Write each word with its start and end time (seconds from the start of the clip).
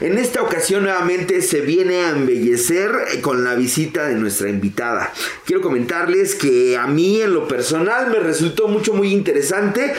en 0.00 0.18
esta 0.18 0.42
ocasión 0.42 0.82
nuevamente 0.82 1.40
se 1.40 1.60
viene 1.60 2.04
a 2.04 2.10
embellecer 2.10 2.90
con 3.22 3.44
la 3.44 3.54
visita 3.54 4.06
de 4.06 4.14
nuestra 4.16 4.48
invitada. 4.50 5.12
Quiero 5.46 5.62
comentarles 5.62 6.34
que 6.34 6.76
a 6.76 6.86
mí 6.86 7.20
en 7.22 7.32
lo 7.32 7.48
personal 7.48 8.10
me 8.10 8.18
resultó 8.18 8.68
mucho 8.68 8.92
muy 8.92 9.12
interesante 9.12 9.94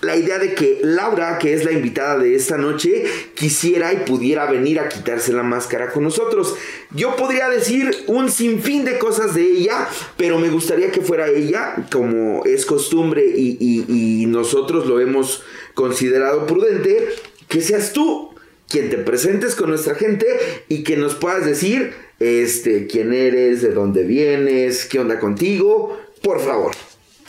la 0.00 0.16
idea 0.16 0.38
de 0.38 0.54
que 0.54 0.78
Laura, 0.82 1.38
que 1.38 1.54
es 1.54 1.64
la 1.64 1.72
invitada 1.72 2.18
de 2.18 2.34
esta 2.34 2.56
noche, 2.56 3.04
quisiera 3.34 3.92
y 3.92 3.98
pudiera 3.98 4.46
venir 4.46 4.78
a 4.78 4.88
quitarse 4.88 5.32
la 5.32 5.42
máscara 5.42 5.90
con 5.90 6.04
nosotros. 6.04 6.54
Yo 6.92 7.16
podría 7.16 7.48
decir 7.48 8.04
un 8.06 8.30
sinfín 8.30 8.84
de 8.84 8.98
cosas 8.98 9.34
de 9.34 9.42
ella, 9.42 9.88
pero 10.16 10.38
me 10.38 10.50
gustaría 10.50 10.92
que 10.92 11.00
fuera 11.00 11.28
ella, 11.28 11.88
como 11.90 12.44
es 12.44 12.64
costumbre 12.64 13.24
y, 13.26 14.26
nosotros 14.28 14.86
lo 14.86 15.00
hemos 15.00 15.42
considerado 15.74 16.46
prudente, 16.46 17.08
que 17.48 17.60
seas 17.60 17.92
tú 17.92 18.27
quien 18.68 18.90
te 18.90 18.98
presentes 18.98 19.54
con 19.54 19.70
nuestra 19.70 19.94
gente 19.94 20.26
y 20.68 20.84
que 20.84 20.96
nos 20.96 21.14
puedas 21.14 21.44
decir 21.44 21.94
este, 22.20 22.86
quién 22.86 23.12
eres, 23.12 23.62
de 23.62 23.72
dónde 23.72 24.04
vienes, 24.04 24.84
qué 24.84 24.98
onda 24.98 25.18
contigo, 25.18 25.98
por 26.22 26.40
favor. 26.40 26.72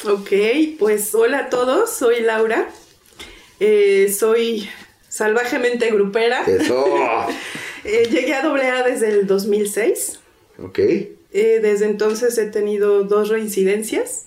Ok, 0.06 0.32
pues 0.78 1.14
hola 1.14 1.40
a 1.40 1.50
todos, 1.50 1.92
soy 1.92 2.22
Laura. 2.22 2.70
Eh, 3.60 4.14
soy 4.18 4.70
salvajemente 5.08 5.90
grupera. 5.92 6.44
Eso. 6.44 6.86
Eh, 7.86 8.10
llegué 8.12 8.34
a 8.34 8.42
AA 8.42 8.84
desde 8.84 9.08
el 9.08 9.26
2006. 9.26 10.20
Ok. 10.62 10.80
Eh, 10.80 11.16
desde 11.32 11.86
entonces 11.86 12.38
he 12.38 12.48
tenido 12.48 13.06
dos 13.06 13.30
reincidencias. 13.30 14.26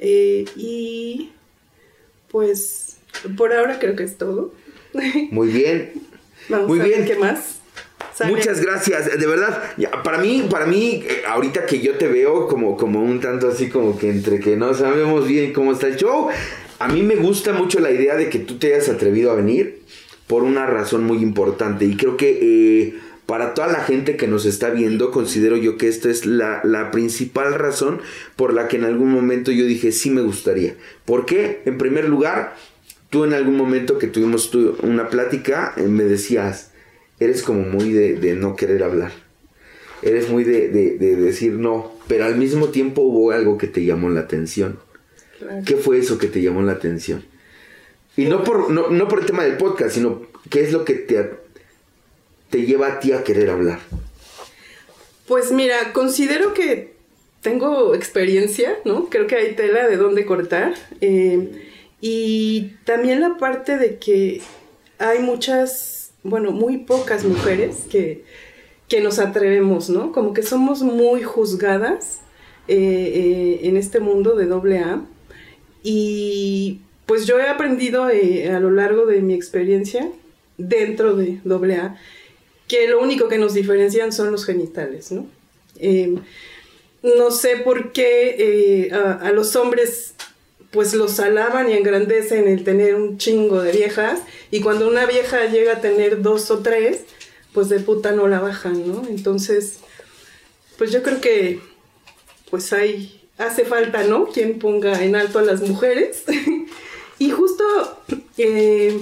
y 0.00 1.30
pues 2.30 2.96
por 3.36 3.52
ahora 3.52 3.78
creo 3.78 3.96
que 3.96 4.04
es 4.04 4.16
todo. 4.16 4.54
Muy 5.30 5.48
bien. 5.48 5.92
Vamos 6.48 6.68
Muy 6.68 6.80
a 6.80 6.84
bien. 6.84 7.04
qué 7.04 7.16
más. 7.16 7.60
Muchas 8.28 8.60
gracias, 8.60 9.18
de 9.18 9.26
verdad. 9.26 9.74
Para 10.04 10.18
mí, 10.18 10.46
para 10.48 10.66
mí, 10.66 11.02
eh, 11.06 11.22
ahorita 11.26 11.66
que 11.66 11.80
yo 11.80 11.94
te 11.94 12.06
veo 12.06 12.46
como, 12.46 12.76
como 12.76 13.02
un 13.02 13.20
tanto 13.20 13.48
así 13.48 13.68
como 13.68 13.98
que 13.98 14.08
entre 14.08 14.38
que 14.38 14.56
no 14.56 14.72
sabemos 14.72 15.26
bien 15.26 15.52
cómo 15.52 15.72
está 15.72 15.88
el 15.88 15.96
show, 15.96 16.28
a 16.78 16.88
mí 16.88 17.02
me 17.02 17.16
gusta 17.16 17.52
mucho 17.52 17.80
la 17.80 17.90
idea 17.90 18.14
de 18.14 18.28
que 18.28 18.38
tú 18.38 18.58
te 18.58 18.72
hayas 18.74 18.88
atrevido 18.88 19.32
a 19.32 19.34
venir 19.34 19.82
por 20.28 20.44
una 20.44 20.66
razón 20.66 21.04
muy 21.04 21.18
importante 21.18 21.84
y 21.84 21.96
creo 21.96 22.16
que 22.16 22.38
eh, 22.40 22.94
para 23.26 23.54
toda 23.54 23.68
la 23.68 23.80
gente 23.80 24.16
que 24.16 24.28
nos 24.28 24.44
está 24.44 24.70
viendo, 24.70 25.10
considero 25.10 25.56
yo 25.56 25.76
que 25.76 25.88
esta 25.88 26.10
es 26.10 26.26
la, 26.26 26.60
la, 26.62 26.90
principal 26.90 27.54
razón 27.54 28.00
por 28.36 28.52
la 28.52 28.68
que 28.68 28.76
en 28.76 28.84
algún 28.84 29.10
momento 29.10 29.50
yo 29.50 29.64
dije 29.64 29.92
sí 29.92 30.10
me 30.10 30.20
gustaría. 30.20 30.74
¿Por 31.04 31.24
qué? 31.24 31.62
En 31.64 31.78
primer 31.78 32.08
lugar, 32.08 32.54
tú 33.14 33.22
en 33.22 33.32
algún 33.32 33.56
momento 33.56 33.96
que 33.96 34.08
tuvimos 34.08 34.52
una 34.82 35.08
plática 35.08 35.72
eh, 35.76 35.82
me 35.82 36.02
decías, 36.02 36.72
eres 37.20 37.44
como 37.44 37.60
muy 37.60 37.92
de, 37.92 38.34
no 38.34 38.56
querer 38.56 38.82
hablar. 38.82 39.12
Eres 40.02 40.28
muy 40.28 40.42
de, 40.42 40.68
decir 40.98 41.52
no, 41.52 41.92
pero 42.08 42.24
al 42.24 42.34
mismo 42.34 42.70
tiempo 42.70 43.02
hubo 43.02 43.30
algo 43.30 43.56
que 43.56 43.68
te 43.68 43.84
llamó 43.84 44.10
la 44.10 44.22
atención. 44.22 44.80
¿Qué 45.64 45.76
fue 45.76 45.98
eso 45.98 46.18
que 46.18 46.26
te 46.26 46.42
llamó 46.42 46.62
la 46.62 46.72
atención? 46.72 47.24
Y 48.16 48.24
no 48.24 48.42
por, 48.42 48.68
no, 48.72 49.06
por 49.06 49.20
el 49.20 49.26
tema 49.26 49.44
del 49.44 49.58
podcast, 49.58 49.94
sino 49.94 50.26
qué 50.50 50.62
es 50.62 50.72
lo 50.72 50.84
que 50.84 50.94
te, 50.94 51.30
te 52.50 52.66
lleva 52.66 52.88
a 52.88 52.98
ti 52.98 53.12
a 53.12 53.22
querer 53.22 53.48
hablar. 53.48 53.78
Pues 55.28 55.52
mira, 55.52 55.92
considero 55.92 56.52
que 56.52 56.94
tengo 57.42 57.94
experiencia, 57.94 58.76
¿no? 58.84 59.08
Creo 59.08 59.28
que 59.28 59.36
hay 59.36 59.54
tela 59.54 59.86
de 59.86 59.98
dónde 59.98 60.26
cortar. 60.26 60.74
Eh, 61.00 61.70
y 62.06 62.74
también 62.84 63.22
la 63.22 63.38
parte 63.38 63.78
de 63.78 63.96
que 63.96 64.42
hay 64.98 65.20
muchas 65.20 66.12
bueno, 66.22 66.52
muy 66.52 66.76
pocas 66.76 67.24
mujeres 67.24 67.86
que, 67.90 68.24
nos 69.02 69.18
atrevemos, 69.18 69.88
¿no? 69.90 70.12
Como 70.12 70.34
que 70.34 70.44
somos 70.44 70.82
muy 70.82 71.22
juzgadas 71.22 72.20
eh, 72.68 72.76
eh, 72.76 73.60
en 73.62 73.76
este 73.76 73.98
mundo 73.98 74.36
de 74.36 74.46
doble 74.46 74.80
A. 74.80 75.02
Y 75.82 76.82
pues 77.06 77.26
yo 77.26 77.40
he 77.40 77.48
aprendido 77.48 78.08
eh, 78.08 78.50
a 78.50 78.60
lo 78.60 78.70
largo 78.70 79.06
de 79.06 79.20
mi 79.20 79.34
experiencia 79.34 80.08
dentro 80.58 81.16
de 81.16 81.40
doble 81.42 81.76
A 81.76 81.96
que 82.68 82.86
lo 82.86 83.00
único 83.00 83.26
que 83.28 83.38
nos 83.38 83.54
diferencian 83.54 84.12
son 84.12 84.30
los 84.30 84.44
genitales, 84.44 85.10
¿no? 85.10 85.26
no 87.02 87.30
sé 87.32 87.56
por 87.56 87.92
qué 87.92 88.90
a 88.92 89.32
los 89.32 89.56
hombres 89.56 90.14
pues 90.74 90.92
los 90.92 91.20
alaban 91.20 91.70
y 91.70 91.74
engrandecen 91.74 92.48
el 92.48 92.64
tener 92.64 92.96
un 92.96 93.16
chingo 93.16 93.62
de 93.62 93.70
viejas 93.70 94.20
y 94.50 94.60
cuando 94.60 94.88
una 94.88 95.06
vieja 95.06 95.46
llega 95.46 95.74
a 95.74 95.80
tener 95.80 96.20
dos 96.20 96.50
o 96.50 96.58
tres, 96.58 97.04
pues 97.52 97.68
de 97.68 97.78
puta 97.78 98.10
no 98.10 98.26
la 98.26 98.40
bajan, 98.40 98.86
¿no? 98.86 99.06
Entonces, 99.08 99.78
pues 100.76 100.90
yo 100.90 101.04
creo 101.04 101.20
que 101.20 101.60
pues 102.50 102.72
hay, 102.72 103.28
hace 103.38 103.64
falta, 103.64 104.02
¿no? 104.02 104.26
Quien 104.26 104.58
ponga 104.58 105.04
en 105.04 105.14
alto 105.14 105.38
a 105.38 105.42
las 105.42 105.62
mujeres. 105.62 106.24
y 107.20 107.30
justo 107.30 107.64
eh, 108.36 108.98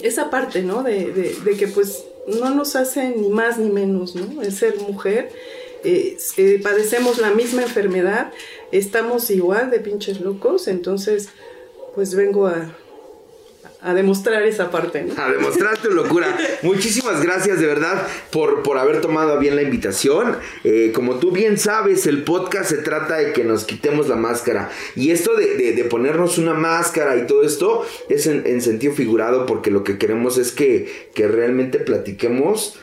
esa 0.00 0.30
parte, 0.30 0.62
¿no? 0.62 0.84
De, 0.84 1.10
de, 1.12 1.56
que 1.56 1.66
pues 1.66 2.04
no 2.40 2.54
nos 2.54 2.76
hace 2.76 3.10
ni 3.10 3.30
más 3.30 3.58
ni 3.58 3.68
menos, 3.68 4.14
¿no? 4.14 4.42
El 4.42 4.52
ser 4.52 4.78
mujer. 4.78 5.32
Eh, 5.84 6.16
eh, 6.36 6.60
padecemos 6.62 7.18
la 7.18 7.30
misma 7.30 7.62
enfermedad, 7.62 8.32
estamos 8.72 9.30
igual 9.30 9.70
de 9.70 9.80
pinches 9.80 10.20
locos, 10.20 10.66
entonces 10.66 11.28
pues 11.94 12.14
vengo 12.14 12.46
a, 12.46 12.74
a 13.84 13.92
demostrar 13.92 14.42
esa 14.44 14.70
parte. 14.70 15.06
A 15.18 15.30
demostrar 15.30 15.76
tu 15.76 15.90
locura. 15.90 16.34
Muchísimas 16.62 17.22
gracias 17.22 17.60
de 17.60 17.66
verdad 17.66 18.08
por, 18.30 18.62
por 18.62 18.78
haber 18.78 19.02
tomado 19.02 19.38
bien 19.38 19.56
la 19.56 19.62
invitación. 19.62 20.38
Eh, 20.64 20.90
como 20.94 21.16
tú 21.16 21.32
bien 21.32 21.58
sabes, 21.58 22.06
el 22.06 22.24
podcast 22.24 22.70
se 22.70 22.78
trata 22.78 23.16
de 23.16 23.34
que 23.34 23.44
nos 23.44 23.64
quitemos 23.64 24.08
la 24.08 24.16
máscara. 24.16 24.70
Y 24.96 25.10
esto 25.10 25.36
de, 25.36 25.86
ponernos 25.90 26.38
una 26.38 26.54
máscara 26.54 27.14
y 27.18 27.26
todo 27.26 27.42
esto 27.42 27.84
es 28.08 28.26
en, 28.26 28.62
sentido 28.62 28.94
figurado 28.94 29.44
porque 29.44 29.70
lo 29.70 29.84
que 29.84 29.98
queremos 29.98 30.38
es 30.38 30.50
que, 30.52 31.10
que 31.14 31.28
realmente 31.28 31.78
platiquemos 31.78 32.78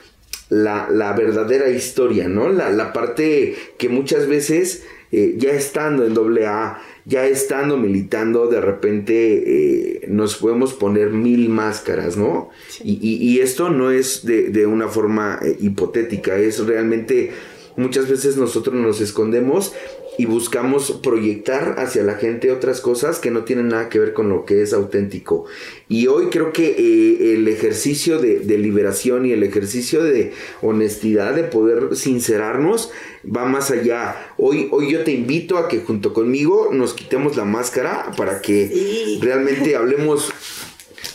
la, 0.51 0.89
la, 0.91 1.13
verdadera 1.13 1.69
historia, 1.69 2.27
¿no? 2.27 2.49
La, 2.49 2.69
la 2.69 2.91
parte 2.91 3.55
que 3.77 3.87
muchas 3.87 4.27
veces 4.27 4.83
eh, 5.13 5.35
ya 5.37 5.51
estando 5.51 6.05
en 6.05 6.13
doble 6.13 6.45
A, 6.45 6.81
ya 7.05 7.25
estando 7.25 7.77
militando, 7.77 8.47
de 8.47 8.59
repente 8.59 9.43
eh, 9.45 10.05
nos 10.09 10.35
podemos 10.35 10.73
poner 10.73 11.11
mil 11.11 11.47
máscaras, 11.47 12.17
¿no? 12.17 12.49
Y, 12.83 13.39
esto 13.39 13.69
no 13.69 13.91
es 13.91 14.25
de, 14.25 14.65
una 14.65 14.89
forma 14.89 15.39
eh, 15.41 15.55
hipotética, 15.61 16.37
es 16.37 16.59
realmente 16.65 17.31
muchas 17.77 18.09
veces 18.09 18.35
nosotros 18.35 18.75
nos 18.75 18.99
escondemos 18.99 19.73
y 20.17 20.25
buscamos 20.25 20.91
proyectar 21.03 21.75
hacia 21.79 22.03
la 22.03 22.15
gente 22.15 22.51
otras 22.51 22.81
cosas 22.81 23.19
que 23.19 23.31
no 23.31 23.43
tienen 23.43 23.69
nada 23.69 23.89
que 23.89 23.99
ver 23.99 24.13
con 24.13 24.29
lo 24.29 24.45
que 24.45 24.61
es 24.61 24.73
auténtico. 24.73 25.45
Y 25.87 26.07
hoy 26.07 26.27
creo 26.27 26.51
que 26.51 26.67
eh, 26.77 27.33
el 27.33 27.47
ejercicio 27.47 28.19
de, 28.19 28.41
liberación 28.57 29.25
y 29.25 29.31
el 29.31 29.43
ejercicio 29.43 30.03
de 30.03 30.33
honestidad, 30.61 31.33
de 31.33 31.43
poder 31.43 31.95
sincerarnos, 31.95 32.91
va 33.25 33.45
más 33.45 33.71
allá. 33.71 34.33
Hoy, 34.37 34.67
hoy 34.71 34.91
yo 34.91 35.03
te 35.03 35.11
invito 35.11 35.57
a 35.57 35.67
que 35.67 35.79
junto 35.79 36.13
conmigo 36.13 36.69
nos 36.71 36.93
quitemos 36.93 37.37
la 37.37 37.45
máscara 37.45 38.11
para 38.17 38.41
que 38.41 39.17
realmente 39.21 39.75
hablemos, 39.75 40.31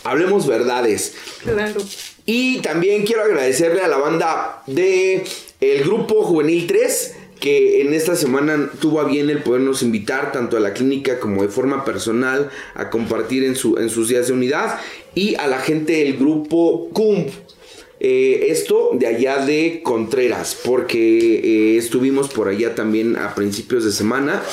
hablemos 0.03 0.47
verdades. 0.47 1.13
Claro. 1.43 1.81
Y 2.25 2.59
también 2.59 3.05
quiero 3.05 3.23
agradecerle 3.23 3.81
a 3.81 3.87
la 3.87 3.97
banda 3.97 4.63
de 4.65 5.23
el 5.61 5.83
grupo 5.83 6.23
Juvenil 6.23 6.67
3 6.67 7.15
que 7.39 7.81
en 7.81 7.93
esta 7.93 8.15
semana 8.15 8.69
tuvo 8.79 8.99
a 8.99 9.05
bien 9.05 9.29
el 9.29 9.43
podernos 9.43 9.83
invitar 9.83 10.31
tanto 10.31 10.57
a 10.57 10.59
la 10.59 10.73
clínica 10.73 11.19
como 11.19 11.43
de 11.43 11.49
forma 11.49 11.85
personal 11.85 12.49
a 12.73 12.89
compartir 12.89 13.43
en, 13.43 13.55
su, 13.55 13.77
en 13.77 13.89
sus 13.89 14.09
días 14.09 14.27
de 14.27 14.33
unidad 14.33 14.79
y 15.15 15.35
a 15.35 15.47
la 15.47 15.59
gente 15.59 15.93
del 15.93 16.17
grupo 16.17 16.89
CUMP. 16.93 17.29
Eh, 17.99 18.47
esto 18.49 18.91
de 18.93 19.07
allá 19.07 19.43
de 19.43 19.81
Contreras, 19.83 20.55
porque 20.63 21.39
eh, 21.39 21.77
estuvimos 21.77 22.29
por 22.29 22.47
allá 22.47 22.75
también 22.75 23.17
a 23.17 23.33
principios 23.33 23.83
de 23.83 23.91
semana 23.91 24.43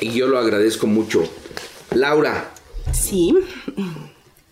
y 0.00 0.10
yo 0.10 0.26
lo 0.26 0.38
agradezco 0.38 0.86
mucho. 0.86 1.22
Laura. 1.94 2.52
Sí. 2.92 3.34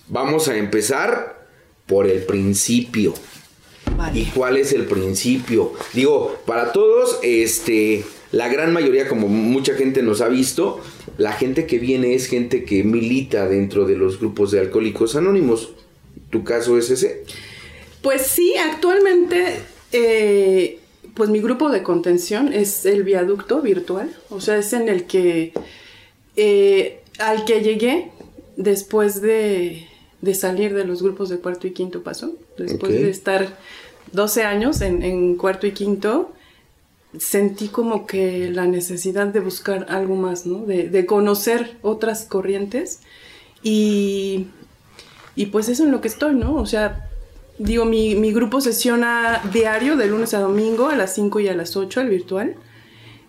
Vamos 0.08 0.48
a 0.48 0.56
empezar 0.56 1.46
por 1.86 2.06
el 2.06 2.22
principio. 2.22 3.14
¿Y 4.12 4.24
cuál 4.26 4.56
es 4.56 4.72
el 4.72 4.84
principio? 4.86 5.72
Digo, 5.92 6.36
para 6.46 6.72
todos, 6.72 7.18
este, 7.22 8.04
la 8.32 8.48
gran 8.48 8.72
mayoría, 8.72 9.08
como 9.08 9.28
mucha 9.28 9.74
gente 9.74 10.02
nos 10.02 10.20
ha 10.20 10.28
visto, 10.28 10.80
la 11.18 11.32
gente 11.32 11.66
que 11.66 11.78
viene 11.78 12.14
es 12.14 12.26
gente 12.26 12.64
que 12.64 12.84
milita 12.84 13.48
dentro 13.48 13.86
de 13.86 13.96
los 13.96 14.18
grupos 14.18 14.50
de 14.50 14.60
alcohólicos 14.60 15.16
anónimos. 15.16 15.72
¿Tu 16.30 16.44
caso 16.44 16.76
es 16.78 16.90
ese? 16.90 17.24
Pues 18.02 18.22
sí, 18.22 18.54
actualmente, 18.56 19.60
eh, 19.92 20.78
pues 21.14 21.30
mi 21.30 21.40
grupo 21.40 21.70
de 21.70 21.82
contención 21.82 22.52
es 22.52 22.84
el 22.86 23.04
viaducto 23.04 23.62
virtual, 23.62 24.14
o 24.30 24.40
sea, 24.40 24.58
es 24.58 24.72
en 24.72 24.88
el 24.88 25.04
que, 25.04 25.52
eh, 26.36 27.00
al 27.18 27.44
que 27.44 27.62
llegué 27.62 28.10
después 28.56 29.22
de 29.22 29.86
de 30.24 30.34
salir 30.34 30.74
de 30.74 30.84
los 30.84 31.02
grupos 31.02 31.28
de 31.28 31.38
cuarto 31.38 31.66
y 31.66 31.72
quinto 31.72 32.02
paso. 32.02 32.34
Después 32.56 32.92
de 32.92 33.10
estar 33.10 33.58
12 34.14 34.44
años 34.44 34.80
en, 34.80 35.36
cuarto 35.36 35.66
y 35.66 35.72
quinto, 35.72 36.32
sentí 37.18 37.68
como 37.68 38.06
que 38.06 38.50
la 38.50 38.66
necesidad 38.66 39.26
de 39.26 39.40
buscar 39.40 39.86
algo 39.88 40.16
más, 40.16 40.46
¿no? 40.46 40.64
De, 40.64 40.88
de 40.88 41.06
conocer 41.06 41.76
otras 41.82 42.24
corrientes. 42.24 43.00
Y, 43.62 44.46
y 45.36 45.46
pues 45.46 45.68
eso 45.68 45.84
en 45.84 45.90
lo 45.90 46.00
que 46.00 46.08
estoy, 46.08 46.34
¿no? 46.34 46.54
O 46.56 46.66
sea, 46.66 47.10
digo, 47.58 47.84
mi, 47.84 48.14
mi, 48.14 48.32
grupo 48.32 48.60
sesiona 48.60 49.42
diario 49.52 49.96
de 49.96 50.06
lunes 50.06 50.34
a 50.34 50.40
domingo 50.40 50.88
a 50.88 50.96
las 50.96 51.14
5 51.14 51.40
y 51.40 51.48
a 51.48 51.54
las 51.54 51.76
8, 51.76 52.00
el 52.00 52.08
virtual. 52.08 52.56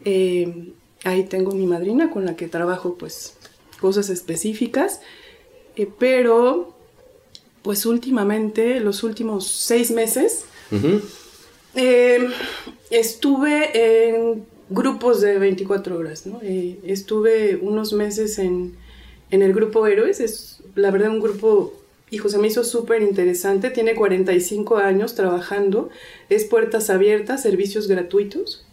Eh, 0.04 0.74
ahí 1.04 1.24
tengo 1.24 1.52
mi 1.52 1.66
madrina 1.66 2.12
con 2.12 2.26
la 2.26 2.36
que 2.36 2.48
trabajo 2.48 2.96
pues 2.96 3.38
cosas 3.80 4.10
específicas. 4.10 5.02
Eh, 5.76 5.90
pero 6.00 6.76
pues 7.62 7.86
últimamente, 7.86 8.80
los 8.80 9.04
últimos 9.04 9.48
seis 9.48 9.90
meses, 9.90 10.46
eh, 11.76 12.28
estuve 12.90 14.08
en 14.08 14.46
grupos 14.70 15.22
de 15.22 15.38
24 15.38 15.98
horas, 15.98 16.26
¿no? 16.26 16.40
estuve 16.42 17.58
unos 17.62 17.94
meses 17.94 18.40
en, 18.40 18.76
en 19.30 19.42
el 19.42 19.54
grupo 19.54 19.86
Héroes, 19.86 20.20
es 20.20 20.62
la 20.76 20.92
verdad 20.92 21.10
un 21.10 21.22
grupo 21.22 21.74
hijo, 22.10 22.30
se 22.30 22.38
me 22.38 22.48
hizo 22.48 22.64
súper 22.64 23.02
interesante. 23.02 23.70
Tiene 23.70 23.96
45 23.96 24.78
años 24.78 25.16
trabajando. 25.16 25.90
Es 26.30 26.46
puertas 26.46 26.90
abiertas, 26.90 27.42
servicios 27.42 27.88
gratuitos. 27.88 28.66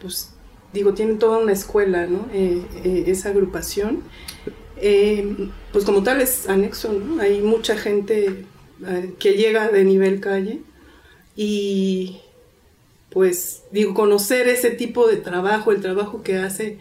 Pues 0.00 0.30
digo, 0.72 0.94
tiene 0.94 1.14
toda 1.14 1.38
una 1.38 1.52
escuela, 1.52 2.06
¿no? 2.06 2.26
Eh, 2.32 2.62
eh, 2.84 3.04
esa 3.06 3.30
agrupación. 3.30 4.02
pues 5.72 5.84
como 5.84 6.02
tal 6.02 6.20
es 6.20 6.48
anexo, 6.48 6.92
¿no? 6.92 7.20
Hay 7.20 7.40
mucha 7.40 7.76
gente 7.76 8.46
que 9.18 9.34
llega 9.34 9.68
de 9.68 9.84
nivel 9.84 10.20
calle 10.20 10.60
y 11.36 12.18
pues 13.10 13.62
digo, 13.72 13.94
conocer 13.94 14.48
ese 14.48 14.70
tipo 14.70 15.06
de 15.08 15.16
trabajo, 15.16 15.72
el 15.72 15.80
trabajo 15.80 16.22
que 16.22 16.36
hace 16.36 16.78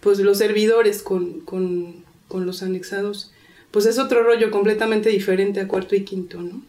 pues 0.00 0.18
los 0.18 0.38
servidores 0.38 1.02
con, 1.02 1.40
con, 1.40 2.04
con 2.28 2.46
los 2.46 2.62
anexados, 2.62 3.32
pues 3.70 3.86
es 3.86 3.98
otro 3.98 4.22
rollo 4.22 4.50
completamente 4.50 5.08
diferente 5.08 5.60
a 5.60 5.68
cuarto 5.68 5.94
y 5.94 6.04
quinto, 6.04 6.40
¿no? 6.40 6.62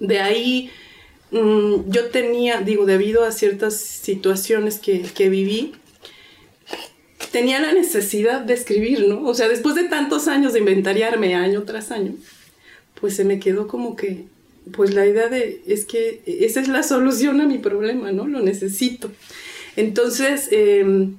De 0.00 0.18
ahí 0.20 0.70
mm, 1.30 1.90
yo 1.90 2.06
tenía, 2.10 2.60
digo, 2.60 2.86
debido 2.86 3.24
a 3.24 3.32
ciertas 3.32 3.78
situaciones 3.78 4.78
que, 4.78 5.02
que 5.02 5.28
viví, 5.28 5.74
tenía 7.30 7.60
la 7.60 7.72
necesidad 7.72 8.40
de 8.40 8.54
escribir, 8.54 9.06
¿no? 9.08 9.26
O 9.26 9.34
sea, 9.34 9.48
después 9.48 9.74
de 9.74 9.84
tantos 9.84 10.28
años 10.28 10.52
de 10.52 10.60
inventariarme 10.60 11.34
año 11.34 11.62
tras 11.62 11.90
año, 11.90 12.14
pues 13.04 13.16
se 13.16 13.24
me 13.26 13.38
quedó 13.38 13.68
como 13.68 13.96
que, 13.96 14.24
pues 14.74 14.94
la 14.94 15.04
idea 15.04 15.28
de, 15.28 15.60
es 15.66 15.84
que 15.84 16.22
esa 16.24 16.62
es 16.62 16.68
la 16.68 16.82
solución 16.82 17.38
a 17.42 17.46
mi 17.46 17.58
problema, 17.58 18.12
¿no? 18.12 18.26
Lo 18.26 18.40
necesito. 18.40 19.10
Entonces, 19.76 20.48
em, 20.52 21.16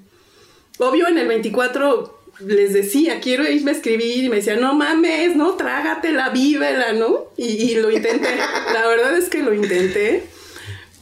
obvio 0.80 1.08
en 1.08 1.20
el 1.20 1.28
24 1.28 2.22
les 2.40 2.74
decía, 2.74 3.20
quiero 3.20 3.48
irme 3.48 3.70
a 3.70 3.76
escribir, 3.76 4.24
y 4.24 4.30
me 4.30 4.38
decía, 4.38 4.56
no 4.56 4.74
mames, 4.74 5.36
no, 5.36 5.54
trágatela, 5.58 6.30
vívela, 6.30 6.94
¿no? 6.94 7.28
Y, 7.38 7.76
lo 7.76 7.92
intenté. 7.92 8.36
la 8.74 8.88
verdad 8.88 9.16
es 9.16 9.30
que 9.30 9.44
lo 9.44 9.54
intenté, 9.54 10.24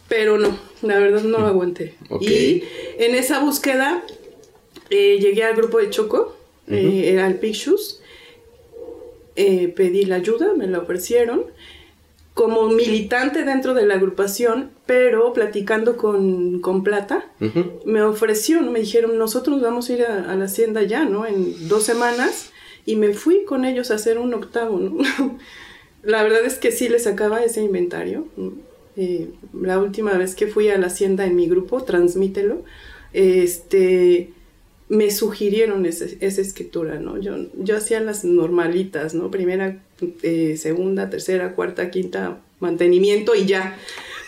pero 0.10 0.38
no, 0.38 0.60
la 0.82 1.00
verdad 1.00 1.24
no 1.24 1.40
lo 1.40 1.48
aguanté. 1.48 1.96
Y 2.20 2.62
en 3.00 3.16
esa 3.16 3.40
búsqueda 3.40 4.04
eh, 4.90 5.18
llegué 5.22 5.46
al 5.46 5.56
grupo 5.56 5.78
de 5.78 5.90
Choco, 5.90 6.36
eh, 6.68 7.06
era 7.14 7.26
el 7.26 7.36
Pictures, 7.36 8.02
eh, 9.36 9.68
pedí 9.70 10.06
la 10.06 10.16
ayuda, 10.16 10.54
me 10.56 10.68
la 10.68 10.80
ofrecieron 10.80 11.46
como 12.34 12.68
militante 12.70 13.44
dentro 13.44 13.74
de 13.74 13.86
la 13.86 13.96
agrupación, 13.96 14.72
pero 14.86 15.34
platicando 15.34 15.98
con, 15.98 16.62
con 16.62 16.84
Plata, 16.84 17.26
me 17.86 18.02
ofreció, 18.02 18.62
¿no? 18.62 18.72
me 18.72 18.80
dijeron, 18.80 19.18
nosotros 19.20 19.62
vamos 19.62 19.90
a 19.90 19.94
ir 19.94 20.04
a, 20.04 20.36
la 20.36 20.46
hacienda 20.46 20.82
ya, 20.82 21.06
¿no? 21.06 21.28
En 21.28 21.68
dos 21.68 21.84
semanas, 21.84 22.52
y 22.86 22.96
me 22.96 23.14
fui 23.14 23.46
con 23.46 23.66
ellos 23.66 23.92
a 23.92 23.96
hacer 23.96 24.18
un 24.18 24.34
octavo, 24.34 24.80
¿no? 24.80 24.98
la 26.04 26.24
verdad 26.24 26.44
es 26.44 26.56
que 26.56 26.72
sí 26.72 26.90
les 26.90 27.04
sacaba 27.04 27.44
ese 27.44 27.62
inventario. 27.62 28.28
Eh, 28.96 29.30
la 29.54 29.78
última 29.78 30.14
vez 30.14 30.34
que 30.34 30.48
fui 30.48 30.70
a 30.70 30.78
la 30.80 30.88
hacienda 30.88 31.26
en 31.26 31.36
mi 31.36 31.48
grupo, 31.48 31.84
transmítelo, 31.84 32.64
este 33.14 34.34
me 34.94 35.10
sugirieron 35.10 35.88
esa 35.88 36.06
escritura, 36.22 37.00
¿no? 37.00 37.18
Yo, 37.18 37.36
yo 37.58 37.78
hacía 37.78 38.00
las 38.00 38.24
normalitas, 38.24 39.16
¿no? 39.16 39.32
Primera, 39.32 39.80
eh, 40.22 40.56
segunda, 40.56 41.10
tercera, 41.10 41.54
cuarta, 41.54 41.90
quinta, 41.90 42.38
mantenimiento 42.60 43.34
y 43.34 43.48
ya. 43.48 43.76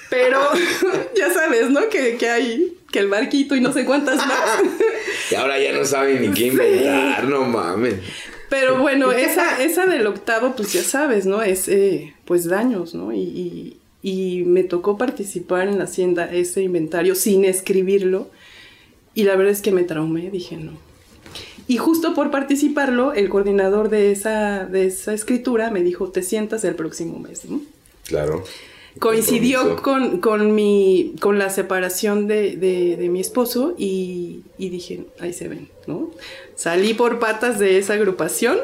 Pero 0.10 0.40
ya 1.16 1.32
sabes, 1.32 1.70
¿no? 1.70 1.88
Que, 1.90 2.18
hay 2.28 2.74
que 2.92 2.98
el 2.98 3.10
barquito 3.10 3.56
y 3.56 3.62
no 3.62 3.74
sé 3.74 3.86
cuántas 3.86 4.18
más. 4.18 4.60
y 5.32 5.36
ahora 5.36 5.60
ya 5.60 5.72
no 5.72 5.86
saben 5.86 6.20
ni 6.24 6.34
qué 6.34 6.48
inventar, 6.48 7.26
no 7.26 7.44
mames. 7.44 7.96
Pero 8.50 8.78
bueno, 8.82 9.12
esa, 9.12 9.62
esa 9.64 9.86
del 9.86 10.08
octavo, 10.08 10.56
pues 10.56 10.74
ya 10.74 10.82
sabes, 10.82 11.28
¿no? 11.28 11.44
Es, 11.44 11.68
eh, 11.68 12.16
pues 12.26 12.46
daños, 12.46 12.96
¿no? 12.96 13.14
y, 13.14 13.78
y 14.02 14.44
me 14.46 14.64
tocó 14.64 14.98
participar 14.98 15.68
en 15.68 15.78
la 15.78 15.84
hacienda 15.84 16.26
ese 16.32 16.64
inventario 16.64 17.14
sin 17.14 17.46
escribirlo 17.46 18.30
y 19.16 19.24
la 19.24 19.36
verdad 19.36 19.54
es 19.54 19.62
que 19.62 19.72
me 19.72 19.84
traumé, 19.84 20.30
dije 20.30 20.58
no. 20.58 20.74
Y 21.68 21.78
justo 21.78 22.14
por 22.14 22.30
participarlo, 22.30 23.14
el 23.14 23.30
coordinador 23.30 23.90
de 23.90 24.12
esa, 24.12 24.66
de 24.66 24.86
esa 24.86 25.14
escritura 25.14 25.72
me 25.72 25.82
dijo, 25.82 26.12
te 26.12 26.22
sientas 26.22 26.64
el 26.64 26.76
próximo 26.76 27.18
mes. 27.18 27.46
¿no? 27.46 27.62
Claro. 28.06 28.44
Coincidió 29.00 29.82
con, 29.82 30.20
con, 30.20 30.54
mi, 30.54 31.16
con 31.20 31.40
la 31.40 31.50
separación 31.50 32.28
de, 32.28 32.56
de, 32.56 33.10
mi 33.10 33.20
esposo 33.20 33.74
y, 33.78 34.42
y, 34.58 34.70
dije, 34.70 35.06
ahí 35.20 35.34
se 35.34 35.50
ven, 35.50 35.68
¿no? 35.86 36.12
Salí 36.56 36.94
por 36.94 37.20
patas 37.20 37.60
de 37.60 37.78
esa 37.78 37.96
agrupación 37.96 38.58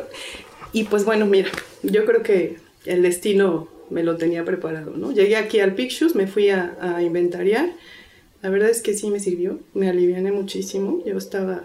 y 0.72 0.86
pues 0.86 1.04
bueno, 1.04 1.26
mira, 1.26 1.50
yo 1.84 2.06
creo 2.06 2.24
que 2.24 2.58
el 2.86 3.02
destino 3.02 3.68
me 3.90 4.04
lo 4.04 4.16
tenía 4.16 4.46
preparado, 4.46 4.94
¿no? 4.96 5.12
Llegué 5.12 5.36
aquí 5.36 5.60
al 5.60 5.76
Pictures, 5.76 6.16
me 6.16 6.28
fui 6.28 6.50
a, 6.50 6.78
a 6.80 7.04
inventariar 7.04 7.70
la 8.42 8.50
verdad 8.50 8.70
es 8.70 8.82
que 8.82 8.94
sí 8.94 9.10
me 9.10 9.20
sirvió, 9.20 9.60
me 9.74 9.90
aliviané 9.90 10.32
muchísimo. 10.32 11.04
Yo 11.06 11.18
estaba 11.18 11.64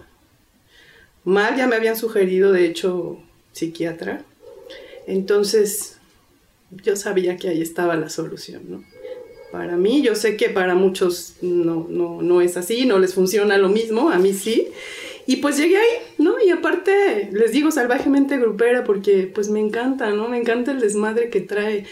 mal, 1.25 1.57
ya 1.57 1.67
me 1.67 1.77
habían 1.77 1.97
sugerido, 1.97 2.53
de 2.53 2.67
hecho, 2.67 3.19
psiquiatra. 3.53 4.25
Entonces, 5.07 5.99
yo 6.85 6.97
sabía 6.97 7.37
que 7.37 7.49
ahí 7.49 7.63
estaba 7.63 7.97
la 7.97 8.11
solución, 8.11 8.63
¿no? 8.69 8.85
Para 9.53 9.77
mí, 9.77 10.03
yo 10.03 10.15
sé 10.15 10.37
que 10.37 10.51
para 10.51 10.75
muchos 10.75 11.37
no, 11.41 11.87
no, 11.89 12.21
no 12.21 12.41
es 12.43 12.57
así, 12.57 12.85
no 12.85 12.99
les 12.99 13.15
funciona 13.15 13.57
lo 13.57 13.69
mismo, 13.69 14.11
a 14.11 14.19
mí 14.19 14.35
sí. 14.35 14.69
Y 15.27 15.37
pues 15.37 15.57
llegué 15.57 15.79
ahí, 15.79 15.99
¿no? 16.19 16.35
Y 16.45 16.51
aparte, 16.51 17.31
les 17.33 17.53
digo 17.53 17.71
salvajemente 17.71 18.37
grupera 18.39 18.85
porque 18.85 19.31
pues 19.33 19.49
me 19.49 19.61
encanta, 19.61 20.11
¿no? 20.11 20.29
Me 20.29 20.39
encanta 20.39 20.73
el 20.73 20.81
desmadre 20.81 21.31
que 21.31 21.41
trae. 21.41 21.87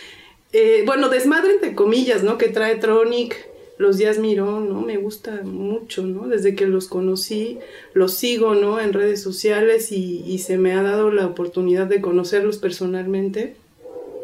Eh, 0.52 0.82
bueno, 0.85 1.09
desmadre 1.09 1.52
entre 1.52 1.75
comillas, 1.75 2.23
¿no? 2.23 2.38
Que 2.38 2.49
trae 2.49 2.76
Tronic, 2.76 3.53
los 3.76 3.99
días 3.99 4.19
Mirón, 4.19 4.69
¿no? 4.69 4.81
Me 4.83 4.97
gusta 4.97 5.43
mucho, 5.43 6.02
¿no? 6.02 6.28
Desde 6.28 6.54
que 6.54 6.66
los 6.66 6.87
conocí, 6.88 7.59
los 7.93 8.14
sigo, 8.14 8.54
¿no? 8.54 8.81
En 8.81 8.93
redes 8.93 9.21
sociales 9.21 9.90
y, 9.90 10.38
se 10.38 10.59
me 10.59 10.75
ha 10.75 10.83
dado 10.83 11.11
la 11.11 11.26
oportunidad 11.26 11.87
de 11.87 12.00
conocerlos 12.00 12.59
personalmente 12.59 13.57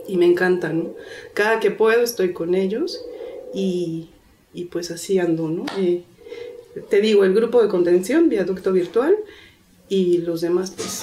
y 0.07 0.17
me 0.17 0.27
encanta, 0.27 0.73
¿no? 0.73 0.95
Cada 1.35 1.59
que 1.61 1.71
puedo 1.71 2.03
estoy 2.03 2.33
con 2.33 2.55
ellos 2.55 3.05
y, 3.53 4.09
pues 4.71 4.91
así 4.91 5.19
ando, 5.19 5.49
¿no? 5.49 5.67
Eh, 5.79 6.03
te 6.89 7.01
digo, 7.01 7.25
el 7.25 7.35
grupo 7.35 7.61
de 7.61 7.69
contención, 7.69 8.29
viaducto 8.29 8.73
virtual 8.73 9.17
y 9.89 10.19
los 10.19 10.41
demás, 10.41 10.73
pues 10.77 11.03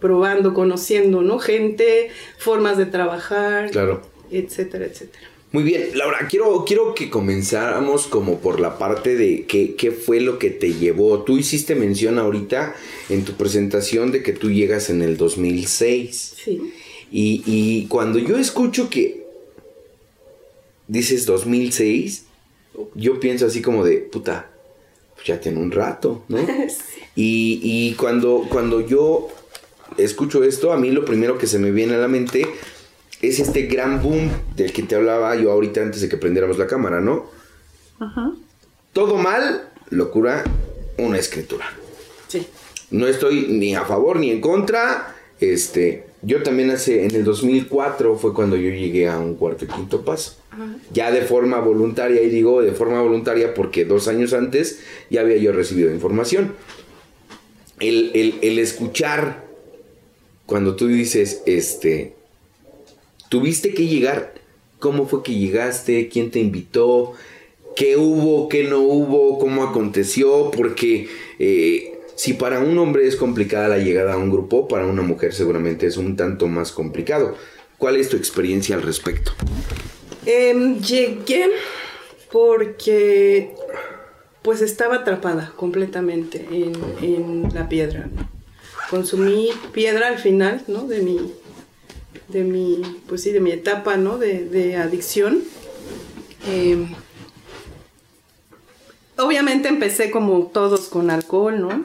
probando, 0.00 0.52
conociendo, 0.52 1.22
¿no? 1.22 1.38
Gente, 1.38 2.10
formas 2.38 2.76
de 2.76 2.86
trabajar, 2.86 3.70
claro. 3.70 4.02
etcétera, 4.32 4.86
etcétera. 4.86 5.31
Muy 5.52 5.64
bien, 5.64 5.90
Laura, 5.94 6.28
quiero, 6.30 6.64
quiero 6.64 6.94
que 6.94 7.10
comenzáramos 7.10 8.06
como 8.06 8.40
por 8.40 8.58
la 8.58 8.78
parte 8.78 9.16
de 9.16 9.44
qué, 9.44 9.74
qué 9.74 9.90
fue 9.90 10.20
lo 10.20 10.38
que 10.38 10.48
te 10.48 10.72
llevó. 10.72 11.24
Tú 11.24 11.36
hiciste 11.36 11.74
mención 11.74 12.18
ahorita 12.18 12.74
en 13.10 13.26
tu 13.26 13.34
presentación 13.34 14.12
de 14.12 14.22
que 14.22 14.32
tú 14.32 14.50
llegas 14.50 14.88
en 14.88 15.02
el 15.02 15.18
2006. 15.18 16.34
Sí. 16.42 16.72
Y, 17.10 17.42
y 17.44 17.86
cuando 17.88 18.18
yo 18.18 18.38
escucho 18.38 18.88
que 18.88 19.26
dices 20.88 21.26
2006, 21.26 22.24
yo 22.94 23.20
pienso 23.20 23.44
así 23.44 23.60
como 23.60 23.84
de, 23.84 23.98
puta, 23.98 24.50
pues 25.14 25.26
ya 25.26 25.38
tiene 25.38 25.60
un 25.60 25.70
rato, 25.70 26.24
¿no? 26.28 26.38
y, 27.14 27.60
y 27.62 27.92
cuando, 27.96 28.46
cuando 28.48 28.80
yo 28.80 29.28
escucho 29.98 30.44
esto, 30.44 30.72
a 30.72 30.78
mí 30.78 30.90
lo 30.90 31.04
primero 31.04 31.36
que 31.36 31.46
se 31.46 31.58
me 31.58 31.70
viene 31.70 31.94
a 31.94 31.98
la 31.98 32.08
mente 32.08 32.46
es 33.22 33.38
este 33.38 33.62
gran 33.62 34.02
boom 34.02 34.30
del 34.56 34.72
que 34.72 34.82
te 34.82 34.96
hablaba 34.96 35.34
yo 35.36 35.52
ahorita 35.52 35.80
antes 35.80 36.00
de 36.00 36.08
que 36.08 36.16
prendiéramos 36.16 36.58
la 36.58 36.66
cámara, 36.66 37.00
¿no? 37.00 37.26
Ajá. 38.00 38.32
Todo 38.92 39.16
mal, 39.16 39.70
locura, 39.90 40.42
una 40.98 41.18
escritura. 41.18 41.64
Sí. 42.26 42.46
No 42.90 43.06
estoy 43.06 43.46
ni 43.48 43.74
a 43.74 43.84
favor 43.84 44.18
ni 44.18 44.30
en 44.30 44.40
contra, 44.40 45.14
este, 45.40 46.04
yo 46.22 46.42
también 46.42 46.70
hace, 46.70 47.04
en 47.04 47.14
el 47.14 47.24
2004 47.24 48.16
fue 48.16 48.34
cuando 48.34 48.56
yo 48.56 48.70
llegué 48.70 49.08
a 49.08 49.18
un 49.18 49.36
cuarto 49.36 49.64
y 49.64 49.68
quinto 49.68 50.04
paso. 50.04 50.36
Ya 50.92 51.10
de 51.10 51.22
forma 51.22 51.60
voluntaria, 51.60 52.22
y 52.22 52.28
digo 52.28 52.60
de 52.60 52.72
forma 52.72 53.00
voluntaria 53.00 53.54
porque 53.54 53.86
dos 53.86 54.06
años 54.06 54.34
antes 54.34 54.80
ya 55.08 55.22
había 55.22 55.36
yo 55.38 55.52
recibido 55.52 55.90
información. 55.90 56.54
El, 57.80 58.38
el 58.42 58.58
escuchar 58.58 59.46
cuando 60.44 60.76
tú 60.76 60.88
dices, 60.88 61.42
este, 61.46 62.14
tuviste 63.32 63.72
que 63.72 63.86
llegar, 63.86 64.34
¿cómo 64.78 65.08
fue 65.08 65.22
que 65.22 65.32
llegaste? 65.34 66.10
¿Quién 66.10 66.30
te 66.30 66.38
invitó? 66.38 67.14
¿Qué 67.74 67.96
hubo? 67.96 68.50
¿Qué 68.50 68.64
no 68.64 68.80
hubo? 68.80 69.38
¿Cómo 69.38 69.64
aconteció? 69.64 70.50
Porque 70.50 71.08
eh, 71.38 71.98
si 72.14 72.34
para 72.34 72.60
un 72.60 72.76
hombre 72.76 73.08
es 73.08 73.16
complicada 73.16 73.68
la 73.68 73.78
llegada 73.78 74.12
a 74.12 74.16
un 74.18 74.30
grupo, 74.30 74.68
para 74.68 74.84
una 74.84 75.00
mujer 75.00 75.32
seguramente 75.32 75.86
es 75.86 75.96
un 75.96 76.14
tanto 76.14 76.46
más 76.46 76.72
complicado. 76.72 77.34
¿Cuál 77.78 77.96
es 77.96 78.10
tu 78.10 78.18
experiencia 78.18 78.76
al 78.76 78.82
respecto? 78.82 79.32
Em, 80.26 80.78
llegué 80.82 81.46
porque 82.30 83.54
pues 84.42 84.60
estaba 84.60 84.96
atrapada 84.96 85.54
completamente 85.56 86.46
en, 86.50 87.48
la 87.54 87.66
piedra. 87.66 88.10
Consumí 88.90 89.48
piedra 89.72 90.08
al 90.08 90.18
final, 90.18 90.62
¿no? 90.68 90.86
De 90.86 91.00
mi, 91.00 91.32
de 92.32 92.44
mi, 92.44 92.82
pues 93.08 93.22
sí, 93.22 93.30
de 93.30 93.40
mi 93.40 93.52
etapa, 93.52 93.96
¿no? 93.96 94.18
De, 94.18 94.76
adicción. 94.76 95.42
Em, 96.48 96.94
obviamente 99.18 99.68
empecé 99.68 100.10
como 100.10 100.46
todos 100.46 100.88
con 100.88 101.10
alcohol, 101.10 101.60
¿no? 101.60 101.84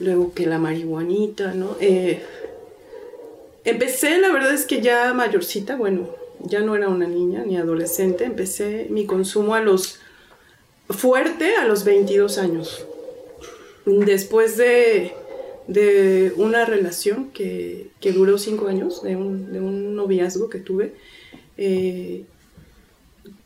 Luego 0.00 0.32
que 0.34 0.46
la 0.46 0.58
marihuanita, 0.58 1.54
¿no? 1.54 1.76
Eh, 1.80 2.22
empecé, 3.64 4.18
la 4.18 4.30
verdad 4.30 4.52
es 4.52 4.66
que 4.66 4.80
ya 4.80 5.12
mayorcita, 5.14 5.76
bueno, 5.76 6.08
ya 6.40 6.60
no 6.60 6.76
era 6.76 6.88
una 6.88 7.06
niña 7.06 7.44
ni 7.44 7.56
adolescente, 7.56 8.24
empecé 8.24 8.86
mi 8.90 9.06
consumo 9.06 9.54
a 9.54 9.60
los 9.60 10.00
fuerte 10.90 11.56
a 11.56 11.64
los 11.64 11.84
22 11.84 12.38
años. 12.38 12.86
Después 13.84 14.56
de, 14.56 15.14
de 15.68 16.32
una 16.36 16.64
relación 16.64 17.30
que, 17.30 17.90
que, 18.00 18.12
duró 18.12 18.38
cinco 18.38 18.66
años, 18.68 19.02
de 19.02 19.14
un, 19.16 19.52
de 19.52 19.60
un 19.60 19.94
noviazgo 19.94 20.48
que 20.48 20.58
tuve, 20.58 20.94
eh, 21.58 22.24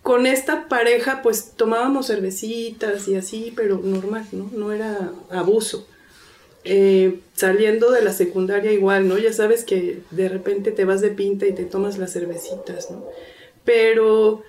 con 0.02 0.26
esta 0.26 0.68
pareja 0.68 1.20
pues 1.22 1.52
tomábamos 1.56 2.06
cervecitas 2.06 3.08
y 3.08 3.16
así, 3.16 3.52
pero 3.54 3.80
normal, 3.82 4.26
¿no? 4.32 4.50
No 4.52 4.72
era 4.72 5.12
abuso. 5.30 5.86
Eh, 6.64 7.18
saliendo 7.34 7.90
de 7.90 8.02
la 8.02 8.12
secundaria 8.12 8.72
igual, 8.72 9.08
¿no? 9.08 9.18
Ya 9.18 9.32
sabes 9.32 9.64
que 9.64 10.00
de 10.12 10.28
repente 10.28 10.70
te 10.70 10.84
vas 10.84 11.00
de 11.00 11.10
pinta 11.10 11.46
y 11.46 11.52
te 11.52 11.64
tomas 11.64 11.98
las 11.98 12.12
cervecitas, 12.12 12.90
¿no? 12.90 13.04
Pero 13.64 14.42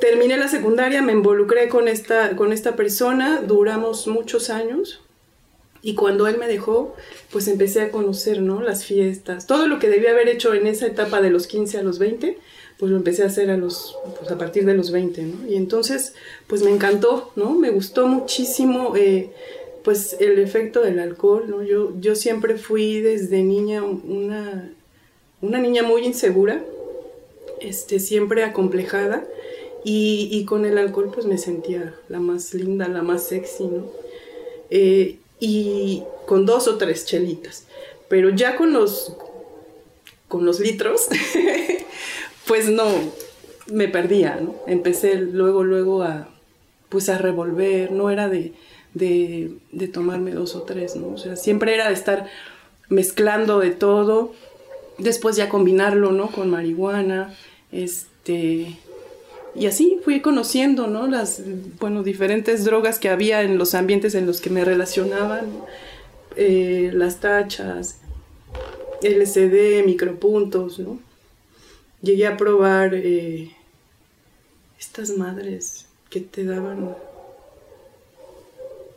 terminé 0.00 0.36
la 0.36 0.48
secundaria, 0.48 1.02
me 1.02 1.12
involucré 1.12 1.68
con 1.68 1.88
esta, 1.88 2.36
con 2.36 2.52
esta 2.52 2.76
persona, 2.76 3.42
duramos 3.42 4.06
muchos 4.06 4.50
años 4.50 5.00
y 5.82 5.94
cuando 5.94 6.26
él 6.26 6.38
me 6.38 6.46
dejó, 6.46 6.94
pues 7.30 7.48
empecé 7.48 7.82
a 7.82 7.90
conocer, 7.90 8.40
¿no? 8.40 8.62
Las 8.62 8.84
fiestas, 8.84 9.46
todo 9.46 9.66
lo 9.68 9.78
que 9.78 9.88
debía 9.88 10.10
haber 10.10 10.28
hecho 10.28 10.54
en 10.54 10.66
esa 10.66 10.86
etapa 10.86 11.20
de 11.20 11.30
los 11.30 11.46
15 11.46 11.78
a 11.78 11.82
los 11.82 11.98
20, 11.98 12.38
pues 12.78 12.90
lo 12.90 12.96
empecé 12.96 13.22
a 13.22 13.26
hacer 13.26 13.50
a 13.50 13.56
los, 13.56 13.96
pues 14.18 14.30
a 14.30 14.38
partir 14.38 14.64
de 14.66 14.74
los 14.74 14.90
20, 14.90 15.22
¿no? 15.22 15.48
Y 15.48 15.56
entonces, 15.56 16.14
pues 16.46 16.62
me 16.62 16.70
encantó, 16.70 17.32
¿no? 17.36 17.54
Me 17.54 17.70
gustó 17.70 18.06
muchísimo, 18.06 18.96
eh, 18.96 19.30
pues 19.82 20.16
el 20.20 20.38
efecto 20.38 20.80
del 20.80 20.98
alcohol, 20.98 21.44
¿no? 21.48 21.62
Yo, 21.62 21.92
yo 22.00 22.16
siempre 22.16 22.56
fui 22.56 23.00
desde 23.00 23.42
niña 23.42 23.82
una, 23.82 24.72
una 25.40 25.58
niña 25.58 25.82
muy 25.82 26.04
insegura, 26.04 26.62
este, 27.60 28.00
siempre 28.00 28.44
acomplejada, 28.44 29.26
y, 29.84 30.28
y, 30.32 30.44
con 30.46 30.64
el 30.64 30.78
alcohol 30.78 31.12
pues 31.14 31.26
me 31.26 31.38
sentía 31.38 31.94
la 32.08 32.18
más 32.18 32.52
linda, 32.54 32.88
la 32.88 33.02
más 33.02 33.22
sexy, 33.22 33.66
¿no? 33.66 33.84
Eh, 34.68 35.18
y 35.40 36.02
con 36.26 36.46
dos 36.46 36.68
o 36.68 36.76
tres 36.76 37.06
chelitas, 37.06 37.66
pero 38.08 38.30
ya 38.30 38.56
con 38.56 38.72
los, 38.72 39.16
con 40.28 40.44
los 40.44 40.60
litros, 40.60 41.08
pues 42.46 42.68
no, 42.68 42.86
me 43.66 43.88
perdía, 43.88 44.38
¿no? 44.40 44.54
Empecé 44.66 45.16
luego, 45.16 45.64
luego 45.64 46.02
a, 46.02 46.28
pues 46.88 47.08
a 47.08 47.18
revolver, 47.18 47.92
no 47.92 48.10
era 48.10 48.28
de, 48.28 48.52
de, 48.94 49.52
de 49.72 49.88
tomarme 49.88 50.32
dos 50.32 50.54
o 50.54 50.62
tres, 50.62 50.96
¿no? 50.96 51.08
O 51.08 51.18
sea, 51.18 51.36
siempre 51.36 51.74
era 51.74 51.88
de 51.88 51.94
estar 51.94 52.26
mezclando 52.88 53.58
de 53.58 53.70
todo, 53.70 54.32
después 54.98 55.36
ya 55.36 55.48
combinarlo, 55.48 56.12
¿no? 56.12 56.30
Con 56.30 56.50
marihuana, 56.50 57.34
este... 57.72 58.78
Y 59.58 59.66
así 59.66 59.98
fui 60.04 60.20
conociendo, 60.20 60.86
¿no? 60.86 61.06
Las, 61.06 61.42
bueno, 61.80 62.02
diferentes 62.02 62.64
drogas 62.64 62.98
que 62.98 63.08
había 63.08 63.42
en 63.42 63.58
los 63.58 63.74
ambientes 63.74 64.14
en 64.14 64.26
los 64.26 64.40
que 64.40 64.50
me 64.50 64.64
relacionaban, 64.64 65.46
eh, 66.36 66.90
las 66.92 67.20
tachas, 67.20 67.98
LCD, 69.02 69.84
micropuntos, 69.84 70.78
¿no? 70.78 70.98
llegué 72.02 72.26
a 72.26 72.36
probar 72.36 72.94
eh, 72.94 73.50
estas 74.78 75.10
madres 75.10 75.86
que 76.10 76.20
te 76.20 76.44
daban 76.44 76.94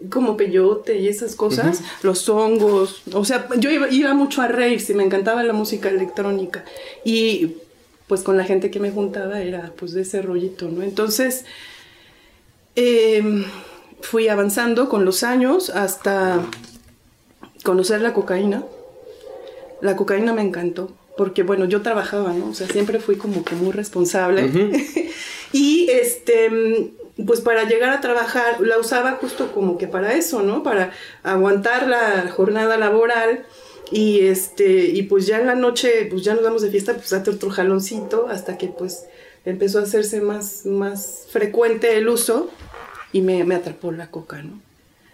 como 0.09 0.37
peyote 0.37 0.97
y 0.97 1.09
esas 1.09 1.35
cosas, 1.35 1.81
los 2.03 2.29
hongos, 2.29 3.01
o 3.13 3.25
sea, 3.25 3.49
yo 3.57 3.69
iba, 3.69 4.13
mucho 4.13 4.41
a 4.41 4.47
reír, 4.47 4.81
y 4.87 4.93
me 4.93 5.03
encantaba 5.03 5.43
la 5.43 5.51
música 5.51 5.89
electrónica 5.89 6.63
y 7.03 7.57
pues 8.09 8.23
con 8.23 8.37
la 8.37 8.43
gente 8.43 8.71
que 8.71 8.79
me 8.79 8.89
juntaba 8.89 9.39
era 9.39 9.71
pues 9.77 9.93
de 9.93 10.01
ese 10.01 10.23
rollito, 10.23 10.67
¿no? 10.67 10.81
Entonces 10.81 11.45
em, 12.75 13.45
fui 14.01 14.27
avanzando 14.27 14.89
con 14.89 15.05
los 15.05 15.21
años 15.23 15.69
hasta 15.69 16.41
conocer 17.63 18.01
la 18.01 18.13
cocaína. 18.13 18.63
La 19.81 19.95
cocaína 19.95 20.33
me 20.33 20.41
encantó 20.41 20.91
porque 21.17 21.43
bueno, 21.43 21.65
yo 21.65 21.83
trabajaba, 21.83 22.33
¿no? 22.33 22.47
O 22.47 22.53
sea, 22.55 22.67
siempre 22.67 22.99
fui 22.99 23.15
como 23.15 23.45
que 23.45 23.53
muy 23.53 23.71
responsable. 23.71 24.49
y 25.53 25.87
este, 25.91 26.93
pues 27.27 27.41
para 27.41 27.65
llegar 27.65 27.91
a 27.91 28.01
trabajar, 28.01 28.59
la 28.59 28.79
usaba 28.79 29.19
justo 29.21 29.51
como 29.51 29.77
que 29.77 29.87
para 29.87 30.13
eso, 30.13 30.41
¿no? 30.41 30.63
Para 30.63 30.93
aguantar 31.21 31.87
la 31.87 32.27
jornada 32.31 32.75
laboral. 32.77 33.45
Y 33.91 34.21
este, 34.21 34.85
y 34.85 35.03
pues 35.03 35.25
ya 35.25 35.39
en 35.39 35.47
la 35.47 35.55
noche, 35.55 36.07
pues 36.09 36.23
ya 36.23 36.35
nos 36.35 36.43
damos 36.43 36.61
de 36.61 36.69
fiesta, 36.69 36.93
pues 36.93 37.09
date 37.09 37.31
otro 37.31 37.49
jaloncito, 37.49 38.27
hasta 38.27 38.57
que 38.57 38.67
pues 38.67 39.05
empezó 39.45 39.79
a 39.79 39.83
hacerse 39.83 40.21
más, 40.21 40.65
más 40.65 41.25
frecuente 41.29 41.97
el 41.97 42.07
uso 42.07 42.49
y 43.11 43.21
me, 43.21 43.43
me 43.45 43.55
atrapó 43.55 43.91
la 43.91 44.11
coca, 44.11 44.43
¿no? 44.43 44.61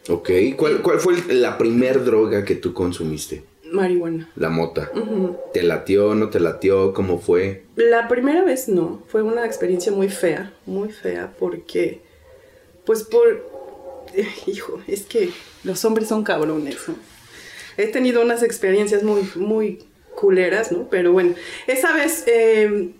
Ok, 0.09 0.29
¿cuál, 0.55 0.81
cuál 0.81 0.99
fue 0.99 1.15
la 1.33 1.57
primer 1.57 2.03
droga 2.03 2.45
que 2.45 2.55
tú 2.55 2.73
consumiste? 2.73 3.43
Marihuana. 3.71 4.29
La 4.35 4.49
mota. 4.49 4.91
¿Te 5.53 5.63
latió, 5.63 6.13
no 6.13 6.29
te 6.29 6.39
latió? 6.39 6.93
¿Cómo 6.93 7.19
fue? 7.19 7.63
La 7.75 8.07
primera 8.07 8.43
vez 8.43 8.67
no. 8.67 9.01
Fue 9.07 9.23
una 9.23 9.45
experiencia 9.45 9.91
muy 9.91 10.09
fea, 10.09 10.53
muy 10.65 10.89
fea, 10.89 11.33
porque, 11.39 12.01
pues 12.85 13.03
por... 13.03 13.55
hijo, 14.45 14.79
es 14.87 15.05
que 15.05 15.31
los 15.63 15.83
hombres 15.85 16.07
son 16.07 16.23
cabrones, 16.23 16.77
¿no? 16.87 16.95
He 17.77 17.87
tenido 17.87 18.21
unas 18.21 18.43
experiencias 18.43 19.03
muy, 19.03 19.29
muy 19.35 19.79
culeras, 20.15 20.71
¿no? 20.71 20.87
Pero 20.89 21.11
bueno, 21.11 21.35
esa 21.67 21.93
vez 21.93 22.23
eh, 22.27 22.91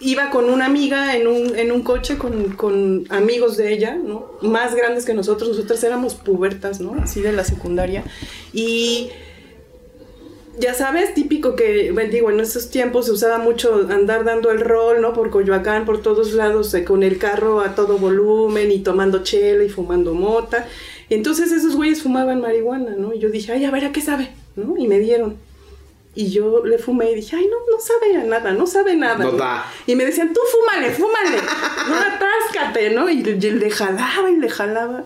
iba 0.00 0.30
con 0.30 0.50
una 0.50 0.66
amiga 0.66 1.16
en 1.16 1.26
un, 1.26 1.56
en 1.56 1.72
un 1.72 1.82
coche 1.82 2.18
con, 2.18 2.52
con, 2.52 3.06
amigos 3.10 3.56
de 3.56 3.72
ella, 3.72 3.94
¿no? 3.94 4.32
Más 4.42 4.74
grandes 4.74 5.04
que 5.04 5.14
nosotros. 5.14 5.50
Nosotras 5.50 5.82
éramos 5.84 6.14
pubertas, 6.14 6.80
¿no? 6.80 6.94
Así 7.02 7.20
de 7.20 7.32
la 7.32 7.44
secundaria. 7.44 8.04
Y 8.52 9.10
ya 10.58 10.72
sabes, 10.74 11.14
típico 11.14 11.56
que, 11.56 11.92
digo, 12.10 12.30
en 12.30 12.40
esos 12.40 12.70
tiempos 12.70 13.06
se 13.06 13.12
usaba 13.12 13.38
mucho 13.38 13.88
andar 13.90 14.24
dando 14.24 14.50
el 14.50 14.60
rol, 14.60 15.00
¿no? 15.00 15.12
Por 15.12 15.30
Coyoacán, 15.30 15.84
por 15.84 16.00
todos 16.00 16.32
lados, 16.32 16.72
eh, 16.74 16.84
con 16.84 17.02
el 17.02 17.18
carro 17.18 17.60
a 17.60 17.74
todo 17.74 17.98
volumen 17.98 18.70
y 18.70 18.78
tomando 18.80 19.22
chela 19.22 19.64
y 19.64 19.68
fumando 19.68 20.14
mota. 20.14 20.66
Entonces 21.14 21.52
esos 21.52 21.76
güeyes 21.76 22.02
fumaban 22.02 22.40
marihuana, 22.40 22.94
¿no? 22.96 23.12
Y 23.12 23.18
yo 23.18 23.30
dije, 23.30 23.52
ay, 23.52 23.64
a 23.64 23.70
ver, 23.70 23.84
¿a 23.84 23.92
qué 23.92 24.00
sabe? 24.00 24.30
¿No? 24.56 24.76
Y 24.76 24.86
me 24.86 24.98
dieron. 24.98 25.36
Y 26.16 26.30
yo 26.30 26.64
le 26.64 26.78
fumé 26.78 27.10
y 27.10 27.14
dije, 27.16 27.36
ay, 27.36 27.46
no, 27.46 27.56
no 27.70 27.80
sabe 27.80 28.16
a 28.16 28.24
nada, 28.24 28.52
no 28.52 28.66
sabe 28.66 28.94
nada. 28.94 29.24
No 29.24 29.36
Y 29.86 29.96
me 29.96 30.04
decían, 30.04 30.32
tú 30.32 30.40
fúmale, 30.52 30.90
fúmale, 30.92 31.38
no 31.88 31.94
atáscate, 31.94 32.90
¿no? 32.90 33.10
Y 33.10 33.22
le 33.22 33.70
jalaba 33.70 34.30
y 34.30 34.36
le 34.36 34.48
jalaba. 34.48 35.04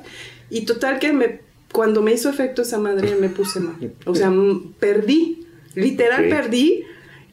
Y 0.50 0.66
total 0.66 0.98
que 0.98 1.12
me 1.12 1.48
cuando 1.72 2.02
me 2.02 2.12
hizo 2.12 2.30
efecto 2.30 2.62
esa 2.62 2.78
madre 2.78 3.14
me 3.16 3.28
puse 3.28 3.60
mal. 3.60 3.76
O 4.06 4.14
sea, 4.14 4.32
perdí, 4.78 5.46
literal 5.74 6.28
perdí 6.28 6.84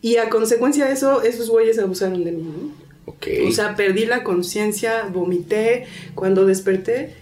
y 0.02 0.18
a 0.18 0.30
consecuencia 0.30 0.86
de 0.86 0.94
eso 0.94 1.22
esos 1.24 1.50
güeyes 1.50 1.80
abusaron 1.80 2.24
de 2.24 2.32
mí, 2.32 2.44
¿no? 2.44 2.86
O 3.48 3.52
sea, 3.52 3.76
perdí 3.76 4.06
la 4.06 4.24
conciencia, 4.24 5.10
vomité, 5.12 5.86
cuando 6.16 6.46
desperté, 6.46 7.16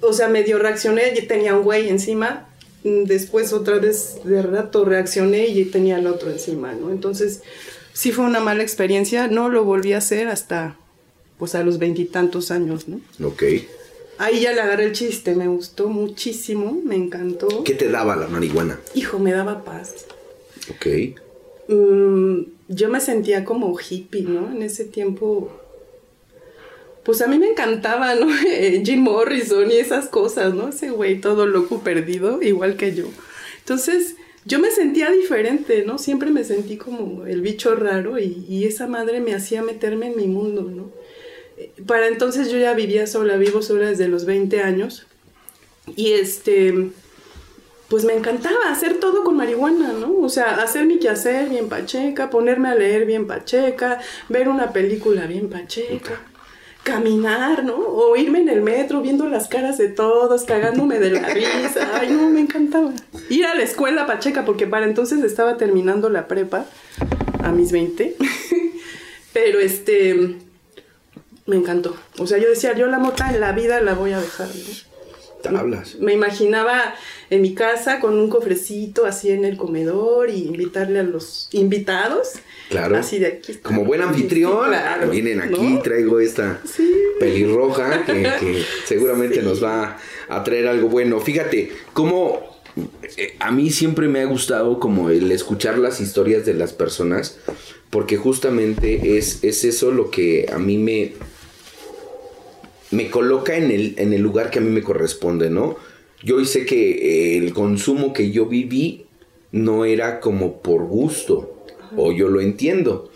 o 0.00 0.12
sea, 0.12 0.28
medio 0.28 0.58
reaccioné, 0.58 1.12
y 1.16 1.26
tenía 1.26 1.54
un 1.54 1.62
güey 1.62 1.88
encima, 1.88 2.48
después 2.82 3.52
otra 3.52 3.78
vez 3.78 4.20
de 4.24 4.42
rato 4.42 4.84
reaccioné 4.84 5.46
y 5.48 5.64
tenía 5.66 5.98
el 5.98 6.06
otro 6.06 6.30
encima, 6.30 6.72
¿no? 6.72 6.90
Entonces, 6.90 7.42
sí 7.92 8.12
fue 8.12 8.24
una 8.24 8.40
mala 8.40 8.62
experiencia, 8.62 9.28
no 9.28 9.48
lo 9.48 9.64
volví 9.64 9.92
a 9.92 9.98
hacer 9.98 10.28
hasta, 10.28 10.76
pues 11.38 11.54
a 11.54 11.62
los 11.62 11.78
veintitantos 11.78 12.50
años, 12.50 12.88
¿no? 12.88 13.00
Ok. 13.26 13.42
Ahí 14.18 14.40
ya 14.40 14.52
le 14.52 14.60
agarré 14.60 14.84
el 14.84 14.92
chiste, 14.92 15.34
me 15.34 15.48
gustó 15.48 15.88
muchísimo, 15.88 16.78
me 16.84 16.94
encantó. 16.94 17.64
¿Qué 17.64 17.74
te 17.74 17.88
daba 17.88 18.16
la 18.16 18.28
marihuana? 18.28 18.78
Hijo, 18.94 19.18
me 19.18 19.32
daba 19.32 19.64
paz. 19.64 20.06
Ok. 20.70 20.86
Mm, 21.68 22.42
yo 22.68 22.88
me 22.90 23.00
sentía 23.00 23.44
como 23.46 23.74
hippie, 23.78 24.22
¿no? 24.22 24.52
En 24.52 24.62
ese 24.62 24.84
tiempo, 24.84 25.50
pues 27.04 27.22
a 27.22 27.26
mí 27.26 27.38
me 27.38 27.48
encantaba, 27.48 28.14
¿no? 28.14 28.26
Jim 28.84 29.00
Morrison 29.00 29.70
y 29.70 29.76
esas 29.76 30.08
cosas, 30.08 30.54
¿no? 30.54 30.68
Ese 30.68 30.90
güey 30.90 31.20
todo 31.20 31.46
loco 31.46 31.80
perdido, 31.80 32.42
igual 32.42 32.76
que 32.76 32.94
yo. 32.94 33.06
Entonces, 33.58 34.16
yo 34.44 34.58
me 34.58 34.70
sentía 34.70 35.10
diferente, 35.10 35.84
¿no? 35.86 35.98
Siempre 35.98 36.30
me 36.30 36.44
sentí 36.44 36.76
como 36.76 37.26
el 37.26 37.40
bicho 37.42 37.74
raro 37.74 38.18
y, 38.18 38.64
esa 38.64 38.86
madre 38.86 39.20
me 39.20 39.34
hacía 39.34 39.62
meterme 39.62 40.08
en 40.08 40.16
mi 40.16 40.26
mundo, 40.26 40.62
¿no? 40.62 40.90
Para 41.86 42.08
entonces 42.08 42.50
yo 42.50 42.58
ya 42.58 42.72
vivía 42.72 43.06
sola, 43.06 43.36
vivo 43.36 43.60
sola 43.60 43.90
desde 43.90 44.08
los 44.08 44.24
20 44.24 44.62
años 44.62 45.06
y 45.94 46.12
este 46.12 46.90
pues 47.88 48.04
me 48.04 48.14
encantaba 48.14 48.70
hacer 48.70 49.00
todo 49.00 49.24
con 49.24 49.36
marihuana, 49.36 49.92
¿no? 49.92 50.16
O 50.20 50.28
sea, 50.28 50.62
hacer 50.62 50.86
mi 50.86 51.00
quehacer 51.00 51.48
bien 51.48 51.68
pacheca, 51.68 52.30
ponerme 52.30 52.68
a 52.68 52.76
leer 52.76 53.04
bien 53.04 53.26
pacheca, 53.26 54.00
ver 54.28 54.48
una 54.48 54.72
película 54.72 55.26
bien 55.26 55.50
pacheca, 55.50 56.20
caminar, 56.82 57.64
¿no? 57.64 57.76
O 57.76 58.16
irme 58.16 58.40
en 58.40 58.48
el 58.48 58.62
metro 58.62 59.02
viendo 59.02 59.28
las 59.28 59.48
caras 59.48 59.78
de 59.78 59.88
todos, 59.88 60.44
cagándome 60.44 60.98
de 60.98 61.10
la 61.10 61.28
risa. 61.28 61.90
Ay, 61.94 62.10
no, 62.10 62.30
me 62.30 62.40
encantaba. 62.40 62.92
Ir 63.28 63.46
a 63.46 63.54
la 63.54 63.62
escuela 63.62 64.06
pacheca, 64.06 64.44
porque 64.44 64.66
para 64.66 64.86
entonces 64.86 65.22
estaba 65.22 65.56
terminando 65.56 66.08
la 66.08 66.26
prepa, 66.28 66.66
a 67.42 67.52
mis 67.52 67.72
20. 67.72 68.16
Pero 69.32 69.60
este, 69.60 70.36
me 71.46 71.56
encantó. 71.56 71.96
O 72.18 72.26
sea, 72.26 72.38
yo 72.38 72.48
decía, 72.48 72.74
yo 72.74 72.86
la 72.86 72.98
mota 72.98 73.30
en 73.32 73.40
la 73.40 73.52
vida 73.52 73.80
la 73.80 73.94
voy 73.94 74.12
a 74.12 74.20
dejar, 74.20 74.48
¿no? 74.48 74.90
Tablas. 75.42 75.96
Me 75.96 76.12
imaginaba 76.12 76.94
en 77.30 77.40
mi 77.40 77.54
casa 77.54 77.98
con 77.98 78.18
un 78.18 78.28
cofrecito 78.28 79.06
así 79.06 79.30
en 79.30 79.46
el 79.46 79.56
comedor 79.56 80.28
y 80.28 80.46
invitarle 80.46 80.98
a 80.98 81.02
los 81.02 81.48
invitados. 81.52 82.34
Claro. 82.70 82.96
Así 82.96 83.18
de 83.18 83.26
aquí. 83.26 83.52
está. 83.52 83.68
Como 83.68 83.84
buen 83.84 84.00
anfitrión, 84.00 84.68
claro, 84.68 85.10
vienen 85.10 85.40
aquí, 85.42 85.60
¿no? 85.74 85.82
traigo 85.82 86.20
esta 86.20 86.60
Sí. 86.64 86.90
pelirroja 87.18 88.06
que, 88.06 88.22
que 88.40 88.62
seguramente 88.86 89.40
Sí. 89.40 89.44
nos 89.46 89.62
va 89.62 89.98
a 90.28 90.44
traer 90.44 90.68
algo 90.68 90.88
bueno. 90.88 91.20
Fíjate, 91.20 91.72
cómo 91.92 92.40
eh, 93.16 93.34
a 93.40 93.50
mí 93.50 93.70
siempre 93.70 94.06
me 94.08 94.20
ha 94.20 94.24
gustado 94.26 94.78
como 94.78 95.10
el 95.10 95.30
escuchar 95.32 95.76
las 95.78 96.00
historias 96.00 96.46
de 96.46 96.54
las 96.54 96.72
personas, 96.72 97.38
porque 97.90 98.16
justamente 98.16 99.18
es, 99.18 99.42
es 99.42 99.64
eso 99.64 99.90
lo 99.90 100.10
que 100.12 100.46
a 100.52 100.58
mí 100.60 100.78
me, 100.78 101.12
me 102.90 103.10
coloca 103.10 103.56
en 103.56 103.70
el, 103.70 103.94
en 103.98 104.12
el 104.12 104.20
lugar 104.22 104.50
que 104.50 104.58
a 104.58 104.62
mí 104.62 104.70
me 104.70 104.82
corresponde, 104.82 105.50
¿no? 105.50 105.76
Yo 106.22 106.36
hoy 106.36 106.46
sé 106.46 106.66
que 106.66 106.90
eh, 107.34 107.38
el 107.38 107.52
consumo 107.54 108.12
que 108.12 108.30
yo 108.30 108.46
viví 108.46 109.06
no 109.52 109.84
era 109.84 110.20
como 110.20 110.60
por 110.60 110.84
gusto, 110.84 111.59
o 111.96 112.12
yo 112.12 112.28
lo 112.28 112.40
entiendo. 112.40 113.10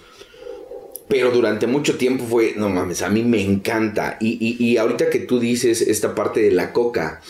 Pero 1.09 1.31
durante 1.31 1.67
mucho 1.67 1.97
tiempo 1.99 2.25
fue, 2.25 2.55
no 2.57 2.71
mames, 2.71 3.03
a 3.03 3.11
mí 3.11 3.23
me 3.23 3.43
encanta. 3.43 4.17
Y, 4.21 4.57
y- 4.59 4.77
ahorita 4.79 5.11
que 5.11 5.19
tú 5.19 5.39
dices 5.39 5.83
esta 5.83 6.15
parte 6.15 6.41
de 6.41 6.51
la 6.51 6.73
coca, 6.73 7.21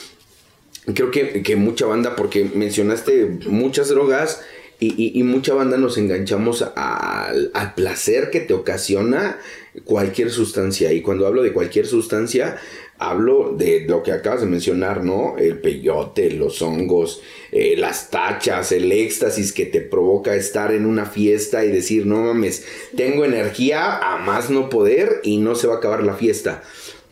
creo 0.94 1.10
que, 1.10 1.42
que 1.42 1.56
mucha 1.56 1.86
banda, 1.86 2.14
porque 2.14 2.44
mencionaste 2.54 3.26
muchas 3.48 3.88
drogas 3.88 4.42
y, 4.78 4.94
y- 5.02 5.18
y 5.18 5.22
mucha 5.24 5.54
banda 5.54 5.76
nos 5.76 5.98
enganchamos 5.98 6.62
al, 6.76 7.50
al 7.52 7.74
placer 7.74 8.30
que 8.30 8.40
te 8.40 8.54
ocasiona 8.54 9.38
cualquier 9.84 10.30
sustancia. 10.30 10.92
Y 10.92 11.02
cuando 11.02 11.26
hablo 11.26 11.42
de 11.42 11.52
cualquier 11.52 11.86
sustancia, 11.86 12.56
hablo 12.98 13.54
de 13.56 13.80
lo 13.88 14.02
que 14.02 14.12
acabas 14.12 14.40
de 14.40 14.46
mencionar, 14.46 15.04
¿no? 15.04 15.36
El 15.36 15.58
peyote, 15.58 16.30
los 16.30 16.62
hongos, 16.62 17.20
eh, 17.52 17.74
las 17.76 18.10
tachas, 18.10 18.72
el 18.72 18.90
éxtasis 18.92 19.52
que 19.52 19.66
te 19.66 19.80
provoca 19.80 20.34
estar 20.36 20.72
en 20.72 20.86
una 20.86 21.04
fiesta 21.06 21.64
y 21.64 21.70
decir, 21.72 22.06
no 22.06 22.22
mames, 22.22 22.64
tengo 22.96 23.24
energía 23.24 23.96
a 23.98 24.18
más 24.18 24.50
no 24.50 24.68
poder 24.70 25.20
y 25.24 25.38
no 25.38 25.54
se 25.54 25.66
va 25.66 25.74
a 25.74 25.76
acabar 25.78 26.04
la 26.04 26.14
fiesta 26.14 26.62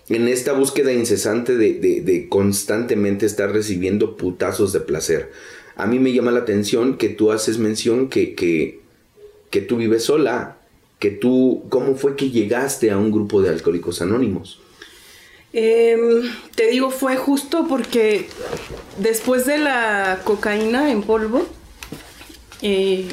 en 0.08 0.28
esta 0.28 0.52
búsqueda 0.52 0.92
incesante 0.92 1.56
de, 1.56 1.74
de- 1.74 2.00
de 2.02 2.28
constantemente 2.28 3.24
estar 3.24 3.50
recibiendo 3.52 4.16
putazos 4.16 4.72
de 4.72 4.80
placer. 4.80 5.30
A 5.74 5.86
mí 5.86 5.98
me 5.98 6.12
llama 6.12 6.32
la 6.32 6.40
atención 6.40 6.98
que 6.98 7.08
tú 7.08 7.32
haces 7.32 7.58
mención 7.58 8.08
que, 8.08 8.34
que, 8.34 8.80
que 9.50 9.60
tú 9.62 9.76
vives 9.78 10.04
sola, 10.04 10.58
que 10.98 11.10
tú, 11.10 11.64
¿cómo 11.70 11.94
fue 11.94 12.14
que 12.14 12.30
llegaste 12.30 12.90
a 12.90 12.98
un 12.98 13.10
grupo 13.10 13.40
de 13.42 13.48
alcohólicos 13.50 14.02
anónimos? 14.02 14.60
Em, 15.52 16.32
te 16.54 16.68
digo, 16.68 16.90
fue 16.90 17.16
justo 17.16 17.66
porque 17.68 18.28
después 18.98 19.44
de 19.44 19.58
la 19.58 20.20
cocaína 20.24 20.90
en 20.90 21.02
polvo, 21.02 21.46
eh, 22.62 23.08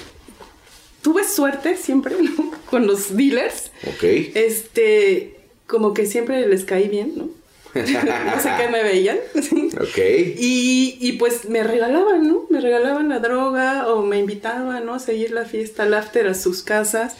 tuve 1.01 1.23
suerte 1.23 1.75
siempre 1.75 2.15
¿no? 2.21 2.51
con 2.69 2.87
los 2.87 3.15
dealers. 3.15 3.71
¿Ok? 3.87 4.03
Este, 4.35 5.35
como 5.67 5.93
que 5.93 6.05
siempre 6.05 6.47
les 6.47 6.63
caí 6.65 6.87
bien, 6.87 7.13
¿no? 7.17 7.29
no 7.75 8.41
sé 8.41 8.49
qué 8.57 8.67
me 8.71 8.83
veían. 8.83 9.17
¿Ok? 9.79 9.97
Y, 10.37 10.97
y 10.99 11.11
pues 11.13 11.45
me 11.45 11.63
regalaban, 11.63 12.27
¿no? 12.27 12.47
Me 12.49 12.61
regalaban 12.61 13.09
la 13.09 13.19
droga 13.19 13.87
o 13.89 14.01
me 14.01 14.17
invitaban, 14.17 14.85
¿no? 14.85 14.95
A 14.95 14.99
seguir 14.99 15.31
la 15.31 15.45
fiesta, 15.45 15.85
el 15.85 15.93
after 15.93 16.27
a 16.27 16.33
sus 16.33 16.63
casas. 16.63 17.15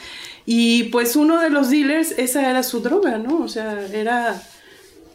Y 0.46 0.86
pues 0.86 1.16
uno 1.16 1.40
de 1.40 1.52
los 1.52 1.70
dealers, 1.70 2.12
esa 2.18 2.50
era 2.50 2.64
su 2.64 2.80
droga, 2.80 3.20
¿no? 3.20 3.44
O 3.44 3.48
sea, 3.48 3.86
era 3.94 4.42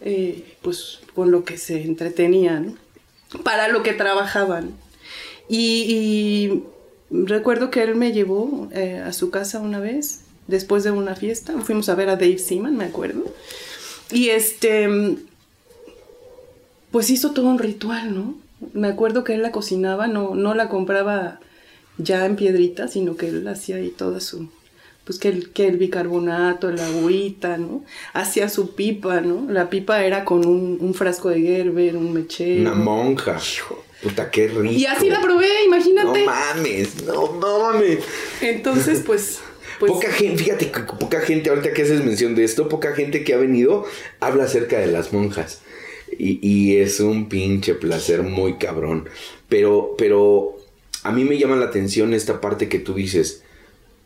eh, 0.05 0.57
pues 0.63 1.01
con 1.15 1.31
lo 1.31 1.45
que 1.45 1.59
se 1.59 1.83
entretenían, 1.83 2.79
para 3.43 3.69
lo 3.69 3.83
que 3.83 3.95
trabajaban. 3.95 4.77
Y, 5.49 5.87
y 5.89 6.63
recuerdo 7.11 7.71
que 7.71 7.83
él 7.83 7.95
me 7.97 8.13
llevó 8.13 8.69
eh, 8.73 9.03
a 9.05 9.13
su 9.13 9.31
casa 9.31 9.61
una 9.61 9.81
vez, 9.81 10.21
después 10.47 10.85
de 10.85 10.91
una 10.91 11.17
fiesta, 11.17 11.55
fuimos 11.63 11.89
a 11.89 11.95
ver 11.95 12.11
a 12.11 12.17
Dave 12.17 12.39
Seaman, 12.39 12.77
me 12.77 12.85
acuerdo. 12.85 13.25
Y 14.13 14.29
este, 14.29 15.17
pues 16.91 17.11
hizo 17.11 17.33
todo 17.33 17.47
un 17.47 17.59
ritual, 17.59 18.15
¿no? 18.15 18.37
Me 18.73 18.89
acuerdo 18.89 19.25
que 19.25 19.35
él 19.35 19.43
la 19.43 19.53
cocinaba, 19.53 20.07
no, 20.07 20.35
no 20.35 20.55
la 20.55 20.69
compraba 20.69 21.41
ya 21.99 22.27
en 22.27 22.37
piedritas, 22.37 22.93
sino 22.93 23.17
que 23.17 23.29
él 23.29 23.49
hacía 23.49 23.77
ahí 23.77 23.89
toda 23.89 24.21
su, 24.21 24.49
pues 25.05 25.19
que 25.19 25.29
el, 25.29 25.51
que 25.51 25.67
el 25.69 25.77
bicarbonato, 25.77 26.69
el 26.69 26.79
agüita, 26.81 27.59
¿no? 27.59 27.85
Hacía 28.15 28.49
su 28.49 28.75
pipa, 28.75 29.21
¿no? 29.21 29.51
La 29.51 29.69
pipa 29.71 30.05
era 30.05 30.25
con 30.25 30.47
un, 30.47 30.79
un 30.81 30.95
frasco 30.95 31.29
de 31.29 31.41
Gerber, 31.43 31.97
un 31.97 32.13
mechero. 32.13 32.63
Una 32.63 32.75
monja. 32.75 33.39
Hijo. 33.39 33.85
Puta, 34.03 34.31
qué 34.31 34.49
rico. 34.49 34.65
Y 34.65 34.87
así 34.87 35.09
la 35.09 35.21
probé, 35.21 35.47
No 35.47 35.65
imagínate. 35.77 36.25
mames, 36.25 37.05
no 37.05 37.33
mames. 37.33 38.01
Entonces, 38.43 39.03
pues, 39.05 39.41
pues 39.79 39.93
poca 39.93 40.11
gente, 40.11 40.43
fíjate 40.43 40.67
poca 40.99 41.21
gente, 41.21 41.51
ahorita 41.51 41.73
que 41.73 41.83
haces 41.83 42.05
mención 42.05 42.35
de 42.35 42.45
esto, 42.45 42.69
poca 42.69 42.95
gente 42.95 43.25
que 43.25 43.35
ha 43.35 43.39
venido 43.39 43.85
habla 44.21 44.45
acerca 44.45 44.79
de 44.79 44.89
las 44.89 45.13
monjas. 45.13 45.61
Y, 46.19 46.39
y 46.47 46.77
es 46.77 47.01
un 47.01 47.29
pinche 47.29 47.75
placer 47.75 48.23
muy 48.23 48.55
cabrón. 48.59 49.09
Pero, 49.49 49.95
pero 49.97 50.57
a 51.03 51.11
mí 51.13 51.25
me 51.25 51.39
llama 51.39 51.57
la 51.57 51.67
atención 51.67 52.15
esta 52.15 52.41
parte 52.41 52.69
que 52.69 52.79
tú 52.79 52.95
dices. 52.95 53.43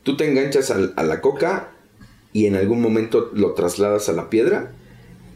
Tú 0.08 0.16
te 0.16 0.26
enganchas 0.26 0.70
a 0.70 1.02
la 1.02 1.20
coca 1.20 1.68
y 2.32 2.46
en 2.46 2.56
algún 2.56 2.80
momento 2.80 3.30
lo 3.34 3.52
trasladas 3.52 4.08
a 4.08 4.14
la 4.14 4.30
piedra. 4.30 4.72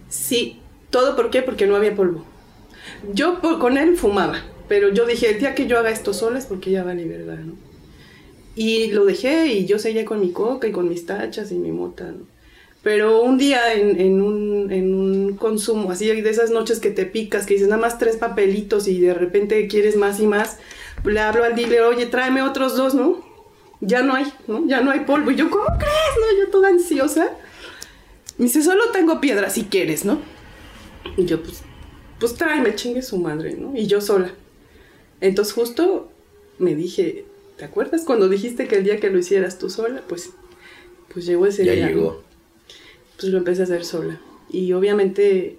Sí, 0.09 0.61
todo? 0.89 1.15
Porque 1.15 1.67
no 1.67 1.77
había 1.77 1.95
polvo. 1.95 2.25
Yo 3.13 3.43
por- 3.43 3.59
con 3.59 3.77
él 3.77 3.99
fumaba, 3.99 4.43
pero 4.69 4.89
yo 4.89 5.05
dije, 5.05 5.29
el 5.29 5.41
día 5.41 5.55
que 5.55 5.67
yo 5.67 5.79
haga 5.79 5.91
esto 5.91 6.15
sola 6.15 6.39
es 6.39 6.47
porque 6.47 6.71
ya 6.71 6.85
vale 6.85 7.05
verdad, 7.05 7.37
¿no? 7.41 7.53
Y 8.57 8.93
lo 8.93 9.05
dejé 9.05 9.49
y 9.49 9.67
yo 9.67 9.79
seguía 9.79 10.07
con 10.07 10.21
mi 10.21 10.33
coca 10.33 10.67
y 10.67 10.73
con 10.73 10.89
mis 10.89 11.05
tachas 11.05 11.53
y 11.53 11.57
mi 11.57 11.71
mota, 11.71 12.05
¿no? 12.05 12.25
Pero 12.83 13.21
un 13.21 13.37
día 13.37 13.75
en 13.75 14.23
un, 14.23 14.73
en 14.73 14.95
un 14.95 15.37
consumo, 15.37 15.91
así 15.91 16.07
de 16.07 16.31
esas 16.31 16.51
noches 16.51 16.81
que 16.81 16.91
te 16.91 17.05
picas, 17.05 17.45
que 17.45 17.53
dices 17.53 17.69
nada 17.69 17.83
más 17.83 17.99
tres 17.99 18.17
papelitos 18.17 18.89
y 18.89 18.99
de 19.01 19.13
repente 19.13 19.69
quieres 19.69 19.97
más 19.97 20.19
y 20.19 20.27
más, 20.27 20.57
le 21.05 21.21
hablo 21.21 21.45
al 21.45 21.57
dealer, 21.57 21.83
oye, 21.83 22.07
tráeme 22.07 22.41
otros 22.41 22.75
dos, 22.75 22.95
¿no? 22.95 23.32
Ya 23.85 24.03
no 24.03 24.15
hay, 24.15 24.33
¿no? 24.47 24.65
Ya 24.67 24.81
no 24.81 24.93
hay 24.93 25.01
polvo. 25.01 25.31
Y 25.33 25.35
yo, 25.37 25.51
¿cómo 25.51 25.65
crees? 25.67 26.15
¿No? 26.21 26.39
Yo 26.45 26.51
toda 26.51 26.69
ansiosa. 26.69 27.31
Me 28.39 28.45
dice, 28.45 28.63
solo 28.63 28.91
tengo 28.93 29.21
piedra 29.21 29.51
si 29.51 29.65
quieres, 29.65 30.05
¿no? 30.05 30.21
Y 31.17 31.25
yo, 31.27 31.43
pues, 31.43 31.63
pues 32.21 32.35
tráeme, 32.35 32.75
chingue 32.77 33.03
su 33.03 33.19
madre, 33.19 33.55
¿no? 33.55 33.77
Y 33.77 33.87
yo 33.89 34.01
sola. 34.01 34.33
Entonces 35.21 35.53
justo 35.53 36.11
me 36.59 36.75
dije, 36.77 37.25
¿te 37.57 37.65
acuerdas 37.65 38.03
cuando 38.05 38.29
dijiste 38.29 38.69
que 38.69 38.77
el 38.77 38.85
día 38.85 39.01
que 39.01 39.11
lo 39.11 39.19
hicieras 39.19 39.59
tú 39.59 39.69
sola? 39.69 40.03
Pues, 40.09 40.31
pues 41.13 41.27
llegó 41.27 41.47
ese 41.47 41.65
Ya 41.65 41.73
día. 41.73 41.89
¿no? 41.89 41.89
llegó. 41.91 42.23
Pues 43.19 43.33
lo 43.33 43.39
empecé 43.39 43.63
a 43.63 43.65
hacer 43.65 43.85
sola. 43.85 44.21
Y 44.49 44.73
obviamente 44.73 45.59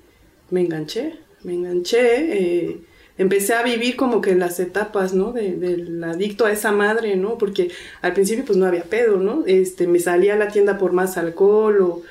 me 0.49 0.61
enganché, 0.61 1.19
me 1.43 1.53
enganché. 1.53 2.37
eh, 2.69 2.81
empecé 3.17 3.53
a 3.53 3.63
vivir 3.63 3.95
como 3.95 4.21
que 4.21 4.35
las 4.35 4.59
etapas, 4.59 5.13
¿no? 5.13 5.31
De- 5.33 5.55
del 5.55 6.03
adicto 6.03 6.45
a 6.45 6.51
esa 6.51 6.71
madre, 6.71 7.15
¿no? 7.15 7.37
Porque 7.37 7.71
al 8.01 8.13
principio 8.13 8.45
pues 8.45 8.57
no 8.57 8.65
había 8.65 8.83
pedo, 8.83 9.17
¿no? 9.17 9.43
Este, 9.45 9.87
me 9.87 9.99
salía 9.99 10.33
a 10.33 10.37
la 10.37 10.47
tienda 10.49 10.77
por 10.77 10.91
más 10.93 11.17
alcohol 11.17 11.81
o 11.81 12.01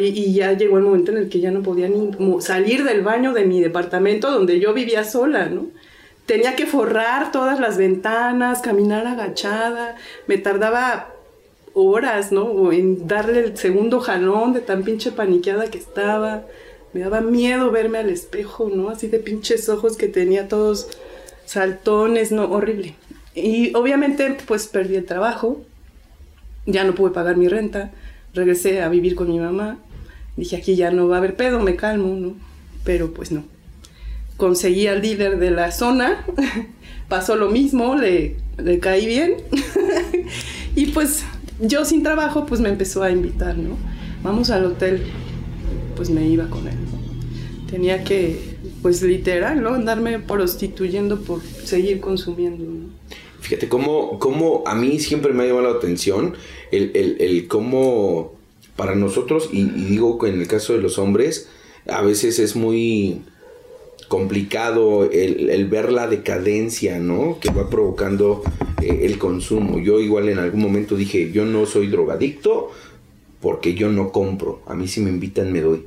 y 0.00 0.32
ya 0.32 0.52
llegó 0.54 0.78
el 0.78 0.84
momento 0.84 1.12
en 1.12 1.18
el 1.18 1.28
que 1.28 1.40
ya 1.40 1.50
no 1.50 1.62
podía 1.62 1.88
ni 1.88 2.10
salir 2.40 2.84
del 2.84 3.02
baño 3.02 3.34
de 3.34 3.44
mi 3.44 3.60
departamento 3.60 4.30
donde 4.30 4.58
yo 4.58 4.72
vivía 4.72 5.04
sola, 5.04 5.46
¿no? 5.50 5.66
Tenía 6.24 6.56
que 6.56 6.64
forrar 6.64 7.30
todas 7.32 7.60
las 7.60 7.76
ventanas, 7.76 8.62
caminar 8.62 9.06
agachada, 9.06 9.96
me 10.26 10.38
tardaba 10.38 11.12
horas, 11.74 12.32
¿no? 12.32 12.72
En 12.72 13.06
darle 13.06 13.40
el 13.40 13.56
segundo 13.58 14.00
jalón 14.00 14.54
de 14.54 14.60
tan 14.60 14.84
pinche 14.84 15.10
paniqueada 15.12 15.66
que 15.70 15.76
estaba. 15.78 16.44
Me 16.94 17.00
daba 17.00 17.20
miedo 17.20 17.72
verme 17.72 17.98
al 17.98 18.08
espejo, 18.08 18.70
¿no? 18.72 18.88
Así 18.88 19.08
de 19.08 19.18
pinches 19.18 19.68
ojos 19.68 19.96
que 19.96 20.06
tenía 20.06 20.46
todos 20.46 20.88
saltones, 21.44 22.30
¿no? 22.30 22.44
Horrible. 22.44 22.94
Y 23.34 23.74
obviamente, 23.74 24.36
pues 24.46 24.68
perdí 24.68 24.94
el 24.94 25.04
trabajo. 25.04 25.60
Ya 26.66 26.84
no 26.84 26.94
pude 26.94 27.10
pagar 27.10 27.36
mi 27.36 27.48
renta. 27.48 27.90
Regresé 28.32 28.80
a 28.80 28.88
vivir 28.88 29.16
con 29.16 29.28
mi 29.28 29.40
mamá. 29.40 29.78
Dije, 30.36 30.56
aquí 30.56 30.76
ya 30.76 30.92
no 30.92 31.08
va 31.08 31.16
a 31.16 31.18
haber 31.18 31.34
pedo, 31.34 31.58
me 31.60 31.74
calmo, 31.74 32.14
¿no? 32.14 32.34
Pero 32.84 33.12
pues 33.12 33.32
no. 33.32 33.44
Conseguí 34.36 34.86
al 34.86 35.02
líder 35.02 35.40
de 35.40 35.50
la 35.50 35.72
zona. 35.72 36.24
Pasó 37.08 37.34
lo 37.34 37.50
mismo, 37.50 37.96
le, 37.96 38.36
le 38.56 38.78
caí 38.78 39.06
bien. 39.06 39.34
y 40.76 40.86
pues 40.86 41.24
yo 41.60 41.84
sin 41.84 42.04
trabajo, 42.04 42.46
pues 42.46 42.60
me 42.60 42.68
empezó 42.68 43.02
a 43.02 43.10
invitar, 43.10 43.58
¿no? 43.58 43.76
Vamos 44.22 44.50
al 44.50 44.64
hotel. 44.64 45.02
Pues 45.96 46.10
me 46.10 46.26
iba 46.26 46.48
con 46.48 46.66
él. 46.66 46.74
Tenía 47.70 48.04
que, 48.04 48.56
pues 48.82 49.02
literal, 49.02 49.62
¿no? 49.62 49.74
Andarme 49.74 50.18
prostituyendo 50.18 51.20
por 51.20 51.42
seguir 51.42 52.00
consumiendo. 52.00 52.64
Fíjate 53.40 53.68
cómo, 53.68 54.18
cómo 54.18 54.62
a 54.66 54.74
mí 54.74 54.98
siempre 55.00 55.32
me 55.32 55.42
ha 55.42 55.46
llamado 55.46 55.72
la 55.72 55.78
atención 55.78 56.34
el, 56.70 57.16
el, 57.20 57.46
cómo 57.48 58.32
para 58.76 58.94
nosotros, 58.94 59.50
y, 59.52 59.64
digo 59.64 60.18
que 60.18 60.28
en 60.28 60.40
el 60.40 60.48
caso 60.48 60.72
de 60.72 60.80
los 60.80 60.98
hombres, 60.98 61.48
a 61.86 62.02
veces 62.02 62.38
es 62.38 62.56
muy 62.56 63.22
complicado 64.08 65.10
el, 65.10 65.50
el 65.50 65.66
ver 65.66 65.92
la 65.92 66.06
decadencia, 66.06 66.98
¿no? 66.98 67.38
Que 67.40 67.50
va 67.50 67.68
provocando 67.70 68.42
eh, 68.82 69.00
el 69.02 69.18
consumo. 69.18 69.78
Yo 69.78 70.00
igual 70.00 70.28
en 70.28 70.38
algún 70.38 70.60
momento 70.60 70.96
dije, 70.96 71.30
yo 71.32 71.44
no 71.44 71.66
soy 71.66 71.88
drogadicto 71.88 72.70
porque 73.44 73.74
yo 73.74 73.90
no 73.90 74.10
compro. 74.10 74.62
A 74.66 74.74
mí 74.74 74.88
si 74.88 75.02
me 75.02 75.10
invitan 75.10 75.52
me 75.52 75.60
doy. 75.60 75.86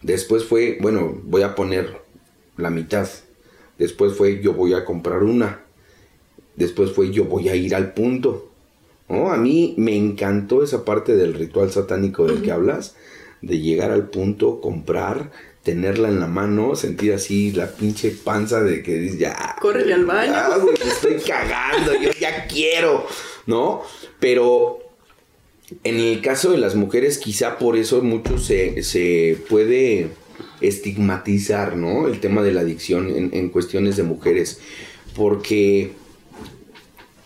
Después 0.00 0.44
fue, 0.44 0.78
bueno, 0.80 1.20
voy 1.24 1.42
a 1.42 1.54
poner 1.54 2.00
la 2.56 2.70
mitad. 2.70 3.06
Después 3.76 4.14
fue, 4.14 4.40
yo 4.40 4.54
voy 4.54 4.72
a 4.72 4.86
comprar 4.86 5.22
una. 5.22 5.60
Después 6.56 6.92
fue, 6.92 7.10
yo 7.10 7.26
voy 7.26 7.50
a 7.50 7.54
ir 7.54 7.74
al 7.74 7.92
punto. 7.92 8.48
¿No? 9.10 9.30
A 9.30 9.36
mí 9.36 9.74
me 9.76 9.94
encantó 9.94 10.62
esa 10.62 10.86
parte 10.86 11.16
del 11.16 11.34
ritual 11.34 11.70
satánico 11.70 12.26
del 12.26 12.40
que 12.40 12.50
hablas, 12.50 12.96
de 13.42 13.60
llegar 13.60 13.90
al 13.90 14.08
punto, 14.08 14.62
comprar, 14.62 15.32
tenerla 15.62 16.08
en 16.08 16.18
la 16.18 16.28
mano, 16.28 16.76
sentir 16.76 17.12
así 17.12 17.52
la 17.52 17.66
pinche 17.66 18.10
panza 18.12 18.62
de 18.62 18.82
que 18.82 18.94
dices, 18.94 19.18
ya. 19.18 19.54
Córrele 19.60 19.92
al 19.92 20.06
baño. 20.06 20.32
ya, 20.32 20.88
estoy 20.88 21.16
cagando, 21.16 21.92
yo 22.00 22.10
ya 22.18 22.46
quiero, 22.46 23.06
¿no? 23.46 23.82
Pero 24.18 24.89
en 25.84 25.96
el 25.96 26.20
caso 26.20 26.50
de 26.52 26.58
las 26.58 26.74
mujeres, 26.74 27.18
quizá 27.18 27.58
por 27.58 27.76
eso 27.76 28.02
mucho 28.02 28.38
se, 28.38 28.82
se 28.82 29.38
puede 29.48 30.08
estigmatizar, 30.60 31.76
¿no? 31.76 32.08
El 32.08 32.20
tema 32.20 32.42
de 32.42 32.52
la 32.52 32.60
adicción 32.62 33.08
en, 33.08 33.30
en 33.32 33.48
cuestiones 33.50 33.96
de 33.96 34.02
mujeres. 34.02 34.60
Porque 35.14 35.92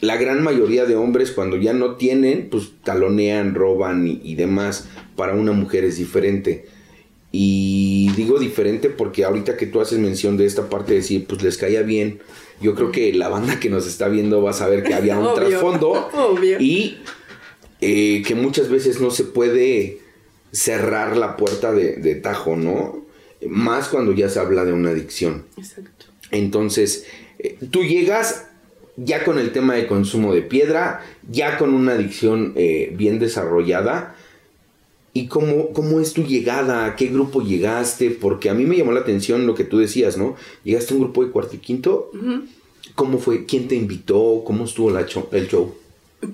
la 0.00 0.16
gran 0.16 0.42
mayoría 0.42 0.85
de 0.85 0.96
hombres 0.96 1.30
cuando 1.30 1.57
ya 1.57 1.72
no 1.72 1.96
tienen, 1.96 2.48
pues 2.50 2.72
talonean, 2.83 3.54
roban 3.54 4.07
y, 4.07 4.20
y 4.22 4.35
demás. 4.35 4.88
Para 5.16 5.35
una 5.35 5.52
mujer 5.52 5.85
es 5.85 5.96
diferente. 5.98 6.66
Y 7.33 8.11
digo 8.16 8.38
diferente 8.38 8.90
porque 8.90 9.24
ahorita 9.24 9.57
que 9.57 9.66
tú 9.66 9.80
haces 9.80 9.98
mención 9.98 10.37
de 10.37 10.46
esta 10.46 10.68
parte 10.68 10.92
de 10.92 10.98
decir, 10.98 11.26
pues 11.26 11.42
les 11.42 11.57
caía 11.57 11.83
bien, 11.83 12.20
yo 12.61 12.76
creo 12.76 12.92
que 12.92 13.12
la 13.12 13.28
banda 13.28 13.59
que 13.59 13.70
nos 13.70 13.88
está 13.88 14.07
viendo 14.09 14.40
va 14.40 14.50
a 14.50 14.54
saber 14.54 14.85
que 14.85 14.94
había 14.94 15.18
un 15.18 15.26
Obvio, 15.26 15.35
trasfondo 15.48 16.11
obvio. 16.12 16.61
y 16.61 16.98
eh, 17.85 18.23
que 18.27 18.35
muchas 18.35 18.68
veces 18.68 19.01
no 19.01 19.11
se 19.11 19.25
puede 19.25 19.99
cerrar 20.53 21.16
la 21.16 21.37
puerta 21.37 21.73
de, 21.73 21.97
de 21.97 22.14
tajo, 22.14 22.57
¿no? 22.57 23.05
Más 23.49 23.88
cuando 23.88 24.12
ya 24.12 24.29
se 24.29 24.38
habla 24.38 24.64
de 24.64 24.73
una 24.73 24.90
adicción. 24.90 25.44
Exacto. 25.57 26.07
Entonces, 26.31 27.07
eh, 27.38 27.57
tú 27.70 27.83
llegas 27.85 28.47
ya 28.97 29.25
con 29.25 29.38
el 29.38 29.53
tema 29.53 29.75
de 29.75 29.87
consumo 29.87 30.33
de 30.33 30.42
piedra, 30.42 31.05
ya 31.31 31.59
con 31.59 31.75
una 31.75 31.92
adicción 31.92 32.53
eh, 32.57 32.92
bien 32.97 33.18
desarrollada. 33.18 34.16
¿Y 35.12 35.27
cómo, 35.29 35.73
cómo 35.73 36.01
es 36.01 36.12
tu 36.12 36.25
llegada? 36.25 36.87
¿A 36.87 36.97
qué 36.97 37.07
grupo 37.07 37.40
llegaste? 37.42 38.11
Porque 38.11 38.51
a 38.51 38.55
mí 38.55 38.64
me 38.64 38.77
llamó 38.77 38.90
la 38.92 39.01
atención 39.01 39.47
lo 39.47 39.55
que 39.55 39.62
tú 39.64 39.79
decías, 39.79 40.16
¿no? 40.16 40.35
Llegaste 40.64 40.92
a 40.92 40.97
un 40.97 41.03
grupo 41.05 41.25
de 41.25 41.31
cuarto 41.31 41.55
y 41.55 41.59
quinto. 41.59 42.11
¿Cómo 42.97 43.18
fue? 43.18 43.44
¿Quién 43.47 43.68
te 43.68 43.77
invitó? 43.77 44.42
¿Cómo 44.44 44.64
estuvo 44.64 44.90
la 44.90 45.07
cho- 45.07 45.29
el 45.33 45.47
show? 45.49 45.75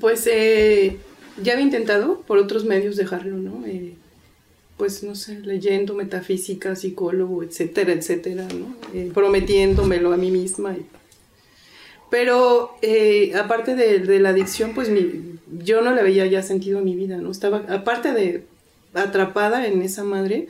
Pues 0.00 0.26
eh, 0.32 0.96
ya 1.42 1.52
había 1.54 1.64
intentado 1.64 2.20
por 2.22 2.38
otros 2.38 2.64
medios 2.64 2.96
dejarlo, 2.96 3.36
¿no? 3.36 3.66
Eh, 3.66 3.94
pues 4.76 5.02
no 5.02 5.14
sé, 5.14 5.40
leyendo 5.40 5.94
metafísica, 5.94 6.74
psicólogo, 6.74 7.42
etcétera, 7.42 7.92
etcétera, 7.92 8.46
¿no? 8.54 8.74
Eh, 8.94 9.10
prometiéndomelo 9.12 10.12
a 10.12 10.16
mí 10.16 10.30
misma. 10.30 10.76
Pero 12.10 12.76
eh, 12.82 13.32
aparte 13.36 13.74
de, 13.76 14.18
la 14.18 14.30
adicción, 14.30 14.72
pues 14.74 14.90
yo 15.62 15.82
no 15.82 15.94
le 15.94 16.02
veía 16.02 16.26
ya 16.26 16.42
sentido 16.42 16.78
a 16.78 16.82
mi 16.82 16.96
vida, 16.96 17.18
¿no? 17.18 17.30
Estaba, 17.30 17.58
aparte 17.68 18.12
de 18.12 18.44
atrapada 18.94 19.66
en 19.66 19.82
esa 19.82 20.02
madre, 20.02 20.48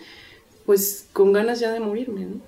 pues 0.65 1.07
con 1.13 1.33
ganas 1.33 1.61
ya 1.61 1.73
de 1.73 1.81
morirme, 1.81 2.21
¿no? 2.21 2.41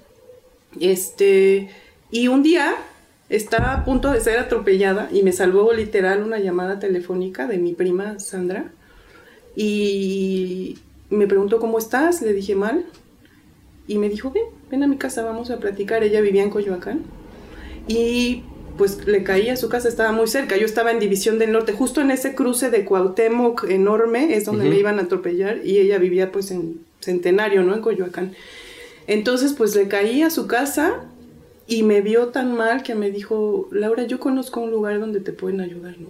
Este, 0.81 1.68
y 2.11 2.28
un 2.28 2.42
día 2.42 2.76
estaba 3.33 3.73
a 3.73 3.85
punto 3.85 4.11
de 4.12 4.21
ser 4.21 4.38
atropellada 4.38 5.09
y 5.11 5.23
me 5.23 5.33
salvó 5.33 5.73
literal 5.73 6.23
una 6.23 6.38
llamada 6.38 6.79
telefónica 6.79 7.47
de 7.47 7.57
mi 7.57 7.73
prima 7.73 8.18
Sandra. 8.18 8.71
Y 9.57 10.79
me 11.09 11.27
preguntó 11.27 11.59
cómo 11.59 11.79
estás, 11.79 12.21
le 12.21 12.35
dije 12.35 12.55
mal. 12.55 12.85
Y 13.87 13.99
me 13.99 14.11
dijo, 14.11 14.31
ven, 14.31 14.45
ven 14.71 14.83
a 14.83 14.87
mi 14.87 14.97
casa, 14.99 15.23
vamos 15.25 15.51
a 15.51 15.59
platicar. 15.59 16.05
Ella 16.05 16.21
vivía 16.21 16.42
en 16.42 16.51
Coyoacán. 16.51 17.01
Y 17.88 18.42
pues 18.77 19.07
le 19.07 19.23
caí 19.25 19.49
a 19.49 19.57
su 19.57 19.71
casa, 19.71 19.88
estaba 19.88 20.12
muy 20.12 20.27
cerca. 20.27 20.57
Yo 20.59 20.66
estaba 20.66 20.90
en 20.90 20.99
División 21.01 21.38
del 21.38 21.53
Norte, 21.53 21.73
justo 21.73 22.03
en 22.03 22.11
ese 22.11 22.35
cruce 22.35 22.71
de 22.71 22.85
Cuauhtémoc 22.85 23.64
enorme, 23.64 24.35
es 24.37 24.45
donde 24.45 24.64
Ujú. 24.64 24.71
me 24.75 24.79
iban 24.79 24.99
a 24.99 25.03
atropellar. 25.03 25.61
Y 25.64 25.79
ella 25.79 25.97
vivía 25.99 26.31
pues 26.33 26.51
en 26.51 26.81
Centenario, 27.01 27.62
¿no? 27.62 27.75
En 27.75 27.81
Coyoacán. 27.81 28.35
Entonces 29.07 29.55
pues 29.55 29.75
le 29.75 29.88
caí 29.88 30.23
a 30.23 30.31
su 30.31 30.47
casa 30.47 31.05
y 31.66 31.83
me 31.83 32.01
vio 32.01 32.29
tan 32.29 32.55
mal 32.57 32.83
que 32.83 32.94
me 32.94 33.11
dijo, 33.11 33.68
Laura, 33.70 34.05
yo 34.05 34.18
conozco 34.20 34.61
un 34.61 34.70
lugar 34.70 34.98
donde 35.01 35.20
te 35.20 35.33
pueden 35.33 35.61
ayudar, 35.61 35.98
¿no? 35.98 36.09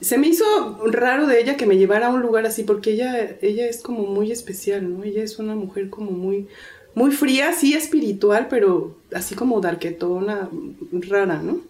Se 0.00 0.18
me 0.18 0.28
hizo 0.28 0.44
raro 0.86 1.26
de 1.26 1.40
ella 1.40 1.56
que 1.56 1.66
me 1.66 1.78
llevara 1.78 2.08
a 2.08 2.10
un 2.10 2.20
lugar 2.20 2.46
así, 2.46 2.62
porque 2.62 2.92
ella, 2.92 3.38
ella 3.40 3.66
es 3.66 3.80
como 3.80 4.02
muy 4.04 4.30
especial, 4.30 4.92
¿no? 4.92 5.04
Ella 5.04 5.22
es 5.22 5.38
una 5.38 5.54
mujer 5.54 5.90
como 5.90 6.10
muy, 6.10 6.48
muy 6.94 7.12
fría, 7.12 7.52
sí 7.52 7.74
espiritual, 7.74 8.46
pero 8.48 8.96
así 9.12 9.34
como 9.34 9.60
darquetona, 9.60 10.50
rara, 10.92 11.40
¿no? 11.42 11.60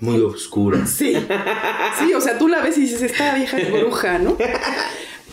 Muy 0.00 0.20
oscura. 0.20 0.86
Sí, 0.86 1.14
sí, 1.98 2.14
o 2.14 2.20
sea, 2.20 2.38
tú 2.38 2.48
la 2.48 2.62
ves 2.62 2.78
y 2.78 2.82
dices, 2.82 3.02
esta 3.02 3.34
vieja 3.34 3.58
es 3.58 3.72
bruja, 3.72 4.18
¿no? 4.18 4.36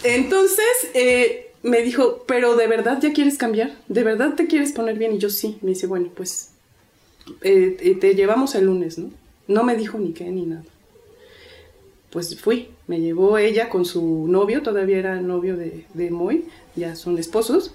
Entonces, 0.04 0.90
eh, 0.94 1.52
me 1.64 1.82
dijo, 1.82 2.24
pero 2.28 2.56
¿de 2.56 2.68
verdad 2.68 3.00
ya 3.02 3.12
quieres 3.12 3.38
cambiar? 3.38 3.76
¿De 3.88 4.04
verdad 4.04 4.36
te 4.36 4.48
quieres 4.48 4.72
poner 4.72 4.98
bien? 4.98 5.14
Y 5.14 5.18
yo 5.18 5.30
sí, 5.30 5.58
me 5.62 5.70
dice, 5.70 5.88
bueno, 5.88 6.10
pues 6.16 6.52
eh, 7.42 7.78
eh, 7.80 7.96
te 7.96 8.16
llevamos 8.16 8.56
el 8.56 8.66
lunes, 8.66 8.98
¿no? 8.98 9.12
No 9.48 9.64
me 9.64 9.76
dijo 9.76 9.98
ni 9.98 10.14
qué 10.14 10.26
ni 10.26 10.46
nada. 10.46 10.64
Pues 12.12 12.40
fui, 12.40 12.70
me 12.88 13.02
llevó 13.02 13.38
ella 13.38 13.70
con 13.70 13.86
su 13.86 14.28
novio, 14.28 14.64
todavía 14.64 14.98
era 14.98 15.20
novio 15.22 15.58
de, 15.58 15.86
de 15.94 16.12
Moy, 16.12 16.46
ya 16.76 16.96
son 16.96 17.18
esposos, 17.18 17.74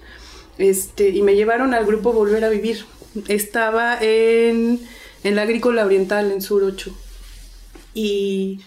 este, 0.57 1.09
y 1.09 1.21
me 1.21 1.35
llevaron 1.35 1.73
al 1.73 1.85
grupo 1.85 2.11
Volver 2.11 2.43
a 2.43 2.49
Vivir. 2.49 2.85
Estaba 3.27 3.99
en, 4.01 4.79
en 5.23 5.35
la 5.35 5.43
Agrícola 5.43 5.85
Oriental, 5.85 6.31
en 6.31 6.41
Sur 6.41 6.63
8. 6.63 6.95
Y 7.93 8.61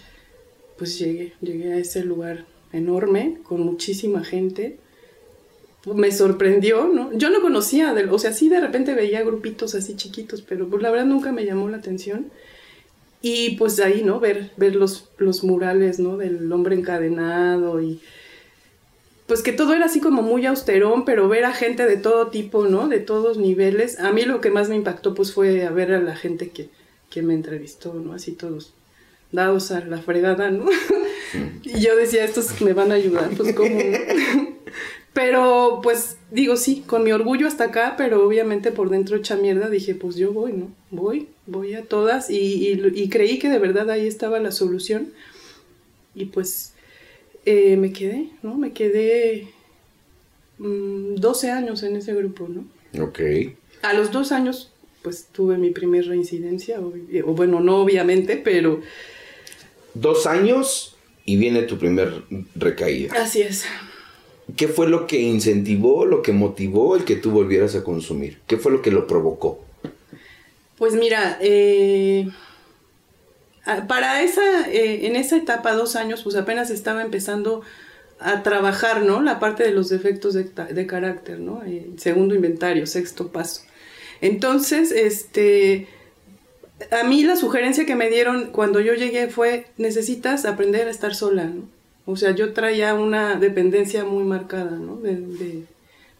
pues 0.77 0.99
llegué, 0.99 1.33
llegué 1.41 1.73
a 1.73 1.77
ese 1.77 2.03
lugar 2.03 2.45
enorme, 2.73 3.39
con 3.43 3.61
muchísima 3.61 4.23
gente. 4.23 4.77
Me 5.85 6.11
sorprendió, 6.11 6.87
¿no? 6.87 7.11
Yo 7.13 7.29
no 7.29 7.41
conocía, 7.41 7.93
de, 7.93 8.05
o 8.05 8.17
sea, 8.17 8.33
sí 8.33 8.49
de 8.49 8.59
repente 8.59 8.95
veía 8.95 9.23
grupitos 9.23 9.75
así 9.75 9.95
chiquitos, 9.95 10.41
pero 10.41 10.67
pues 10.67 10.81
la 10.81 10.89
verdad 10.89 11.05
nunca 11.05 11.31
me 11.31 11.45
llamó 11.45 11.69
la 11.69 11.77
atención. 11.77 12.31
Y 13.21 13.51
pues 13.57 13.79
ahí, 13.79 14.03
¿no? 14.03 14.19
Ver, 14.19 14.51
ver 14.57 14.75
los, 14.75 15.09
los 15.17 15.43
murales, 15.43 15.99
¿no? 15.99 16.17
Del 16.17 16.51
hombre 16.51 16.75
encadenado 16.75 17.81
y 17.81 17.99
pues 19.27 19.41
que 19.41 19.51
todo 19.51 19.73
era 19.73 19.85
así 19.85 19.99
como 19.99 20.21
muy 20.21 20.45
austerón, 20.45 21.03
pero 21.03 21.27
ver 21.27 21.45
a 21.45 21.53
gente 21.53 21.85
de 21.87 21.97
todo 21.97 22.27
tipo, 22.27 22.67
¿no? 22.67 22.87
De 22.87 22.99
todos 22.99 23.37
niveles. 23.37 23.99
A 23.99 24.11
mí 24.11 24.23
lo 24.23 24.41
que 24.41 24.51
más 24.51 24.69
me 24.69 24.75
impactó 24.75 25.15
pues 25.15 25.33
fue 25.33 25.65
a 25.65 25.71
ver 25.71 25.93
a 25.93 25.99
la 25.99 26.15
gente 26.15 26.49
que, 26.49 26.69
que 27.09 27.23
me 27.23 27.33
entrevistó, 27.33 27.93
¿no? 27.95 28.13
Así 28.13 28.33
todos 28.33 28.73
dados 29.31 29.71
a 29.71 29.81
la 29.81 29.97
fregada, 29.97 30.51
¿no? 30.51 30.65
y 31.63 31.79
yo 31.79 31.95
decía, 31.95 32.23
estos 32.23 32.61
me 32.61 32.73
van 32.73 32.91
a 32.91 32.95
ayudar, 32.95 33.29
pues 33.35 33.55
como... 33.55 33.75
pero 35.15 35.79
pues 35.81 36.17
digo, 36.29 36.57
sí, 36.57 36.83
con 36.85 37.05
mi 37.05 37.13
orgullo 37.13 37.47
hasta 37.47 37.63
acá, 37.63 37.95
pero 37.97 38.27
obviamente 38.27 38.73
por 38.73 38.89
dentro 38.89 39.15
hecha 39.15 39.37
mierda, 39.37 39.69
dije, 39.69 39.95
pues 39.95 40.17
yo 40.17 40.33
voy, 40.33 40.51
¿no? 40.51 40.67
Voy, 40.91 41.29
voy 41.47 41.73
a 41.73 41.83
todas 41.83 42.29
y, 42.29 42.77
y, 42.93 43.09
creí 43.09 43.39
que 43.39 43.47
de 43.47 43.57
verdad 43.57 43.89
ahí 43.89 44.07
estaba 44.07 44.39
la 44.39 44.51
solución. 44.51 45.13
Y 46.15 46.25
pues 46.25 46.73
eh, 47.45 47.77
me 47.77 47.93
quedé, 47.93 48.27
¿no? 48.43 48.55
Me 48.55 48.73
quedé 48.73 49.47
12 50.57 51.47
mm, 51.47 51.49
años 51.49 51.83
en 51.83 51.95
ese 51.95 52.13
grupo, 52.13 52.49
¿no? 52.49 52.65
Ok. 53.01 53.21
A 53.83 53.93
los 53.93 54.11
dos 54.11 54.33
años, 54.33 54.73
pues 55.01 55.27
tuve 55.31 55.57
mi 55.57 55.69
primera 55.69 56.09
reincidencia, 56.09 56.81
o, 56.81 56.91
o 57.23 57.33
bueno, 57.33 57.61
no 57.61 57.77
obviamente, 57.77 58.35
pero 58.35 58.81
dos 59.93 60.27
años 60.27 60.97
y 61.23 61.37
viene 61.37 61.61
tu 61.61 61.77
primer 61.77 62.23
recaída. 62.53 63.13
Así 63.23 63.41
es. 63.41 63.63
¿Qué 64.55 64.67
fue 64.67 64.87
lo 64.87 65.07
que 65.07 65.19
incentivó, 65.19 66.05
lo 66.05 66.21
que 66.21 66.31
motivó 66.31 66.95
el 66.95 67.03
que 67.03 67.15
tú 67.15 67.31
volvieras 67.31 67.75
a 67.75 67.83
consumir? 67.83 68.39
¿Qué 68.47 68.57
fue 68.57 68.71
lo 68.71 68.81
que 68.81 68.91
lo 68.91 69.07
provocó? 69.07 69.59
Pues 70.77 70.93
mira, 70.93 71.37
eh, 71.41 72.27
para 73.87 74.21
esa, 74.21 74.69
eh, 74.69 75.07
en 75.07 75.15
esa 75.15 75.37
etapa, 75.37 75.73
dos 75.73 75.95
años, 75.95 76.21
pues 76.23 76.35
apenas 76.35 76.69
estaba 76.69 77.01
empezando 77.01 77.63
a 78.19 78.43
trabajar, 78.43 79.01
¿no? 79.03 79.21
La 79.21 79.39
parte 79.39 79.63
de 79.63 79.71
los 79.71 79.89
defectos 79.89 80.33
de, 80.33 80.87
carácter, 80.87 81.39
¿no? 81.39 81.63
Eh, 81.65 81.89
segundo 81.97 82.35
inventario, 82.35 82.85
sexto 82.85 83.31
paso. 83.31 83.61
Entonces, 84.21 84.91
este, 84.91 85.87
a 86.91 87.03
mí 87.03 87.23
la 87.23 87.35
sugerencia 87.35 87.85
que 87.85 87.95
me 87.95 88.09
dieron 88.09 88.51
cuando 88.51 88.79
yo 88.79 88.93
llegué 88.93 89.27
fue, 89.27 89.65
necesitas 89.77 90.45
aprender 90.45 90.87
a 90.87 90.91
estar 90.91 91.15
sola, 91.15 91.45
¿no? 91.45 91.74
O 92.05 92.15
sea, 92.15 92.31
yo 92.31 92.53
traía 92.53 92.93
una 92.93 93.35
dependencia 93.35 94.03
muy 94.03 94.23
marcada, 94.23 94.77
¿no? 94.77 94.97
De, 94.97 95.63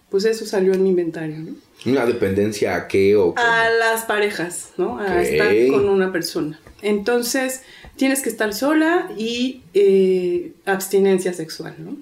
pues 0.10 0.26
eso 0.26 0.46
salió 0.46 0.74
en 0.74 0.84
mi 0.84 0.90
inventario, 0.90 1.38
¿no? 1.38 1.56
¿Una 1.86 2.06
dependencia 2.06 2.76
a 2.76 2.88
qué 2.88 3.16
o 3.16 3.36
A 3.38 3.70
las 3.70 4.04
parejas, 4.06 4.72
¿no? 4.78 4.98
A 5.00 5.22
estar 5.22 5.54
con 5.70 5.88
una 5.88 6.12
persona. 6.12 6.60
Entonces, 6.82 7.62
tienes 7.96 8.22
que 8.22 8.30
estar 8.30 8.54
sola 8.54 9.12
y 9.18 9.62
eh, 9.74 10.54
abstinencia 10.66 11.34
sexual, 11.34 11.76
¿no? 11.80 11.98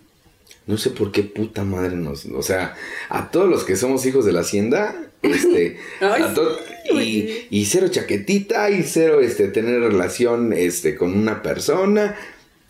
No 0.66 0.78
sé 0.78 0.92
por 0.92 1.12
qué 1.12 1.24
puta 1.24 1.66
madre 1.66 1.96
nos... 1.98 2.26
O 2.26 2.42
sea, 2.42 2.76
a 3.10 3.32
todos 3.32 3.50
los 3.50 3.66
que 3.66 3.76
somos 3.76 4.06
hijos 4.06 4.26
de 4.26 4.32
la 4.32 4.42
hacienda, 4.42 4.96
este... 5.22 5.78
y, 7.50 7.66
cero 7.66 7.88
chaquetita 7.90 8.70
y 8.70 8.84
cero 8.84 9.20
este, 9.20 9.50
tener 9.50 9.82
relación 9.82 10.54
este, 10.54 10.96
con 10.96 11.18
una 11.18 11.42
persona. 11.42 12.16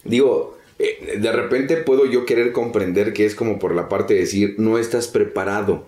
Digo, 0.03 0.52
eh, 0.79 1.17
de 1.19 1.31
repente 1.31 1.77
puedo 1.77 2.05
yo 2.05 2.25
querer 2.25 2.51
comprender 2.51 3.13
que 3.13 3.25
es 3.25 3.35
como 3.35 3.59
por 3.59 3.75
la 3.75 3.89
parte 3.89 4.13
de 4.13 4.21
decir, 4.21 4.55
no 4.57 4.77
estás 4.77 5.07
preparado. 5.07 5.85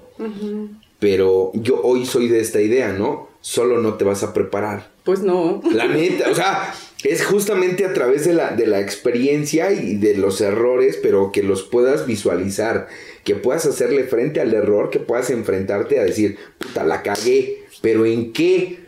Pero 1.00 1.52
yo 1.54 1.82
hoy 1.84 2.06
soy 2.06 2.28
de 2.28 2.40
esta 2.40 2.62
idea, 2.62 2.94
¿no? 2.94 3.30
Solo 3.42 3.82
no 3.82 3.96
te 3.96 4.06
vas 4.06 4.24
a 4.24 4.34
preparar. 4.34 4.92
Pues 5.04 5.22
no. 5.22 5.62
La 5.72 5.88
neta, 5.88 6.32
o 6.32 6.36
sea, 6.36 6.74
es 7.04 7.24
justamente 7.26 7.86
a 7.86 7.94
través 7.94 8.26
de 8.26 8.34
la, 8.34 8.56
de 8.56 8.66
la 8.66 8.80
experiencia 8.80 9.72
y 9.72 9.98
de 9.98 10.18
los 10.18 10.42
errores, 10.42 10.98
pero 11.02 11.32
que 11.32 11.44
los 11.44 11.64
puedas 11.64 12.08
visualizar, 12.08 12.88
que 13.24 13.36
puedas 13.36 13.66
hacerle 13.66 14.06
frente 14.06 14.42
al 14.42 14.54
error, 14.54 14.90
que 14.90 15.00
puedas 15.00 15.30
enfrentarte 15.30 16.00
a 16.00 16.04
decir, 16.04 16.38
puta, 16.58 16.84
la 16.84 17.04
cagué, 17.04 17.66
pero 17.82 18.06
¿en 18.06 18.34
qué? 18.34 18.85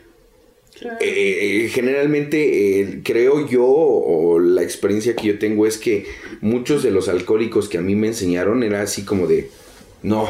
Eh, 0.80 0.96
eh, 1.00 1.68
generalmente 1.70 2.80
eh, 2.80 3.00
creo 3.02 3.48
yo 3.48 3.66
o 3.66 4.38
la 4.38 4.62
experiencia 4.62 5.16
que 5.16 5.26
yo 5.26 5.38
tengo 5.38 5.66
es 5.66 5.76
que 5.76 6.06
muchos 6.40 6.82
de 6.82 6.92
los 6.92 7.08
alcohólicos 7.08 7.68
que 7.68 7.78
a 7.78 7.80
mí 7.80 7.96
me 7.96 8.08
enseñaron 8.08 8.62
era 8.62 8.82
así 8.82 9.02
como 9.02 9.26
de 9.26 9.50
no 10.02 10.28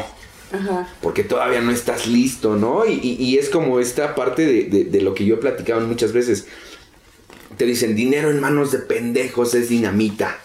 porque 1.01 1.23
todavía 1.23 1.61
no 1.61 1.69
estás 1.69 2.07
listo 2.07 2.55
no 2.55 2.83
y, 2.87 3.37
es 3.37 3.49
como 3.49 3.79
esta 3.79 4.15
parte 4.15 4.45
de, 4.45 4.85
de, 4.85 5.01
lo 5.01 5.13
que 5.13 5.25
yo 5.25 5.35
he 5.35 5.37
platicado 5.37 5.81
muchas 5.81 6.11
veces. 6.11 6.47
Te 7.57 7.65
dicen 7.65 7.95
dinero 7.95 8.31
en 8.31 8.39
manos 8.39 8.71
de 8.71 8.79
pendejos 8.79 9.53
es 9.53 9.69
dinamita 9.69 10.39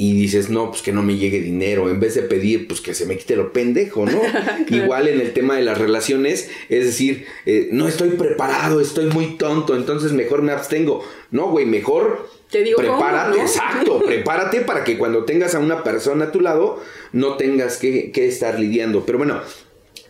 y 0.00 0.12
dices, 0.12 0.48
no, 0.48 0.70
pues 0.70 0.80
que 0.80 0.92
no 0.92 1.02
me 1.02 1.16
llegue 1.16 1.40
dinero, 1.40 1.90
en 1.90 1.98
vez 1.98 2.14
de 2.14 2.22
pedir, 2.22 2.68
pues 2.68 2.80
que 2.80 2.94
se 2.94 3.04
me 3.04 3.16
quite 3.16 3.34
lo 3.34 3.52
pendejo, 3.52 4.06
¿no? 4.06 4.22
Igual 4.68 5.08
en 5.08 5.20
el 5.20 5.32
tema 5.32 5.56
de 5.56 5.62
las 5.62 5.76
relaciones, 5.76 6.48
es 6.68 6.84
decir, 6.84 7.26
eh, 7.46 7.68
no 7.72 7.88
estoy 7.88 8.10
preparado, 8.10 8.80
estoy 8.80 9.06
muy 9.06 9.36
tonto, 9.36 9.74
entonces 9.74 10.12
mejor 10.12 10.42
me 10.42 10.52
abstengo. 10.52 11.02
No, 11.32 11.50
güey, 11.50 11.66
mejor 11.66 12.30
Te 12.48 12.62
digo 12.62 12.76
prepárate, 12.76 13.40
exacto, 13.40 13.98
prepárate 14.06 14.60
para 14.60 14.84
que 14.84 14.96
cuando 14.98 15.24
tengas 15.24 15.56
a 15.56 15.58
una 15.58 15.82
persona 15.82 16.26
a 16.26 16.30
tu 16.30 16.40
lado, 16.40 16.80
no 17.12 17.36
tengas 17.36 17.76
que, 17.76 18.12
estar 18.14 18.60
lidiando. 18.60 19.04
Pero 19.04 19.18
bueno, 19.18 19.40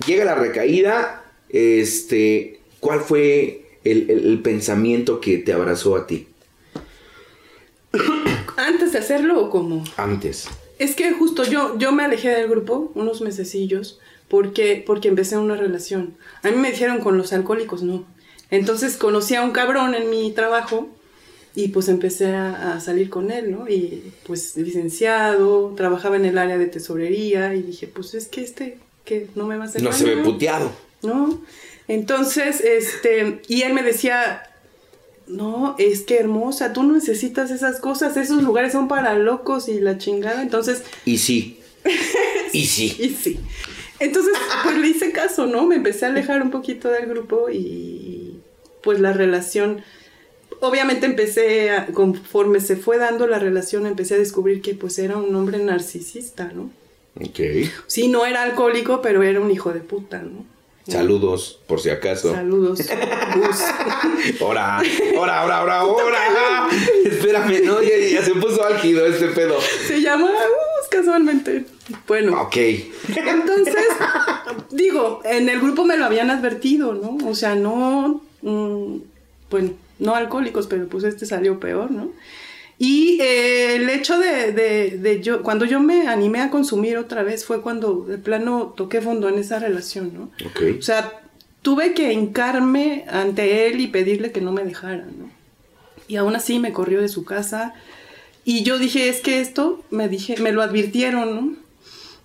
llega 0.06 0.26
la 0.26 0.34
recaída, 0.34 1.32
este, 1.48 2.60
¿cuál 2.80 3.00
fue 3.00 3.62
el 3.84 4.40
pensamiento 4.44 5.18
que 5.18 5.38
te 5.38 5.54
abrazó 5.54 5.96
a 5.96 6.06
ti? 6.06 6.26
¿Antes 8.58 8.92
de 8.92 8.98
hacerlo 8.98 9.40
o 9.40 9.50
cómo? 9.50 9.84
Antes. 9.96 10.48
Es 10.80 10.96
que 10.96 11.12
justo 11.12 11.44
yo, 11.44 11.78
yo 11.78 11.92
me 11.92 12.04
alejé 12.04 12.30
del 12.30 12.48
grupo 12.48 12.90
unos 12.96 13.20
mesecillos 13.20 14.00
porque, 14.26 14.82
porque 14.84 15.06
empecé 15.06 15.36
una 15.38 15.56
relación. 15.56 16.16
A 16.42 16.50
mí 16.50 16.56
me 16.56 16.72
dijeron 16.72 16.98
con 16.98 17.16
los 17.16 17.32
alcohólicos 17.32 17.84
no. 17.84 18.04
Entonces 18.50 18.96
conocí 18.96 19.36
a 19.36 19.42
un 19.44 19.52
cabrón 19.52 19.94
en 19.94 20.10
mi 20.10 20.32
trabajo 20.32 20.88
y 21.54 21.68
pues 21.68 21.88
empecé 21.88 22.34
a, 22.34 22.80
salir 22.80 23.10
con 23.10 23.30
él, 23.30 23.52
¿no? 23.52 23.68
Y 23.68 24.12
pues 24.26 24.56
licenciado, 24.56 25.72
trabajaba 25.76 26.16
en 26.16 26.24
el 26.24 26.36
área 26.36 26.58
de 26.58 26.66
tesorería 26.66 27.54
y 27.54 27.62
dije, 27.62 27.86
pues 27.86 28.14
es 28.14 28.26
que 28.26 28.42
este, 28.42 28.78
que 29.04 29.28
no 29.36 29.46
me 29.46 29.56
va 29.56 29.64
a 29.64 29.66
hacer 29.68 29.82
No 29.84 29.92
se 29.92 30.04
ve 30.04 30.24
puteado. 30.24 30.72
¿No? 31.02 31.40
Entonces, 31.86 32.60
este, 32.60 33.40
y 33.46 33.62
él 33.62 33.72
me 33.72 33.84
decía, 33.84 34.42
no, 35.28 35.76
es 35.78 36.02
que 36.02 36.18
hermosa, 36.18 36.72
tú 36.72 36.82
no 36.82 36.94
necesitas 36.94 37.50
esas 37.50 37.80
cosas, 37.80 38.16
esos 38.16 38.42
lugares 38.42 38.72
son 38.72 38.88
para 38.88 39.14
locos 39.14 39.68
y 39.68 39.80
la 39.80 39.98
chingada, 39.98 40.42
entonces... 40.42 40.82
Y 41.04 41.18
sí. 41.18 41.60
y 42.52 42.66
sí. 42.66 42.96
Y 42.98 43.10
sí. 43.10 43.38
Entonces, 44.00 44.34
pues 44.62 44.78
le 44.78 44.88
hice 44.88 45.12
caso, 45.12 45.46
¿no? 45.46 45.66
Me 45.66 45.76
empecé 45.76 46.06
a 46.06 46.08
alejar 46.08 46.42
un 46.42 46.50
poquito 46.50 46.88
del 46.88 47.06
grupo 47.06 47.50
y 47.50 48.40
pues 48.82 49.00
la 49.00 49.12
relación, 49.12 49.82
obviamente 50.60 51.06
empecé, 51.06 51.70
a, 51.70 51.86
conforme 51.86 52.60
se 52.60 52.76
fue 52.76 52.98
dando 52.98 53.26
la 53.26 53.38
relación, 53.38 53.86
empecé 53.86 54.14
a 54.14 54.18
descubrir 54.18 54.62
que 54.62 54.74
pues 54.74 54.98
era 54.98 55.16
un 55.16 55.34
hombre 55.34 55.58
narcisista, 55.58 56.52
¿no? 56.54 56.70
Ok. 57.16 57.40
Sí, 57.88 58.08
no 58.08 58.24
era 58.24 58.44
alcohólico, 58.44 59.02
pero 59.02 59.22
era 59.22 59.40
un 59.40 59.50
hijo 59.50 59.72
de 59.72 59.80
puta, 59.80 60.22
¿no? 60.22 60.46
Saludos, 60.88 61.60
por 61.66 61.80
si 61.80 61.90
acaso. 61.90 62.32
Saludos, 62.32 62.80
Gus. 63.36 64.40
¡Hora! 64.40 64.80
¡Hora, 65.18 65.44
hora, 65.44 65.62
hora, 65.62 65.84
hora! 65.84 66.68
Espérame, 67.04 67.62
¿no? 67.64 67.82
Ya, 67.82 68.22
se 68.22 68.34
puso 68.34 68.64
álgido 68.64 69.06
este 69.06 69.28
pedo. 69.28 69.60
Se 69.86 70.00
llama 70.00 70.28
Gus, 70.28 70.88
casualmente. 70.90 71.66
Bueno. 72.06 72.40
Ok. 72.40 72.56
Entonces, 72.56 73.86
digo, 74.70 75.20
en 75.24 75.50
el 75.50 75.60
grupo 75.60 75.84
me 75.84 75.98
lo 75.98 76.06
habían 76.06 76.30
advertido, 76.30 76.94
¿no? 76.94 77.18
O 77.28 77.34
sea, 77.34 77.54
no. 77.54 78.22
Mm, 78.40 78.96
bueno, 79.50 79.70
no 79.98 80.14
alcohólicos, 80.14 80.68
pero 80.68 80.88
pues 80.88 81.04
este 81.04 81.26
salió 81.26 81.60
peor, 81.60 81.90
¿no? 81.90 82.12
Y 82.78 83.20
eh, 83.20 83.74
el 83.76 83.90
hecho 83.90 84.18
de, 84.18 84.52
de, 84.52 85.20
yo, 85.20 85.42
cuando 85.42 85.64
yo 85.64 85.80
me 85.80 86.06
animé 86.06 86.40
a 86.40 86.50
consumir 86.50 86.96
otra 86.96 87.24
vez 87.24 87.44
fue 87.44 87.60
cuando 87.60 88.04
de 88.04 88.18
plano 88.18 88.72
toqué 88.76 89.00
fondo 89.00 89.28
en 89.28 89.38
esa 89.38 89.58
relación, 89.58 90.12
¿no? 90.14 90.30
O 90.78 90.82
sea, 90.82 91.20
tuve 91.62 91.92
que 91.92 92.12
hincarme 92.12 93.04
ante 93.08 93.66
él 93.66 93.80
y 93.80 93.88
pedirle 93.88 94.30
que 94.30 94.40
no 94.40 94.52
me 94.52 94.64
dejara, 94.64 95.06
¿no? 95.06 95.28
Y 96.06 96.16
aún 96.16 96.36
así 96.36 96.60
me 96.60 96.72
corrió 96.72 97.00
de 97.00 97.08
su 97.08 97.24
casa. 97.24 97.74
Y 98.44 98.62
yo 98.62 98.78
dije, 98.78 99.08
es 99.08 99.20
que 99.20 99.40
esto, 99.40 99.82
me 99.90 100.08
dije, 100.08 100.36
me 100.40 100.52
lo 100.52 100.62
advirtieron, 100.62 101.34
¿no? 101.34 101.56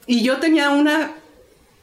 Y 0.05 0.21
yo 0.21 0.37
tenía 0.37 0.69
una 0.69 1.13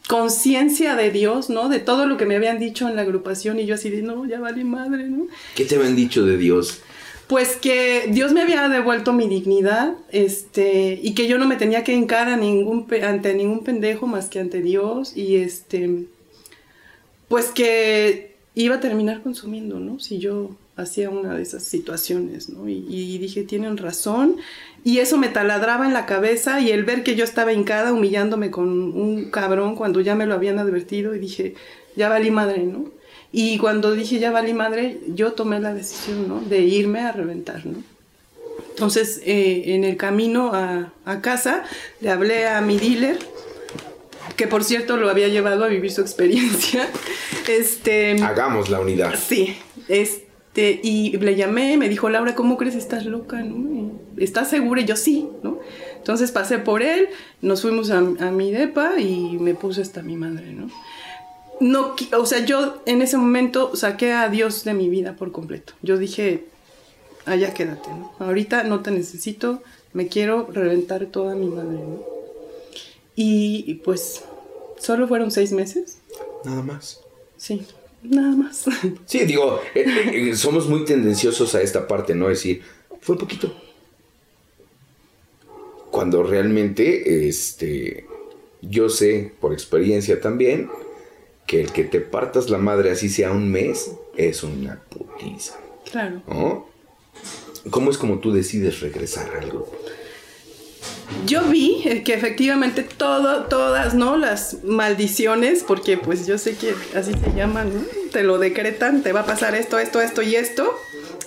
conciencia 0.09 0.95
de 0.95 1.11
Dios, 1.11 1.51
¿no? 1.51 1.69
De 1.69 1.81
todo 1.81 2.07
lo 2.07 2.17
que 2.17 2.27
me 2.27 2.37
habían 2.37 2.59
dicho 2.59 2.89
en 2.89 2.97
la 2.97 3.03
agrupación 3.03 3.59
y 3.59 3.67
yo 3.67 3.75
así 3.75 3.91
de, 3.91 4.03
no, 4.03 4.27
ya 4.27 4.41
vale 4.41 4.65
madre, 4.65 5.09
¿no? 5.09 5.27
¿Qué 5.57 5.65
te 5.65 5.75
habían 5.75 5.97
dicho 5.97 6.25
de 6.25 6.37
Dios? 6.37 6.83
Pues 7.31 7.55
que 7.55 8.09
Dios 8.11 8.33
me 8.33 8.43
había 8.43 8.69
devuelto 8.69 9.13
mi 9.13 9.29
dignidad, 9.29 9.95
este, 10.11 10.99
y 11.01 11.15
que 11.15 11.29
yo 11.29 11.39
no 11.39 11.47
me 11.47 11.55
tenía 11.55 11.85
que 11.85 11.93
hincar 11.93 12.37
ningún, 12.37 12.89
ante 13.05 13.35
ningún 13.35 13.63
pendejo 13.63 14.09
más 14.09 14.29
que 14.29 14.41
ante 14.41 14.61
Dios, 14.61 15.17
y 15.17 15.37
este, 15.37 16.07
pues 17.29 17.53
que 17.53 18.35
iba 18.57 18.75
a 18.75 18.81
terminar 18.81 19.23
consumiendo, 19.23 19.79
¿no? 19.79 20.01
Si 20.01 20.19
yo 20.19 20.57
hacía 20.75 21.09
una 21.09 21.35
de 21.37 21.43
esas 21.43 21.63
situaciones, 21.63 22.49
¿no? 22.49 22.69
Y, 22.69 22.85
y, 22.89 23.19
dije, 23.19 23.45
tienen 23.45 23.77
razón. 23.77 24.39
Y 24.83 24.99
eso 24.99 25.17
me 25.17 25.29
taladraba 25.29 25.87
en 25.87 25.93
la 25.93 26.07
cabeza 26.07 26.61
y 26.61 26.73
el 26.73 26.83
ver 26.83 27.05
que 27.05 27.15
yo 27.15 27.23
estaba 27.23 27.53
hincada 27.53 27.93
humillándome 27.93 28.51
con 28.51 28.69
un 28.69 29.31
cabrón 29.31 29.77
cuando 29.77 30.01
ya 30.01 30.17
me 30.17 30.27
lo 30.27 30.35
habían 30.35 30.59
advertido 30.59 31.15
y 31.15 31.21
dije, 31.21 31.55
ya 31.95 32.09
valí 32.09 32.33
madre, 32.33 32.65
¿no? 32.65 32.91
Y 33.33 33.59
cuando 33.59 33.93
dije, 33.93 34.19
ya 34.19 34.31
valí 34.31 34.55
madre, 34.55 34.99
yo 35.09 35.33
tomé 35.33 35.61
la 35.61 35.73
decisión, 35.73 36.27
¿no? 36.27 36.41
De 36.41 36.61
irme 36.61 37.01
a 37.01 37.13
reventar, 37.13 37.65
¿no? 37.65 37.83
Entonces, 38.71 39.21
eh, 39.25 39.75
en 39.75 39.85
el 39.85 39.97
camino 39.97 40.53
a, 40.55 40.93
a 41.05 41.21
casa, 41.21 41.65
le 42.01 42.11
hablé 42.11 42.49
a 42.49 42.61
mi 42.61 42.79
dealer, 42.79 43.19
que 44.37 44.47
por 44.47 44.65
cierto 44.65 44.97
lo 44.97 45.11
había 45.11 45.29
llevado 45.29 45.65
a 45.65 45.69
vivir 45.69 45.93
su 45.93 46.01
experiencia. 46.01 46.89
Este, 47.49 48.23
Hagamos 48.23 48.69
la 48.69 48.79
unidad. 48.79 49.13
Sí, 49.19 49.57
este, 49.89 50.79
y 50.85 51.17
le 51.19 51.35
llamé, 51.35 51.77
me 51.77 51.89
dijo, 51.89 52.09
Laura, 52.09 52.37
¿cómo 52.37 52.57
crees? 52.57 52.77
¿Estás 52.77 53.07
loca? 53.07 53.43
¿no? 53.43 53.99
¿Estás 54.19 54.51
segura? 54.51 54.81
Y 54.83 54.85
yo 54.85 54.95
sí, 54.95 55.29
¿no? 55.43 55.59
Entonces 55.97 56.31
pasé 56.31 56.59
por 56.59 56.83
él, 56.83 57.09
nos 57.43 57.63
fuimos 57.63 57.91
a, 57.91 57.99
a 57.99 58.31
mi 58.31 58.53
depa 58.53 59.01
y 59.01 59.37
me 59.41 59.55
puse 59.55 59.83
hasta 59.83 60.03
mi 60.03 60.17
madre, 60.17 60.53
¿no? 60.53 60.71
No, 61.61 61.95
o 62.17 62.27
sea, 62.27 62.45
yo 62.45 62.81
en 62.87 63.03
ese 63.03 63.19
momento 63.19 63.77
saqué 63.77 64.13
a 64.13 64.29
Dios 64.29 64.65
de 64.65 64.75
mi 64.75 64.89
vida 64.89 65.15
por 65.17 65.31
completo. 65.31 65.75
Yo 65.83 65.99
dije, 65.99 66.45
allá 67.27 67.53
quédate, 67.53 67.91
¿no? 67.91 68.13
Ahorita 68.19 68.65
no 68.65 68.81
te 68.81 68.91
necesito, 68.91 69.63
me 69.93 70.09
quiero 70.09 70.49
reventar 70.51 71.07
toda 71.07 71.35
mi 71.35 71.47
madre, 71.47 71.79
¿no? 71.79 72.03
Y 73.15 73.75
pues 73.85 74.25
solo 74.79 75.07
fueron 75.07 75.31
seis 75.31 75.53
meses. 75.53 75.99
Nada 76.45 76.63
más. 76.63 77.01
Sí, 77.37 77.67
nada 78.03 78.35
más. 78.35 78.65
Sí, 79.07 79.21
digo, 79.21 79.61
eh, 79.75 79.85
eh, 80.13 80.37
somos 80.37 80.69
muy 80.69 80.85
tendenciosos 80.85 81.55
a 81.55 81.63
esta 81.63 81.87
parte, 81.87 82.15
¿no? 82.15 82.31
Es 82.31 82.39
decir, 82.39 82.63
fue 83.01 83.19
poquito. 83.19 83.53
Cuando 85.91 86.23
realmente, 86.23 87.29
este, 87.29 88.07
yo 88.63 88.89
sé 88.89 89.33
por 89.41 89.53
experiencia 89.53 90.21
también 90.21 90.71
que 91.47 91.63
el 91.63 91.73
que 91.73 91.85
te 91.85 92.01
partas 92.01 92.51
la 92.51 92.59
madre 92.59 92.91
así 92.91 93.09
sea 93.09 93.33
un 93.33 93.51
mes 93.51 93.93
es 94.17 94.43
una 94.43 94.81
putiza. 94.89 95.57
Claro. 95.91 96.23
¿No? 96.29 96.69
¿Cómo 97.71 97.91
es 97.91 97.99
como 97.99 98.19
tú 98.19 98.33
decides 98.33 98.81
regresar 98.81 99.31
al 99.37 99.49
grupo? 99.49 99.77
Yo 101.27 101.43
vi 101.43 102.03
que 102.05 102.15
efectivamente 102.15 102.83
todo, 102.83 103.45
todas, 103.45 103.95
¿no? 103.95 104.17
Las 104.17 104.63
maldiciones, 104.65 105.65
porque 105.67 105.99
pues 105.99 106.27
yo 106.27 106.39
sé 106.39 106.57
que 106.57 106.75
así 106.97 107.13
se 107.13 107.37
llaman, 107.37 107.75
¿no? 107.75 107.81
Te 108.13 108.23
lo 108.23 108.39
decretan, 108.39 109.03
te 109.03 109.13
va 109.13 109.21
a 109.21 109.27
pasar 109.27 109.55
esto, 109.55 109.79
esto, 109.79 110.01
esto 110.01 110.23
y 110.23 110.37
esto. 110.37 110.73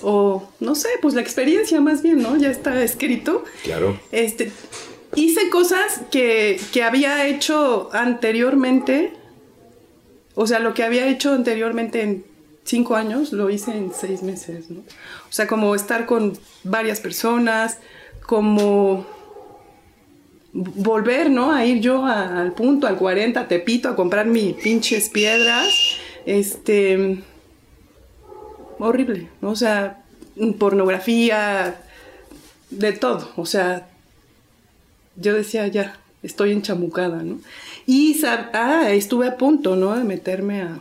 O 0.02 0.48
no 0.60 0.74
sé, 0.74 0.88
pues 1.00 1.14
la 1.14 1.20
experiencia 1.20 1.80
más 1.80 2.02
bien, 2.02 2.22
¿no? 2.22 2.36
Ya 2.36 2.50
está 2.50 2.82
escrito. 2.82 3.44
Claro. 3.62 3.98
Este, 4.10 4.50
hice 5.14 5.48
cosas 5.50 6.00
que, 6.10 6.60
que 6.72 6.82
había 6.82 7.26
hecho 7.26 7.90
anteriormente. 7.92 9.12
O 10.34 10.46
sea, 10.46 10.58
lo 10.58 10.74
que 10.74 10.82
había 10.82 11.08
hecho 11.08 11.32
anteriormente 11.32 12.02
en 12.02 12.24
cinco 12.64 12.96
años, 12.96 13.32
lo 13.32 13.50
hice 13.50 13.72
en 13.72 13.92
seis 13.92 14.22
meses, 14.22 14.70
¿no? 14.70 14.80
O 14.80 15.32
sea, 15.32 15.46
como 15.46 15.74
estar 15.74 16.06
con 16.06 16.38
varias 16.64 17.00
personas, 17.00 17.78
como 18.26 19.06
volver, 20.52 21.30
¿no? 21.30 21.52
A 21.52 21.66
ir 21.66 21.80
yo 21.80 22.04
a, 22.06 22.40
al 22.40 22.52
punto, 22.52 22.86
al 22.86 22.96
40, 22.96 23.40
a 23.40 23.48
Tepito, 23.48 23.88
a 23.88 23.96
comprar 23.96 24.26
mis 24.26 24.54
pinches 24.54 25.10
piedras. 25.10 25.98
Este. 26.26 27.22
Horrible, 28.78 29.28
¿no? 29.40 29.50
O 29.50 29.56
sea, 29.56 30.02
pornografía, 30.58 31.80
de 32.70 32.92
todo. 32.92 33.30
O 33.36 33.46
sea, 33.46 33.88
yo 35.16 35.34
decía, 35.34 35.66
ya, 35.68 35.96
estoy 36.22 36.52
enchamucada, 36.52 37.22
¿no? 37.22 37.38
Y 37.86 38.20
ah, 38.24 38.90
estuve 38.92 39.28
a 39.28 39.36
punto, 39.36 39.76
¿no? 39.76 39.96
De 39.96 40.04
meterme 40.04 40.62
a, 40.62 40.80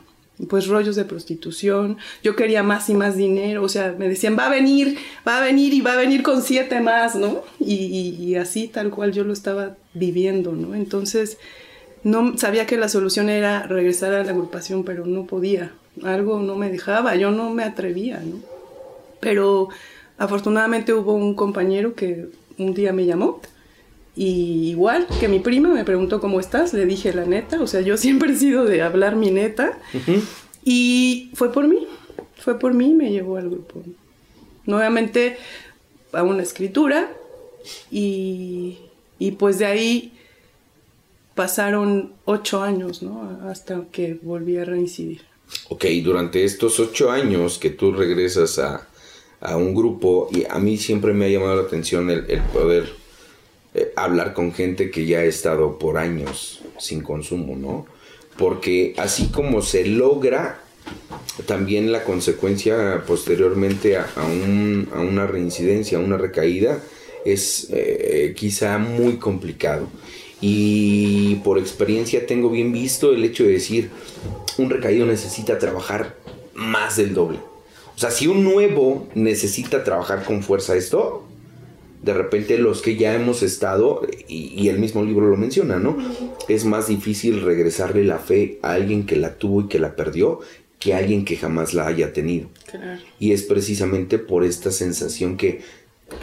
pues 0.49 0.67
rollos 0.67 0.95
de 0.95 1.05
prostitución, 1.05 1.97
yo 2.23 2.35
quería 2.35 2.63
más 2.63 2.89
y 2.89 2.93
más 2.93 3.15
dinero, 3.15 3.63
o 3.63 3.69
sea, 3.69 3.95
me 3.97 4.09
decían, 4.09 4.37
va 4.37 4.47
a 4.47 4.49
venir, 4.49 4.97
va 5.27 5.37
a 5.37 5.43
venir 5.43 5.73
y 5.73 5.81
va 5.81 5.93
a 5.93 5.97
venir 5.97 6.23
con 6.23 6.41
siete 6.41 6.81
más, 6.81 7.15
¿no? 7.15 7.43
Y, 7.59 8.35
así 8.35 8.67
tal 8.67 8.89
cual 8.89 9.11
yo 9.11 9.23
lo 9.23 9.33
estaba 9.33 9.75
viviendo, 9.93 10.53
¿no? 10.53 10.75
Entonces, 10.75 11.37
no 12.03 12.37
sabía 12.37 12.65
que 12.65 12.77
la 12.77 12.89
solución 12.89 13.29
era 13.29 13.63
regresar 13.63 14.13
a 14.13 14.23
la 14.23 14.31
agrupación, 14.31 14.83
pero 14.83 15.05
no 15.05 15.25
podía, 15.25 15.71
algo 16.03 16.39
no 16.39 16.55
me 16.55 16.69
dejaba, 16.69 17.15
yo 17.15 17.31
no 17.31 17.51
me 17.51 17.63
atrevía, 17.63 18.19
¿no? 18.19 18.37
Pero 19.19 19.69
afortunadamente 20.17 20.93
hubo 20.93 21.13
un 21.13 21.35
compañero 21.35 21.93
que 21.93 22.27
un 22.57 22.73
día 22.73 22.91
me 22.91 23.05
llamó 23.05 23.41
y 24.15 24.69
igual 24.69 25.07
que 25.19 25.27
mi 25.27 25.39
prima 25.39 25.69
me 25.69 25.83
preguntó 25.83 26.19
cómo 26.19 26.39
estás, 26.39 26.73
le 26.73 26.85
dije 26.85 27.13
la 27.13 27.25
neta, 27.25 27.61
o 27.61 27.67
sea, 27.67 27.81
yo 27.81 27.97
siempre 28.05 28.33
he 28.33 28.35
sido 28.35 28.65
de 28.65 28.81
hablar 28.81 29.15
mi 29.15 29.31
neta. 29.31 29.79
Uh 29.93 29.97
-huh. 29.97 30.21
Y 30.65 31.31
fue 31.33 31.51
por 31.51 31.67
mí, 31.67 31.87
fue 32.37 32.57
por 32.59 32.73
mí 32.73 32.91
y 32.91 32.93
me 32.93 33.11
llevó 33.11 33.37
al 33.37 33.49
grupo. 33.49 33.83
Nuevamente 34.65 35.37
a 36.13 36.23
una 36.23 36.43
escritura 36.43 37.11
y, 37.91 38.77
y 39.19 39.31
pues 39.31 39.59
de 39.59 39.65
ahí 39.65 40.13
pasaron 41.35 42.13
ocho 42.25 42.61
años, 42.61 43.01
¿no? 43.01 43.39
Hasta 43.49 43.85
que 43.91 44.17
volví 44.21 44.57
a 44.57 44.65
reincidir. 44.65 45.21
Ok, 45.69 45.85
durante 46.03 46.43
estos 46.43 46.79
ocho 46.79 47.11
años 47.11 47.57
que 47.57 47.69
tú 47.71 47.91
regresas 47.91 48.59
a, 48.59 48.87
a 49.41 49.57
un 49.57 49.75
grupo, 49.75 50.29
y 50.31 50.45
a 50.49 50.59
mí 50.59 50.77
siempre 50.77 51.13
me 51.13 51.25
ha 51.25 51.29
llamado 51.29 51.55
la 51.57 51.63
atención 51.63 52.09
el, 52.09 52.25
el 52.29 52.41
poder 52.41 53.02
eh, 53.73 53.91
hablar 53.95 54.33
con 54.33 54.53
gente 54.53 54.91
que 54.91 55.05
ya 55.05 55.19
ha 55.19 55.23
estado 55.23 55.77
por 55.79 55.97
años 55.97 56.61
sin 56.77 57.01
consumo, 57.01 57.55
¿no? 57.55 57.85
Porque 58.37 58.93
así 58.97 59.27
como 59.27 59.61
se 59.61 59.85
logra 59.85 60.59
también 61.45 61.91
la 61.91 62.03
consecuencia 62.03 63.03
posteriormente 63.07 63.97
a, 63.97 64.07
un, 64.25 64.89
a 64.93 64.99
una 64.99 65.25
reincidencia, 65.27 65.97
a 65.97 66.01
una 66.01 66.17
recaída, 66.17 66.81
es 67.25 67.67
eh, 67.71 68.33
quizá 68.35 68.77
muy 68.77 69.17
complicado. 69.17 69.87
Y 70.41 71.35
por 71.35 71.57
experiencia 71.57 72.25
tengo 72.25 72.49
bien 72.49 72.73
visto 72.73 73.13
el 73.13 73.23
hecho 73.23 73.43
de 73.45 73.53
decir, 73.53 73.89
un 74.57 74.69
recaído 74.69 75.05
necesita 75.05 75.57
trabajar 75.57 76.17
más 76.53 76.97
del 76.97 77.13
doble. 77.13 77.39
O 77.95 77.99
sea, 77.99 78.11
si 78.11 78.27
un 78.27 78.43
nuevo 78.43 79.07
necesita 79.15 79.83
trabajar 79.83 80.23
con 80.23 80.43
fuerza 80.43 80.75
esto, 80.75 81.23
de 82.03 82.13
repente 82.13 82.57
los 82.57 82.81
que 82.81 82.97
ya 82.97 83.15
hemos 83.15 83.41
estado, 83.43 84.05
y, 84.27 84.53
y, 84.61 84.67
el 84.67 84.77
mismo 84.77 85.03
libro 85.03 85.29
lo 85.29 85.37
menciona, 85.37 85.79
¿no? 85.79 85.97
Es 86.49 86.65
más 86.65 86.87
difícil 86.87 87.41
regresarle 87.41 88.03
la 88.03 88.19
fe 88.19 88.59
a 88.61 88.73
alguien 88.73 89.05
que 89.05 89.15
la 89.15 89.35
tuvo 89.35 89.61
y 89.61 89.67
que 89.67 89.79
la 89.79 89.95
perdió 89.95 90.41
que 90.79 90.93
a 90.93 90.97
alguien 90.97 91.23
que 91.23 91.37
jamás 91.37 91.73
la 91.73 91.87
haya 91.87 92.11
tenido. 92.11 92.49
Claro. 92.69 93.01
Y 93.17 93.31
es 93.31 93.43
precisamente 93.43 94.19
por 94.19 94.43
esta 94.43 94.69
sensación 94.69 95.37
que, 95.37 95.61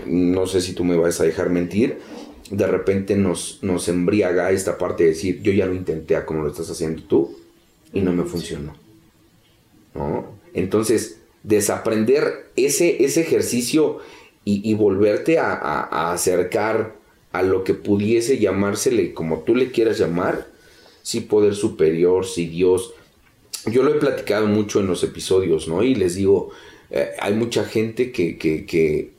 no 0.07 0.47
sé 0.47 0.61
si 0.61 0.75
tú 0.75 0.85
me 0.85 0.97
vas 0.97 1.19
a 1.19 1.25
dejar 1.25 1.49
mentir, 1.49 1.99
de 2.51 2.67
repente 2.67 3.17
nos, 3.17 3.61
nos 3.63 3.89
embriaga 3.89 4.51
esta 4.51 4.77
parte 4.77 5.05
de 5.05 5.11
decir, 5.11 5.41
yo 5.41 5.53
ya 5.53 5.65
lo 5.65 5.75
intenté 5.75 6.15
a 6.15 6.27
como 6.27 6.43
lo 6.43 6.51
estás 6.51 6.69
haciendo 6.69 7.03
tú 7.05 7.39
y 7.95 8.03
no 8.03 8.13
me 8.13 8.25
funcionó. 8.25 8.75
¿No? 9.95 10.27
Entonces, 10.53 11.21
desaprender 11.43 12.51
ese, 12.57 13.03
ese 13.03 13.23
ejercicio 13.23 14.01
y, 14.45 14.69
y 14.69 14.75
volverte 14.75 15.39
a, 15.39 15.53
a, 15.53 15.83
a, 15.83 16.13
acercar 16.13 16.97
a 17.33 17.43
lo 17.43 17.65
que 17.65 17.75
pudiese 17.75 18.39
llamársele, 18.39 19.15
como 19.15 19.41
tú 19.41 19.55
le 19.55 19.71
quieras 19.71 19.99
llamar, 19.99 20.49
si 21.03 21.21
poder 21.21 21.55
superior, 21.55 22.27
si 22.27 22.47
Dios. 22.47 22.93
Yo 23.67 23.83
lo 23.83 23.95
he 23.95 23.99
platicado 23.99 24.47
mucho 24.47 24.81
en 24.81 24.87
los 24.87 25.03
episodios, 25.05 25.69
¿no? 25.69 25.83
Y 25.83 25.95
les 25.95 26.15
digo, 26.15 26.51
eh, 26.91 27.11
hay 27.21 27.35
mucha 27.35 27.65
gente 27.65 28.11
que, 28.13 28.39
que, 28.39 28.67
que, 28.67 29.13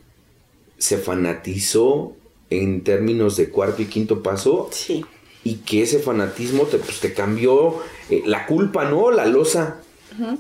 se 0.77 0.97
fanatizó 0.97 2.15
en 2.49 2.83
términos 2.83 3.37
de 3.37 3.49
cuarto 3.49 3.83
y 3.83 3.85
quinto 3.85 4.23
paso. 4.23 4.67
Sí. 4.71 5.05
Y 5.43 5.57
que 5.57 5.83
ese 5.83 5.99
fanatismo 5.99 6.63
te, 6.63 6.79
pues, 6.79 6.99
te 6.99 7.13
cambió 7.13 7.77
eh, 8.09 8.23
la 8.25 8.47
culpa, 8.47 8.89
¿no? 8.89 9.11
La 9.11 9.27
losa. 9.27 9.79
Uh 10.17 10.23
-huh. 10.23 10.37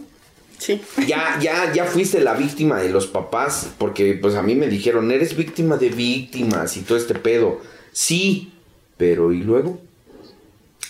Sí. 0.61 0.79
Ya, 1.07 1.39
ya, 1.41 1.73
ya 1.73 1.85
fuiste 1.85 2.21
la 2.21 2.35
víctima 2.35 2.79
de 2.79 2.89
los 2.89 3.07
papás, 3.07 3.71
porque 3.79 4.13
pues 4.13 4.35
a 4.35 4.43
mí 4.43 4.53
me 4.53 4.67
dijeron, 4.67 5.09
eres 5.09 5.35
víctima 5.35 5.77
de 5.77 5.89
víctimas 5.89 6.77
y 6.77 6.81
todo 6.81 6.99
este 6.99 7.15
pedo. 7.15 7.61
Sí, 7.91 8.51
pero 8.95 9.33
¿y 9.33 9.41
luego? 9.41 9.81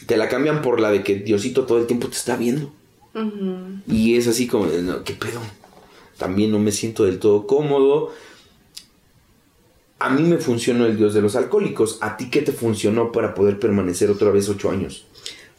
Te 0.07 0.17
la 0.17 0.27
cambian 0.27 0.61
por 0.61 0.81
la 0.81 0.91
de 0.91 1.03
que 1.03 1.15
Diosito 1.15 1.65
todo 1.65 1.77
el 1.77 1.87
tiempo 1.87 2.09
te 2.09 2.17
está 2.17 2.35
viendo. 2.35 2.73
Uh 3.13 3.19
-huh. 3.19 3.81
Y 3.87 4.17
es 4.17 4.27
así 4.27 4.45
como, 4.45 4.65
no, 4.65 5.05
¿qué 5.05 5.13
pedo? 5.13 5.39
También 6.17 6.51
no 6.51 6.59
me 6.59 6.73
siento 6.73 7.05
del 7.05 7.19
todo 7.19 7.47
cómodo. 7.47 8.11
A 9.99 10.09
mí 10.09 10.23
me 10.23 10.37
funcionó 10.37 10.85
el 10.85 10.97
Dios 10.97 11.13
de 11.13 11.21
los 11.21 11.37
alcohólicos. 11.37 11.97
¿A 12.01 12.17
ti 12.17 12.29
qué 12.29 12.41
te 12.41 12.51
funcionó 12.51 13.13
para 13.13 13.33
poder 13.33 13.57
permanecer 13.57 14.11
otra 14.11 14.31
vez 14.31 14.49
ocho 14.49 14.69
años? 14.69 15.05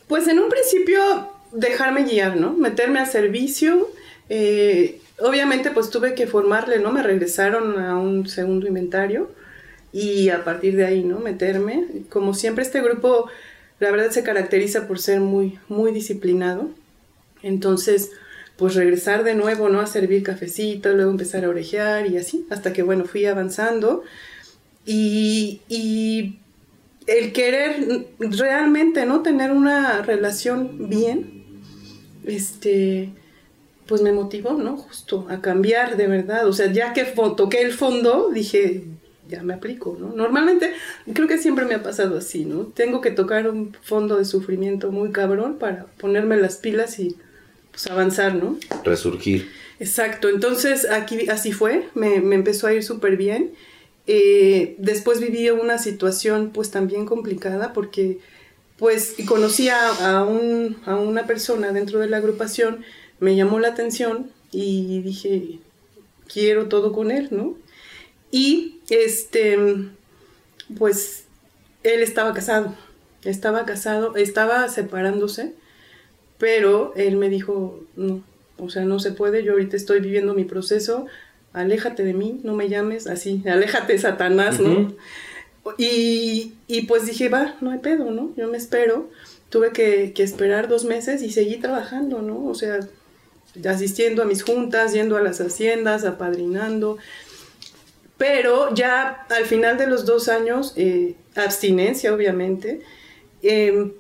Pues 0.07 0.29
en 0.29 0.39
un 0.39 0.51
principio 0.51 1.01
dejarme 1.53 2.05
guiar, 2.05 2.37
¿no? 2.37 2.53
Meterme 2.53 2.99
a 2.99 3.07
servicio, 3.07 3.89
eh, 4.29 5.01
obviamente 5.19 5.71
pues 5.71 5.91
tuve 5.91 6.15
que 6.15 6.27
formarle, 6.27 6.79
¿no? 6.79 6.93
Me 6.93 7.03
regresaron 7.03 7.79
a 7.79 7.99
un 7.99 8.27
segundo 8.27 8.67
inventario 8.67 9.31
y 9.93 10.31
a 10.31 10.45
partir 10.45 10.77
de 10.77 10.87
ahí, 10.87 11.05
¿no? 11.05 11.19
Meterme. 11.19 11.87
Como 12.09 12.35
siempre 12.35 12.65
este 12.65 12.81
grupo, 12.81 13.29
la 13.79 13.91
verdad 13.91 14.11
se 14.11 14.23
caracteriza 14.23 14.87
por 14.87 14.99
ser 14.99 15.21
muy, 15.21 15.59
muy 15.69 15.93
disciplinado. 15.93 16.71
Entonces, 17.43 18.11
pues 18.57 18.75
regresar 18.75 19.25
de 19.25 19.35
nuevo, 19.35 19.69
¿no? 19.69 19.81
A 19.81 19.87
servir 19.87 20.23
cafecito, 20.23 20.93
luego 20.93 21.11
empezar 21.11 21.45
a 21.45 21.49
orejear 21.49 22.07
y 22.07 22.17
así, 22.17 22.47
hasta 22.51 22.73
que, 22.73 22.83
bueno, 22.83 23.05
fui 23.05 23.27
avanzando. 23.27 24.03
Y, 24.87 25.61
y 25.69 26.39
el 27.07 27.33
querer 27.33 28.07
realmente, 28.19 29.05
¿no? 29.07 29.23
Tener 29.23 29.51
una 29.51 30.03
relación 30.03 30.89
bien, 30.89 31.45
este, 32.25 33.11
pues 33.87 34.03
me 34.03 34.13
motivó, 34.13 34.53
¿no? 34.53 34.77
Justo 34.77 35.27
a 35.29 35.41
cambiar 35.41 35.97
de 35.97 36.07
verdad. 36.07 36.47
O 36.47 36.53
sea, 36.53 36.73
ya 36.73 36.93
que 36.93 37.05
toqué 37.05 37.63
el 37.63 37.73
fondo, 37.73 38.31
dije, 38.33 38.85
ya 39.29 39.43
me 39.43 39.55
aplico, 39.55 39.97
¿no? 39.99 40.13
Normalmente, 40.15 40.73
creo 41.13 41.27
que 41.27 41.39
siempre 41.39 41.65
me 41.65 41.75
ha 41.75 41.83
pasado 41.83 42.19
así, 42.19 42.45
¿no? 42.45 42.65
Tengo 42.65 43.01
que 43.01 43.11
tocar 43.11 43.49
un 43.49 43.77
fondo 43.83 44.17
de 44.17 44.25
sufrimiento 44.25 44.93
muy 44.93 45.11
cabrón 45.11 45.59
para 45.59 45.87
ponerme 45.99 46.37
las 46.37 46.57
pilas 46.57 46.99
y 46.99 47.17
pues 47.71 47.87
avanzar, 47.87 48.35
¿no? 48.35 48.59
Resurgir. 48.85 49.51
Exacto, 49.81 50.29
entonces 50.29 50.89
aquí 50.89 51.29
así 51.29 51.53
fue, 51.53 51.89
me, 51.95 52.17
empezó 52.17 52.67
a 52.67 52.75
ir 52.75 52.85
súper 52.85 53.17
bien. 53.17 53.53
Eh, 54.07 54.75
después 54.79 55.21
viví 55.21 55.49
una 55.51 55.79
situación 55.79 56.51
pues 56.53 56.71
también 56.71 57.07
complicada 57.07 57.73
porque 57.73 58.19
pues 58.77 59.15
conocí 59.27 59.69
a, 59.69 59.89
a, 59.89 60.19
a 60.21 60.97
una 60.97 61.27
persona 61.27 61.73
dentro 61.73 62.01
de 62.01 62.09
la 62.09 62.19
agrupación, 62.19 62.85
me 63.23 63.37
llamó 63.37 63.61
la 63.61 63.69
atención 63.69 64.33
y 64.51 65.01
dije, 65.01 65.61
quiero 66.27 66.67
todo 66.67 66.93
con 66.93 67.13
él, 67.13 67.29
¿no? 67.31 67.55
Y 68.33 68.81
este, 68.91 69.57
pues 70.77 71.27
él 71.85 72.03
estaba 72.03 72.35
casado, 72.35 72.75
estaba 73.23 73.65
casado, 73.65 74.17
estaba 74.17 74.69
separándose, 74.69 75.53
pero 76.37 76.93
él 76.97 77.17
me 77.17 77.29
dijo, 77.29 77.85
no, 77.95 78.25
o 78.59 78.71
sea, 78.71 78.83
no 78.83 78.99
se 78.99 79.13
puede, 79.13 79.45
yo 79.45 79.53
ahorita 79.53 79.77
estoy 79.77 80.01
viviendo 80.01 80.35
mi 80.35 80.45
proceso, 80.45 81.07
aléjate 81.53 82.03
de 82.03 82.15
mí, 82.15 82.41
no 82.43 82.55
me 82.55 82.69
llames 82.69 83.07
así, 83.07 83.41
aléjate 83.49 83.99
Satanás, 83.99 84.59
¿no? 84.59 84.97
y, 85.79 86.55
y, 86.67 86.87
pues 86.87 87.07
dije, 87.07 87.29
va, 87.29 87.55
no 87.61 87.71
hay 87.71 87.79
pedo, 87.79 88.11
¿no? 88.11 88.35
Yo 88.37 88.49
me 88.49 88.57
espero. 88.57 89.09
Tuve 89.49 89.71
que, 89.71 90.13
que, 90.13 90.25
esperar 90.25 90.67
dos 90.67 90.85
meses 90.85 91.23
y 91.23 91.31
seguí 91.31 91.59
trabajando, 91.59 92.21
¿no? 92.21 92.47
O 92.47 92.55
sea, 92.55 92.81
asistiendo 93.69 94.23
a 94.23 94.25
mis 94.25 94.43
juntas, 94.43 94.93
yendo 94.93 95.17
a 95.17 95.23
las 95.23 95.41
haciendas, 95.41 96.05
apadrinando. 96.05 96.99
Pero 98.17 98.75
ya 98.75 99.27
al 99.31 99.45
final 99.47 99.79
de 99.79 99.87
los 99.87 100.07
dos 100.07 100.29
años, 100.29 100.75
eh, 100.77 101.15
abstinencia 101.35 102.15
obviamente, 102.15 102.81
em, 103.43 103.93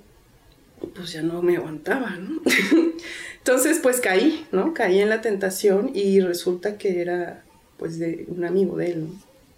pues 0.94 1.12
ya 1.12 1.22
no 1.22 1.42
me 1.42 1.56
aguantaba, 1.56 2.10
¿no? 2.16 2.40
Entonces 3.38 3.80
pues 3.82 4.00
caí, 4.00 4.46
¿no? 4.52 4.74
Caí 4.74 5.00
en 5.00 5.08
la 5.08 5.20
tentación 5.20 5.90
y 5.94 6.20
resulta 6.20 6.78
que 6.78 7.00
era 7.00 7.42
pues 7.76 7.98
de 7.98 8.24
un 8.28 8.44
amigo 8.44 8.76
de 8.76 8.92
él, 8.92 9.08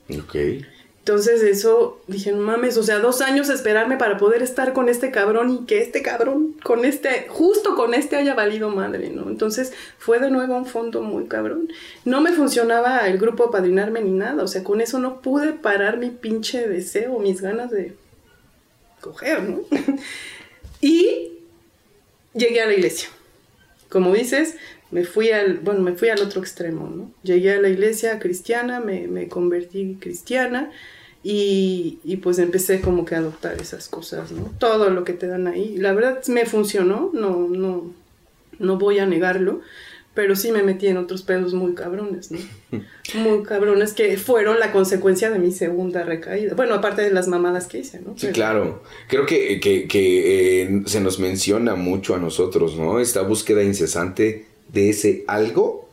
¿no? 0.08 0.22
Ok. 0.22 0.36
Entonces 1.04 1.42
eso, 1.42 2.00
dije, 2.06 2.32
no 2.32 2.40
mames, 2.40 2.78
o 2.78 2.82
sea, 2.82 2.98
dos 2.98 3.20
años 3.20 3.50
esperarme 3.50 3.98
para 3.98 4.16
poder 4.16 4.40
estar 4.40 4.72
con 4.72 4.88
este 4.88 5.10
cabrón 5.10 5.50
y 5.50 5.66
que 5.66 5.82
este 5.82 6.00
cabrón, 6.00 6.56
con 6.64 6.86
este, 6.86 7.26
justo 7.28 7.76
con 7.76 7.92
este 7.92 8.16
haya 8.16 8.32
valido 8.32 8.70
madre, 8.70 9.10
¿no? 9.10 9.28
Entonces 9.28 9.74
fue 9.98 10.18
de 10.18 10.30
nuevo 10.30 10.56
un 10.56 10.64
fondo 10.64 11.02
muy 11.02 11.26
cabrón. 11.26 11.68
No 12.06 12.22
me 12.22 12.32
funcionaba 12.32 13.06
el 13.06 13.18
grupo 13.18 13.50
padrinarme 13.50 14.00
ni 14.00 14.12
nada, 14.12 14.42
o 14.42 14.48
sea, 14.48 14.64
con 14.64 14.80
eso 14.80 14.98
no 14.98 15.20
pude 15.20 15.52
parar 15.52 15.98
mi 15.98 16.08
pinche 16.08 16.66
deseo, 16.66 17.18
mis 17.18 17.42
ganas 17.42 17.70
de 17.70 17.94
coger, 19.02 19.42
¿no? 19.42 19.60
y 20.80 21.32
llegué 22.32 22.62
a 22.62 22.66
la 22.66 22.72
iglesia. 22.72 23.10
Como 23.90 24.14
dices, 24.14 24.56
me 24.94 25.04
fui 25.04 25.32
al, 25.32 25.58
bueno, 25.58 25.80
me 25.80 25.94
fui 25.94 26.08
al 26.08 26.22
otro 26.22 26.40
extremo, 26.40 26.88
¿no? 26.88 27.10
Llegué 27.24 27.54
a 27.54 27.60
la 27.60 27.68
iglesia 27.68 28.20
cristiana, 28.20 28.78
me, 28.78 29.08
me 29.08 29.26
convertí 29.26 29.98
cristiana 30.00 30.70
y, 31.24 31.98
y, 32.04 32.18
pues 32.18 32.38
empecé 32.38 32.80
como 32.80 33.04
que 33.04 33.16
a 33.16 33.18
adoptar 33.18 33.60
esas 33.60 33.88
cosas, 33.88 34.30
¿no? 34.30 34.52
Todo 34.60 34.90
lo 34.90 35.02
que 35.02 35.12
te 35.12 35.26
dan 35.26 35.48
ahí. 35.48 35.78
La 35.78 35.94
verdad 35.94 36.24
me 36.28 36.46
funcionó, 36.46 37.10
no, 37.12 37.48
no, 37.48 37.92
no 38.60 38.78
voy 38.78 39.00
a 39.00 39.06
negarlo, 39.06 39.62
pero 40.14 40.36
sí 40.36 40.52
me 40.52 40.62
metí 40.62 40.86
en 40.86 40.96
otros 40.96 41.22
pedos 41.22 41.54
muy 41.54 41.74
cabrones, 41.74 42.30
¿no? 42.30 42.38
Muy 43.14 43.42
cabrones 43.42 43.94
que 43.94 44.16
fueron 44.16 44.60
la 44.60 44.72
consecuencia 44.72 45.28
de 45.30 45.38
mi 45.38 45.50
segunda 45.50 46.04
recaída. 46.04 46.54
Bueno, 46.54 46.74
aparte 46.74 47.02
de 47.02 47.10
las 47.10 47.26
mamadas 47.26 47.66
que 47.66 47.78
hice, 47.78 48.00
¿no? 48.00 48.14
Sí, 48.16 48.28
claro. 48.28 48.82
Creo 49.08 49.26
que, 49.26 49.60
que, 49.60 49.88
que 49.88 50.62
eh, 50.62 50.82
se 50.86 51.00
nos 51.00 51.18
menciona 51.18 51.74
mucho 51.74 52.14
a 52.14 52.18
nosotros, 52.18 52.76
¿no? 52.78 53.00
Esta 53.00 53.22
búsqueda 53.22 53.62
incesante 53.62 54.53
de 54.72 54.90
ese 54.90 55.24
algo 55.26 55.88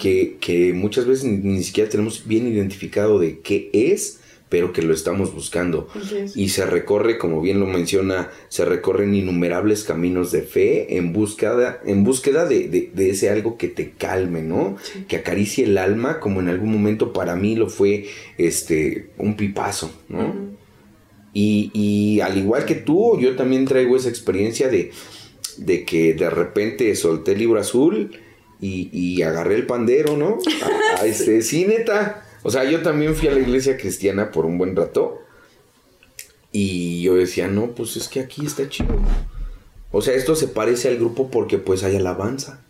que, 0.00 0.38
que 0.40 0.72
muchas 0.72 1.06
veces 1.06 1.24
ni, 1.24 1.62
siquiera 1.62 1.90
tenemos 1.90 2.26
bien 2.26 2.46
identificado 2.46 3.18
de 3.18 3.40
qué 3.40 3.68
es, 3.72 4.20
pero 4.48 4.72
que 4.72 4.82
lo 4.82 4.94
estamos 4.94 5.34
buscando. 5.34 5.88
Y 6.34 6.50
se 6.50 6.64
recorre, 6.64 7.18
como 7.18 7.42
bien 7.42 7.60
lo 7.60 7.66
menciona, 7.66 8.30
se 8.48 8.64
recorren 8.64 9.14
innumerables 9.14 9.84
caminos 9.84 10.32
de 10.32 10.42
fe 10.42 10.96
en 10.96 11.12
búsqueda, 11.12 11.80
en 11.84 12.04
búsqueda 12.04 12.46
de, 12.46 12.90
de, 12.94 13.10
ese 13.10 13.30
algo 13.30 13.58
que 13.58 13.68
te 13.68 13.90
calme, 13.90 14.42
¿no? 14.42 14.76
Que 15.08 15.16
acaricie 15.16 15.64
el 15.64 15.76
alma, 15.76 16.20
como 16.20 16.40
en 16.40 16.48
algún 16.48 16.72
momento 16.72 17.12
para 17.12 17.36
mí 17.36 17.56
lo 17.56 17.68
fue 17.68 18.06
este, 18.38 19.10
un 19.18 19.36
pipazo, 19.36 19.92
¿no? 20.08 20.54
y, 21.34 21.70
y 21.74 22.20
al 22.20 22.38
igual 22.38 22.64
que 22.64 22.76
tú, 22.76 23.18
yo 23.20 23.34
también 23.34 23.64
traigo 23.64 23.96
esa 23.96 24.08
experiencia 24.08 24.68
de, 24.68 24.92
de 25.58 25.84
que 25.84 26.14
de 26.14 26.30
repente 26.30 26.94
solté 26.96 27.32
el 27.32 27.38
libro 27.38 27.60
azul 27.60 28.10
y, 28.60 29.22
agarré 29.22 29.56
el 29.56 29.66
pandero, 29.66 30.16
¿no? 30.16 30.38
A, 30.98 31.06
este, 31.06 31.42
sí, 31.42 31.66
neta. 31.66 32.24
O 32.42 32.50
sea, 32.50 32.64
yo 32.64 32.82
también 32.82 33.14
fui 33.14 33.28
a 33.28 33.32
la 33.32 33.40
iglesia 33.40 33.76
cristiana 33.76 34.30
por 34.30 34.46
un 34.46 34.58
buen 34.58 34.74
rato. 34.74 35.20
Y 36.50 37.02
yo 37.02 37.16
decía, 37.16 37.48
no, 37.48 37.72
pues 37.72 37.96
es 37.96 38.08
que 38.08 38.20
aquí 38.20 38.46
está 38.46 38.68
chido. 38.68 38.96
O 39.90 40.02
sea, 40.02 40.14
esto 40.14 40.34
se 40.34 40.48
parece 40.48 40.88
al 40.88 40.96
grupo 40.96 41.30
porque 41.30 41.58
pues 41.58 41.82
hay 41.84 41.96
alabanza. 41.96 42.60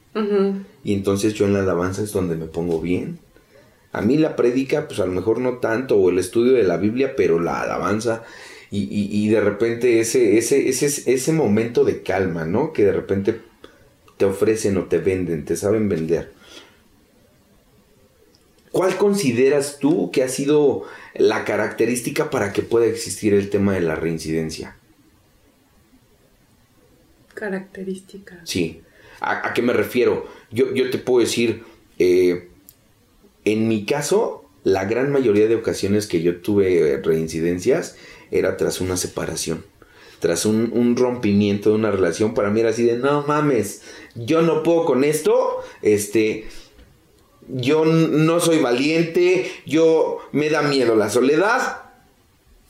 Y 0.84 0.94
entonces 0.94 1.34
yo 1.34 1.46
en 1.46 1.54
la 1.54 1.60
alabanza 1.60 2.02
es 2.02 2.12
donde 2.12 2.36
me 2.36 2.46
pongo 2.46 2.80
bien. 2.80 3.18
A 3.92 4.00
mí 4.00 4.16
la 4.16 4.36
prédica, 4.36 4.88
pues 4.88 5.00
a 5.00 5.06
lo 5.06 5.12
mejor 5.12 5.40
no 5.40 5.58
tanto, 5.58 5.96
o 5.96 6.10
el 6.10 6.18
estudio 6.18 6.52
de 6.52 6.64
la 6.64 6.76
Biblia, 6.76 7.14
pero 7.16 7.40
la 7.40 7.62
alabanza 7.62 8.24
y, 8.70 9.28
de 9.28 9.40
repente 9.40 10.00
ese, 10.00 10.36
ese, 10.38 10.68
ese, 10.68 11.12
ese 11.12 11.32
momento 11.32 11.84
de 11.84 12.02
calma, 12.02 12.44
¿no? 12.44 12.72
Que 12.72 12.84
de 12.84 12.92
repente 12.92 13.40
te 14.16 14.24
ofrecen 14.24 14.76
o 14.76 14.84
te 14.84 14.98
venden, 14.98 15.44
te 15.44 15.56
saben 15.56 15.88
vender. 15.88 16.32
¿Cuál 18.72 18.96
consideras 18.96 19.78
tú 19.78 20.10
que 20.10 20.24
ha 20.24 20.28
sido 20.28 20.82
la 21.14 21.44
característica 21.44 22.30
para 22.30 22.52
que 22.52 22.62
pueda 22.62 22.86
existir 22.86 23.32
el 23.32 23.48
tema 23.48 23.74
de 23.74 23.80
la 23.80 23.94
reincidencia? 23.94 24.76
Característica. 27.34 28.40
Sí. 28.44 28.82
¿A, 29.20 29.54
qué 29.54 29.62
me 29.62 29.72
refiero? 29.72 30.28
Yo, 30.50 30.74
yo 30.74 30.90
te 30.90 30.98
puedo 30.98 31.24
decir, 31.24 31.62
eh, 32.00 32.48
en 33.44 33.68
mi 33.68 33.86
caso, 33.86 34.44
la 34.64 34.86
gran 34.86 35.12
mayoría 35.12 35.46
de 35.46 35.54
ocasiones 35.54 36.06
que 36.06 36.22
yo 36.22 36.40
tuve 36.40 37.00
reincidencias, 37.02 37.96
era 38.30 38.56
tras 38.56 38.80
una 38.80 38.96
separación. 38.96 39.64
Tras 40.20 40.46
un, 40.46 40.96
rompimiento 40.96 41.70
de 41.70 41.74
una 41.76 41.90
relación, 41.90 42.34
para 42.34 42.50
mí 42.50 42.60
era 42.60 42.70
así 42.70 42.84
de, 42.84 42.96
no 42.96 43.26
mames, 43.26 43.82
yo 44.14 44.40
no 44.40 44.62
puedo 44.62 44.86
con 44.86 45.04
esto, 45.04 45.60
este, 45.82 46.46
yo 47.48 47.84
no 47.84 48.40
soy 48.40 48.60
valiente, 48.60 49.50
yo 49.66 50.18
me 50.32 50.48
da 50.48 50.62
miedo 50.62 50.96
la 50.96 51.10
soledad, 51.10 51.82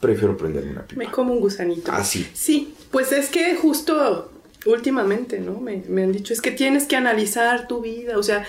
prefiero 0.00 0.36
prenderme 0.36 0.72
una 0.72 0.86
pipa. 0.86 0.98
Me 0.98 1.10
como 1.12 1.32
un 1.32 1.40
gusanito. 1.40 1.92
Así. 1.92 2.26
sí, 2.32 2.74
pues 2.90 3.12
es 3.12 3.28
que 3.28 3.54
justo 3.54 4.32
últimamente, 4.66 5.38
¿no? 5.38 5.60
Me, 5.60 5.84
me, 5.88 6.02
han 6.02 6.12
dicho, 6.12 6.32
es 6.32 6.40
que 6.40 6.50
tienes 6.50 6.86
que 6.86 6.96
analizar 6.96 7.68
tu 7.68 7.82
vida, 7.82 8.18
o 8.18 8.22
sea, 8.24 8.44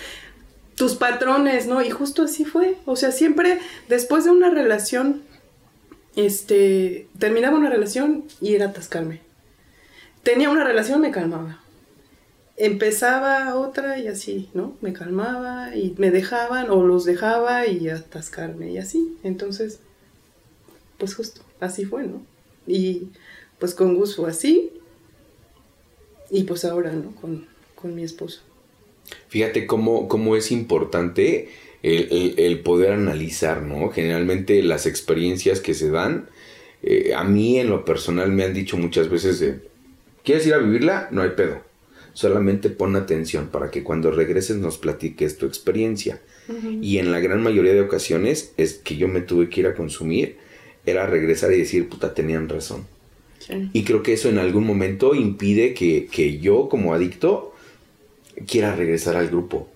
tus 0.75 0.95
patrones, 0.95 1.67
¿no? 1.67 1.81
Y 1.81 1.89
justo 1.89 2.23
así 2.23 2.45
fue. 2.45 2.75
O 2.85 2.95
sea, 2.95 3.11
siempre 3.11 3.59
después 3.87 4.25
de 4.25 4.31
una 4.31 4.49
relación 4.49 5.23
este, 6.15 7.07
terminaba 7.19 7.57
una 7.57 7.69
relación 7.69 8.25
y 8.41 8.55
era 8.55 8.67
atascarme. 8.67 9.21
Tenía 10.23 10.49
una 10.49 10.63
relación, 10.63 11.01
me 11.01 11.11
calmaba. 11.11 11.61
Empezaba 12.57 13.55
otra 13.55 13.99
y 13.99 14.07
así, 14.07 14.49
¿no? 14.53 14.75
Me 14.81 14.93
calmaba 14.93 15.75
y 15.75 15.93
me 15.97 16.09
dejaban 16.09 16.69
o 16.69 16.83
los 16.83 17.03
dejaba 17.03 17.67
y 17.67 17.89
atascarme 17.89 18.71
y 18.71 18.77
así. 18.77 19.17
Entonces, 19.23 19.79
pues 20.97 21.15
justo, 21.15 21.41
así 21.59 21.85
fue, 21.85 22.03
¿no? 22.03 22.21
Y 22.65 23.09
pues 23.59 23.75
con 23.75 23.95
gusto 23.95 24.25
así. 24.25 24.71
Y 26.31 26.43
pues 26.43 26.65
ahora, 26.65 26.91
¿no? 26.93 27.13
Con, 27.15 27.45
con 27.75 27.93
mi 27.93 28.03
esposo. 28.03 28.41
Fíjate 29.27 29.67
cómo, 29.67 30.07
cómo 30.07 30.35
es 30.35 30.51
importante 30.51 31.49
el, 31.85 32.59
poder 32.61 32.93
analizar, 32.93 33.61
¿no? 33.61 33.89
Generalmente 33.89 34.61
las 34.63 34.87
experiencias 34.87 35.59
que 35.59 35.75
se 35.75 35.91
dan, 35.91 36.27
eh, 36.81 37.13
a 37.15 37.23
mí 37.23 37.59
en 37.59 37.69
lo 37.69 37.85
personal 37.85 38.31
me 38.31 38.43
han 38.43 38.53
dicho 38.53 38.75
muchas 38.77 39.09
veces 39.09 39.39
de, 39.39 39.59
¿quieres 40.23 40.47
ir 40.47 40.55
a 40.55 40.57
vivirla? 40.57 41.07
No 41.11 41.21
hay 41.21 41.31
pedo. 41.31 41.61
Solamente 42.13 42.69
pon 42.69 42.95
atención 42.95 43.49
para 43.49 43.69
que 43.69 43.83
cuando 43.83 44.09
regreses 44.09 44.57
nos 44.57 44.77
platiques 44.77 45.37
tu 45.37 45.45
experiencia. 45.45 46.21
Y 46.79 46.99
en 46.99 47.11
la 47.11 47.19
gran 47.19 47.41
mayoría 47.41 47.73
de 47.73 47.81
ocasiones 47.81 48.53
es 48.55 48.75
que 48.75 48.97
yo 48.97 49.07
me 49.07 49.21
tuve 49.21 49.49
que 49.49 49.61
ir 49.61 49.67
a 49.67 49.73
consumir, 49.73 50.37
era 50.85 51.07
regresar 51.07 51.51
y 51.51 51.57
decir, 51.57 51.89
puta, 51.89 52.13
tenían 52.13 52.47
razón. 52.47 52.85
Y 53.73 53.83
creo 53.83 54.03
que 54.03 54.13
eso 54.13 54.29
en 54.29 54.37
algún 54.37 54.63
momento 54.65 55.15
impide 55.15 55.73
que, 55.73 56.05
que 56.05 56.37
yo 56.37 56.69
como 56.69 56.93
adicto 56.93 57.53
quiera 58.47 58.75
regresar 58.75 59.15
al 59.15 59.27
grupo. 59.27 59.67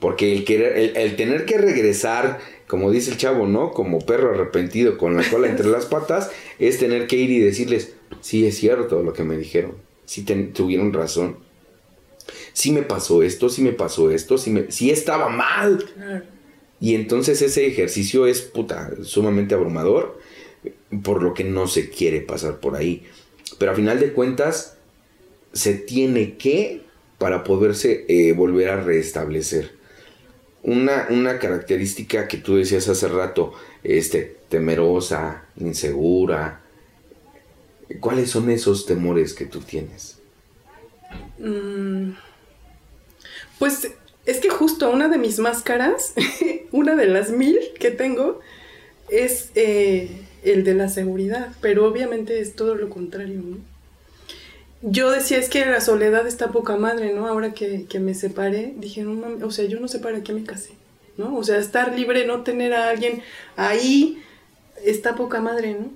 Porque 0.00 0.32
el, 0.32 0.44
querer, 0.44 0.92
el, 0.96 1.16
tener 1.16 1.46
que 1.46 1.58
regresar, 1.58 2.38
como 2.66 2.90
dice 2.90 3.10
el 3.10 3.16
chavo, 3.16 3.46
¿no? 3.46 3.72
Como 3.72 4.00
perro 4.00 4.34
arrepentido 4.34 4.98
con 4.98 5.16
la 5.16 5.28
cola 5.28 5.48
entre 5.48 5.68
las 5.68 5.86
patas, 5.86 6.30
es 6.58 6.78
tener 6.78 7.06
que 7.06 7.16
ir 7.16 7.30
y 7.30 7.40
decirles, 7.40 7.94
sí 8.20 8.46
es 8.46 8.56
cierto 8.56 9.02
lo 9.02 9.12
que 9.14 9.24
me 9.24 9.38
dijeron, 9.38 9.74
sí 10.04 10.22
tuvieron 10.52 10.92
razón, 10.92 11.38
sí 12.52 12.72
me 12.72 12.82
pasó 12.82 13.22
esto, 13.22 13.48
sí 13.48 13.62
me 13.62 13.72
pasó 13.72 14.10
esto, 14.10 14.36
sí, 14.36 14.50
me, 14.50 14.70
sí 14.70 14.90
estaba 14.90 15.28
mal. 15.28 15.84
Y 16.78 16.94
entonces 16.94 17.40
ese 17.40 17.66
ejercicio 17.66 18.26
es, 18.26 18.42
puta, 18.42 18.92
sumamente 19.02 19.54
abrumador, 19.54 20.20
por 21.02 21.22
lo 21.22 21.32
que 21.32 21.44
no 21.44 21.68
se 21.68 21.88
quiere 21.88 22.20
pasar 22.20 22.60
por 22.60 22.76
ahí. 22.76 23.06
Pero 23.58 23.72
a 23.72 23.74
final 23.74 23.98
de 23.98 24.12
cuentas, 24.12 24.76
se 25.52 25.74
tiene 25.74 26.36
que 26.36 26.82
para 27.18 27.44
poderse 27.44 28.04
eh, 28.08 28.32
volver 28.32 28.68
a 28.68 28.82
restablecer. 28.82 29.75
Una, 30.66 31.06
una, 31.10 31.38
característica 31.38 32.26
que 32.26 32.38
tú 32.38 32.56
decías 32.56 32.88
hace 32.88 33.06
rato, 33.06 33.54
este, 33.84 34.36
temerosa, 34.48 35.44
insegura. 35.56 36.60
¿Cuáles 38.00 38.30
son 38.30 38.50
esos 38.50 38.84
temores 38.84 39.32
que 39.32 39.46
tú 39.46 39.60
tienes? 39.60 40.18
Mm, 41.38 42.14
pues 43.60 43.92
es 44.24 44.38
que 44.38 44.48
justo 44.48 44.90
una 44.90 45.08
de 45.08 45.18
mis 45.18 45.38
máscaras, 45.38 46.14
una 46.72 46.96
de 46.96 47.06
las 47.06 47.30
mil 47.30 47.58
que 47.78 47.92
tengo, 47.92 48.40
es 49.08 49.50
eh, 49.54 50.10
el 50.42 50.64
de 50.64 50.74
la 50.74 50.88
seguridad, 50.88 51.52
pero 51.60 51.86
obviamente 51.86 52.40
es 52.40 52.56
todo 52.56 52.74
lo 52.74 52.90
contrario, 52.90 53.40
¿no? 53.40 53.75
Yo 54.82 55.10
decía, 55.10 55.38
es 55.38 55.48
que 55.48 55.64
la 55.64 55.80
soledad 55.80 56.26
está 56.26 56.48
poca 56.48 56.76
madre, 56.76 57.12
¿no? 57.12 57.26
Ahora 57.26 57.52
que, 57.52 57.86
me 57.98 58.14
separé, 58.14 58.74
dije, 58.76 59.02
no 59.02 59.14
mames, 59.14 59.42
o 59.42 59.50
sea, 59.50 59.64
yo 59.66 59.80
no 59.80 59.88
sé 59.88 59.98
para 59.98 60.22
qué 60.22 60.32
me 60.32 60.44
casé, 60.44 60.70
¿no? 61.16 61.36
O 61.36 61.44
sea, 61.44 61.58
estar 61.58 61.94
libre, 61.94 62.26
no 62.26 62.42
tener 62.42 62.74
a 62.74 62.90
alguien 62.90 63.22
ahí, 63.56 64.22
está 64.84 65.14
poca 65.14 65.40
madre, 65.40 65.74
¿no? 65.74 65.90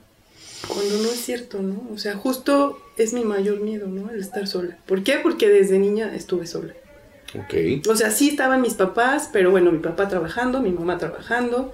Cuando 0.67 0.99
no 0.99 1.09
es 1.09 1.21
cierto, 1.25 1.63
¿no? 1.63 1.89
O 1.93 1.99
sea, 1.99 2.17
justo 2.17 2.79
es 2.97 3.13
mi 3.13 3.23
mayor 3.23 3.61
miedo, 3.61 3.87
¿no? 3.87 4.11
El 4.11 4.21
estar 4.21 4.47
sola. 4.47 4.79
¿Por 4.87 5.03
qué? 5.03 5.19
Porque 5.23 5.49
desde 5.49 5.79
niña 5.79 6.15
estuve 6.15 6.47
sola. 6.47 6.75
Ok. 7.35 7.87
O 7.89 7.97
sea, 7.97 8.11
sí 8.11 8.31
estaban 8.31 8.61
mis 8.61 8.75
papás, 8.75 9.31
pero 9.33 9.51
bueno, 9.51 9.73
mi 9.73 9.79
papá 9.79 10.09
trabajando, 10.09 10.61
mi 10.61 10.71
mamá 10.71 10.99
trabajando. 10.99 11.73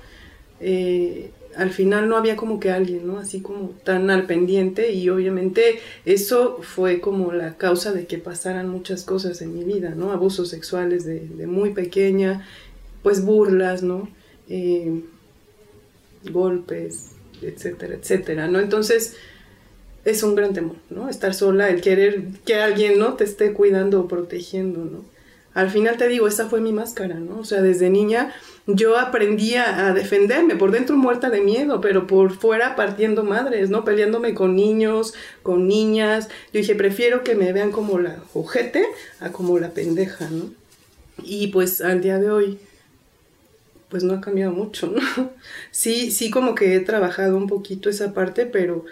Eh, 0.61 1.31
al 1.57 1.71
final 1.71 2.09
no 2.09 2.17
había 2.17 2.37
como 2.37 2.61
que 2.61 2.71
alguien, 2.71 3.07
¿no? 3.07 3.19
Así 3.19 3.41
como 3.41 3.71
tan 3.85 4.11
al 4.11 4.27
pendiente 4.27 4.93
y 4.93 5.09
obviamente 5.09 5.81
eso 6.05 6.59
fue 6.63 7.01
como 7.01 7.33
la 7.33 7.57
causa 7.57 7.93
de 7.93 8.07
que 8.07 8.19
pasaran 8.19 8.69
muchas 8.69 9.05
cosas 9.05 9.41
en 9.43 9.55
mi 9.55 9.65
vida, 9.65 9.91
¿no? 9.91 10.13
Abusos 10.13 10.49
sexuales 10.51 11.05
de, 11.05 11.47
muy 11.47 11.71
pequeña, 11.71 12.47
pues 13.03 13.25
burlas, 13.25 13.83
¿no? 13.83 14.09
Eh, 14.49 15.03
golpes, 16.31 17.13
etcétera, 17.43 17.95
etcétera, 17.95 18.49
¿no? 18.49 18.61
Entonces 18.61 19.17
es 20.05 20.23
un 20.23 20.35
gran 20.35 20.53
temor, 20.53 20.77
¿no? 20.91 21.09
Estar 21.09 21.35
sola, 21.35 21.69
el 21.69 21.81
querer 21.81 22.27
que 22.45 22.57
alguien, 22.57 22.99
¿no? 22.99 23.15
Te 23.15 23.25
esté 23.25 23.53
cuidando 23.53 24.01
o 24.01 24.09
protegiendo, 24.09 24.85
¿no? 24.85 25.05
Al 25.55 25.71
final 25.71 25.97
te 25.97 26.07
digo, 26.07 26.29
esa 26.29 26.51
fue 26.51 26.61
mi 26.61 26.73
máscara, 26.73 27.15
¿no? 27.15 27.39
O 27.39 27.45
sea, 27.45 27.63
desde 27.63 27.89
niña 27.89 28.35
yo 28.67 28.99
aprendía 28.99 29.87
a 29.87 29.95
defenderme, 29.95 30.57
por 30.57 30.73
dentro 30.73 30.97
muerta 30.97 31.31
de 31.31 31.41
miedo, 31.41 31.81
pero 31.81 32.07
por 32.07 32.33
fuera 32.33 32.75
partiendo 32.75 33.23
madres, 33.23 33.71
¿no? 33.71 33.85
Peleándome 33.85 34.35
con 34.35 34.57
niños, 34.57 35.15
con 35.43 35.69
niñas. 35.69 36.29
Yo 36.53 36.61
dije, 36.61 36.75
prefiero 36.75 37.23
que 37.23 37.37
me 37.37 37.53
vean 37.53 37.71
como 37.71 37.99
la 37.99 38.17
ojete 38.35 38.85
a 39.21 39.31
como 39.31 39.59
la 39.59 39.71
pendeja, 39.71 40.29
¿no? 40.31 40.51
Y 41.23 41.49
pues 41.49 41.81
al 41.81 42.01
día 42.03 42.19
de 42.19 42.31
hoy, 42.31 42.59
pues 43.89 44.03
no 44.03 44.15
ha 44.15 44.21
cambiado 44.21 44.53
mucho, 44.53 44.89
¿no? 44.89 45.31
Sí, 45.71 46.11
sí 46.11 46.31
como 46.31 46.55
que 46.55 46.75
he 46.75 46.81
trabajado 46.81 47.37
un 47.37 47.47
poquito 47.47 47.89
esa 47.89 48.15
parte, 48.15 48.47
pero 48.47 48.85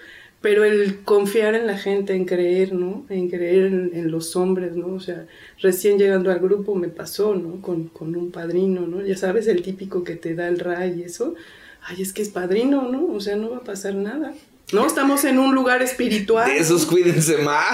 pero 0.45 0.63
el 0.63 1.03
confiar 1.05 1.55
en 1.55 1.67
la 1.67 1.79
gente, 1.79 2.15
en 2.15 2.27
creer, 2.27 2.75
¿no? 2.75 3.07
En 3.09 3.31
creer 3.31 3.65
en, 3.65 4.11
los 4.11 4.37
hombres, 4.37 4.77
¿no? 4.77 4.89
O 4.89 5.01
sea, 5.01 5.27
recién 5.63 5.97
llegando 5.97 6.31
al 6.31 6.39
grupo 6.39 6.75
me 6.75 6.89
pasó, 6.89 7.35
¿no? 7.35 7.63
Con, 7.63 7.91
un 7.99 8.31
padrino, 8.31 8.83
¿no? 8.83 9.01
Ya 9.01 9.17
sabes, 9.17 9.47
el 9.47 9.63
típico 9.63 10.05
que 10.05 10.17
te 10.17 10.35
da 10.35 10.47
el 10.49 10.59
ray 10.59 11.01
y 11.01 11.05
eso. 11.05 11.35
Ay, 11.81 12.03
es 12.03 12.13
que 12.13 12.21
es 12.21 12.29
padrino, 12.29 12.83
¿no? 12.83 13.07
O 13.07 13.21
sea, 13.21 13.37
no 13.37 13.53
va 13.53 13.57
a 13.57 13.65
pasar 13.65 13.95
nada. 13.95 14.35
No, 14.71 14.87
estamos 14.87 15.25
en 15.25 15.39
un 15.39 15.55
lugar 15.55 15.81
espiritual. 15.81 16.51
De 16.51 16.59
esos 16.59 16.85
cuídense 16.85 17.39
más. 17.39 17.65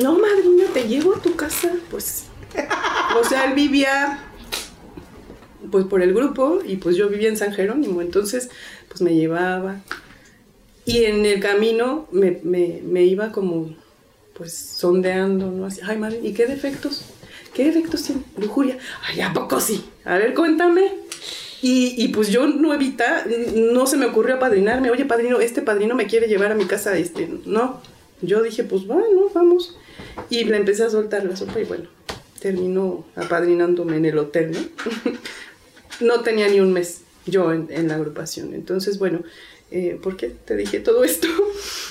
No, 0.00 0.18
madrina, 0.18 0.64
te 0.72 0.88
llevo 0.88 1.14
a 1.14 1.20
tu 1.20 1.36
casa, 1.36 1.74
pues. 1.90 2.24
O 3.20 3.24
sea, 3.24 3.44
él 3.44 3.52
vivía 3.52 4.18
pues 5.70 5.84
por 5.84 6.00
el 6.00 6.14
grupo 6.14 6.60
y 6.64 6.76
pues 6.76 6.96
yo 6.96 7.10
vivía 7.10 7.28
en 7.28 7.36
San 7.36 7.52
Jerónimo, 7.52 8.00
entonces 8.00 8.48
pues 8.88 9.00
me 9.02 9.14
llevaba, 9.14 9.80
y 10.84 11.04
en 11.04 11.24
el 11.24 11.40
camino 11.40 12.08
me, 12.10 12.40
me, 12.42 13.04
iba 13.04 13.30
como, 13.30 13.74
pues, 14.34 14.52
sondeando, 14.52 15.50
¿no? 15.50 15.66
Así, 15.66 15.80
ay, 15.84 15.96
madre, 15.96 16.20
¿y 16.22 16.32
qué 16.32 16.46
defectos? 16.46 17.04
¿Qué 17.54 17.66
defectos 17.66 18.02
tiene? 18.02 18.22
Lujuria. 18.36 18.78
Ay, 19.02 19.20
¿a 19.20 19.32
poco 19.32 19.60
sí? 19.60 19.84
A 20.04 20.16
ver, 20.16 20.34
cuéntame. 20.34 20.90
Y, 21.64 22.08
pues 22.08 22.28
yo 22.30 22.48
no 22.48 22.74
evita, 22.74 23.24
no 23.54 23.86
se 23.86 23.96
me 23.96 24.06
ocurrió 24.06 24.34
apadrinarme. 24.34 24.90
Oye, 24.90 25.04
padrino, 25.04 25.38
este 25.38 25.62
padrino 25.62 25.94
me 25.94 26.08
quiere 26.08 26.26
llevar 26.26 26.50
a 26.50 26.56
mi 26.56 26.64
casa, 26.64 26.98
este, 26.98 27.28
no. 27.46 27.80
Yo 28.20 28.42
dije, 28.42 28.64
pues 28.64 28.84
bueno, 28.84 29.28
vamos. 29.32 29.78
Y 30.28 30.42
le 30.42 30.56
empecé 30.56 30.82
a 30.82 30.90
soltar 30.90 31.24
la 31.24 31.36
sopa 31.36 31.60
y 31.60 31.64
bueno, 31.64 31.84
terminó 32.40 33.04
apadrinándome 33.14 33.96
en 33.96 34.06
el 34.06 34.18
hotel, 34.18 34.50
¿no? 34.50 34.58
no 36.00 36.20
tenía 36.22 36.48
ni 36.48 36.58
un 36.58 36.72
mes 36.72 37.02
yo 37.26 37.52
en, 37.52 37.68
en 37.70 37.86
la 37.86 37.94
agrupación. 37.94 38.54
Entonces, 38.54 38.98
bueno, 38.98 39.20
eh, 39.72 39.98
¿por 40.02 40.16
qué 40.16 40.28
te 40.28 40.56
dije 40.56 40.80
todo 40.80 41.04
esto? 41.04 41.28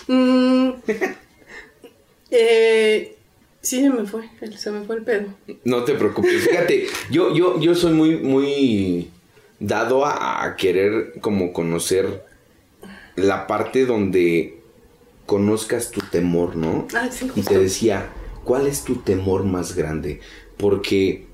Mm, 0.08 0.72
eh, 2.32 3.16
sí, 3.62 3.82
se 3.82 3.90
me 3.90 4.06
fue, 4.06 4.28
se 4.58 4.72
me 4.72 4.84
fue 4.84 4.98
el 4.98 5.04
pedo. 5.04 5.28
No 5.64 5.84
te 5.84 5.94
preocupes, 5.94 6.50
fíjate, 6.50 6.88
yo, 7.12 7.34
yo, 7.34 7.62
yo 7.62 7.76
soy 7.76 7.94
muy, 7.94 8.18
muy 8.18 9.10
dado 9.60 10.06
a, 10.06 10.56
querer 10.58 11.14
como 11.22 11.54
conocer 11.54 12.26
la 13.16 13.46
parte 13.48 13.86
donde 13.86 14.60
conozcas 15.28 15.92
tu 15.92 16.02
temor, 16.02 16.56
¿no? 16.56 16.88
Ah, 16.96 17.10
sí, 17.12 17.32
y 17.36 17.44
te 17.44 17.58
decía, 17.60 18.10
¿cuál 18.44 18.66
es 18.66 18.84
tu 18.84 18.96
temor 18.96 19.46
más 19.46 19.76
grande? 19.76 20.20
Porque 20.58 21.28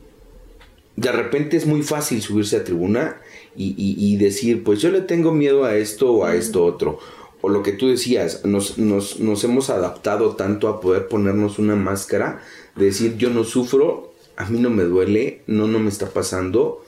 de 0.98 1.12
repente 1.12 1.56
es 1.58 1.66
muy 1.66 1.84
fácil 1.84 2.22
subirse 2.22 2.58
a 2.58 2.64
tribuna 2.64 3.22
y, 3.58 4.16
decir, 4.18 4.64
pues 4.64 4.82
yo 4.82 4.92
le 4.92 5.02
tengo 5.02 5.32
miedo 5.32 5.66
a 5.66 5.76
esto 5.76 6.12
o 6.12 6.26
a 6.26 6.36
esto 6.36 6.64
otro. 6.64 7.00
O 7.42 7.50
lo 7.50 7.64
que 7.64 7.72
tú 7.72 7.88
decías, 7.88 8.46
nos, 8.46 8.78
nos, 8.78 9.44
hemos 9.44 9.70
adaptado 9.70 10.36
tanto 10.36 10.68
a 10.68 10.80
poder 10.80 11.08
ponernos 11.08 11.60
una 11.60 11.76
máscara, 11.76 12.42
de 12.76 12.86
decir, 12.86 13.18
yo 13.18 13.30
no 13.30 13.44
sufro, 13.44 14.14
a 14.36 14.46
mí 14.46 14.60
no 14.60 14.70
me 14.70 14.84
duele, 14.84 15.42
no, 15.48 15.68
no 15.68 15.80
me 15.80 15.90
está 15.90 16.10
pasando, 16.10 16.84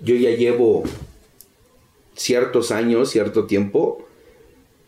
yo 0.00 0.14
ya 0.14 0.30
llevo 0.30 0.84
ciertos 2.14 2.70
años, 2.70 3.10
cierto 3.10 3.46
tiempo, 3.46 4.06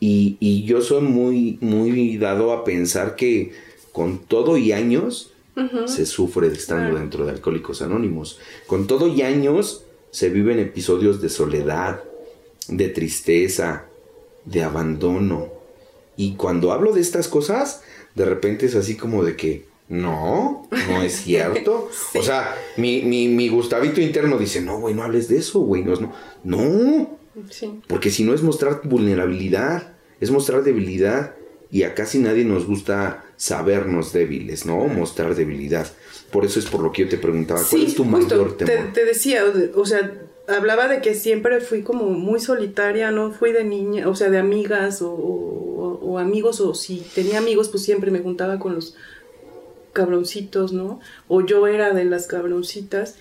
y, 0.01 0.64
yo 0.64 0.82
soy 0.82 1.03
muy, 1.03 1.59
muy 1.61 2.18
dado 2.18 2.53
a 2.53 2.64
pensar 2.64 3.16
que 3.16 3.53
con 3.93 4.18
todo 4.18 4.59
y 4.59 4.72
años 4.72 5.30
se 5.87 6.05
sufre 6.05 6.49
estando 6.49 6.99
dentro 6.99 7.24
de 7.24 7.32
Alcohólicos 7.32 7.80
Anónimos. 7.80 8.39
Con 8.66 8.87
todo 8.87 9.09
y 9.09 9.22
años 9.22 9.85
se 10.15 10.29
viven 10.29 10.61
episodios 10.61 11.21
de 11.21 11.29
soledad, 11.29 12.05
de 12.69 12.89
tristeza, 12.89 13.87
de 14.45 14.62
abandono. 14.62 15.49
Y 16.17 16.37
cuando 16.37 16.71
hablo 16.71 16.93
de 16.93 17.01
estas 17.01 17.27
cosas, 17.27 17.83
de 18.15 18.25
repente 18.25 18.67
es 18.67 18.77
así 18.77 18.95
como 18.95 19.25
de 19.25 19.35
que, 19.35 19.65
no, 19.89 20.69
no 20.89 21.03
es 21.03 21.17
cierto. 21.17 21.91
O 22.15 22.23
sea, 22.23 22.55
mi, 22.77 23.03
mi, 23.03 23.49
Gustavito 23.49 24.01
interno 24.01 24.39
dice, 24.39 24.61
no, 24.61 24.79
güey, 24.79 24.95
no 24.95 25.03
hables 25.03 25.27
de 25.27 25.39
eso, 25.39 25.59
güey. 25.59 25.83
No, 25.83 26.12
no. 26.45 27.19
Porque 27.89 28.11
si 28.11 28.23
no 28.23 28.35
es 28.35 28.43
mostrar 28.45 28.83
vulnerabilidad, 28.85 29.97
es 30.21 30.31
mostrar 30.31 30.62
debilidad. 30.62 31.35
y 31.73 31.83
a 31.83 31.95
casi 31.97 32.21
nadie 32.21 32.45
nos 32.45 32.69
gusta 32.69 33.25
sabernos 33.37 34.12
débiles, 34.12 34.66
¿no? 34.66 34.76
Mostrar 34.87 35.35
debilidad. 35.35 35.87
Por 36.30 36.45
eso 36.45 36.59
es 36.59 36.66
por 36.66 36.82
lo 36.82 36.93
que 36.93 37.03
yo 37.03 37.09
te 37.09 37.18
preguntaba, 37.18 37.61
¿cuál 37.68 37.82
es 37.82 37.95
tu 37.95 38.05
mayor 38.05 38.57
temor? 38.57 38.93
Te, 38.93 39.05
decía, 39.05 39.43
o 39.74 39.87
sea, 39.87 40.12
hablaba 40.49 40.89
de 40.89 41.01
que 41.01 41.14
siempre 41.14 41.61
fui 41.61 41.82
como 41.82 42.05
muy 42.07 42.41
solitaria, 42.41 43.11
no 43.11 43.32
fui 43.32 43.53
de 43.53 43.64
niña, 43.64 44.09
o 44.09 44.14
sea, 44.14 44.30
de 44.30 44.39
amigas 44.39 45.03
o, 45.03 45.12
o 45.12 46.18
amigos, 46.18 46.61
o 46.61 46.74
si 46.74 46.99
tenía 47.14 47.39
amigos, 47.39 47.68
pues 47.68 47.85
siempre 47.85 48.11
me 48.11 48.20
juntaba 48.20 48.59
con 48.59 48.74
los 48.74 48.97
cabroncitos, 49.93 50.72
¿no? 50.72 51.01
O 51.28 51.43
yo 51.43 51.66
era 51.66 51.93
de 51.93 52.05
las 52.05 52.26
cabroncitas 52.26 53.16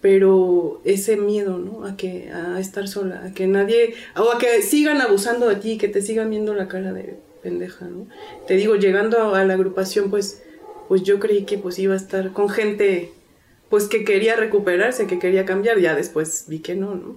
pero 0.00 0.80
ese 0.84 1.16
miedo, 1.16 1.58
¿no? 1.58 1.84
A 1.84 1.96
que 1.96 2.30
a 2.30 2.60
estar 2.60 2.86
sola, 2.86 3.24
a 3.24 3.32
que 3.32 3.46
nadie 3.46 3.94
o 4.14 4.30
a 4.30 4.38
que 4.38 4.62
sigan 4.62 5.00
abusando 5.00 5.48
de 5.48 5.56
ti, 5.56 5.78
que 5.78 5.88
te 5.88 6.02
sigan 6.02 6.30
viendo 6.30 6.54
la 6.54 6.68
cara 6.68 6.92
de 6.92 7.16
Te 8.46 8.54
digo, 8.54 8.76
llegando 8.76 9.34
a 9.34 9.44
la 9.44 9.54
agrupación, 9.54 10.10
pues 10.10 10.42
pues 10.88 11.02
yo 11.02 11.18
creí 11.18 11.44
que 11.44 11.58
pues 11.58 11.78
iba 11.78 11.94
a 11.94 11.96
estar 11.96 12.32
con 12.32 12.48
gente 12.48 13.12
pues 13.68 13.88
que 13.88 14.04
quería 14.04 14.36
recuperarse, 14.36 15.08
que 15.08 15.18
quería 15.18 15.44
cambiar, 15.44 15.80
ya 15.80 15.96
después 15.96 16.44
vi 16.46 16.60
que 16.60 16.76
no, 16.76 16.94
¿no? 16.94 17.16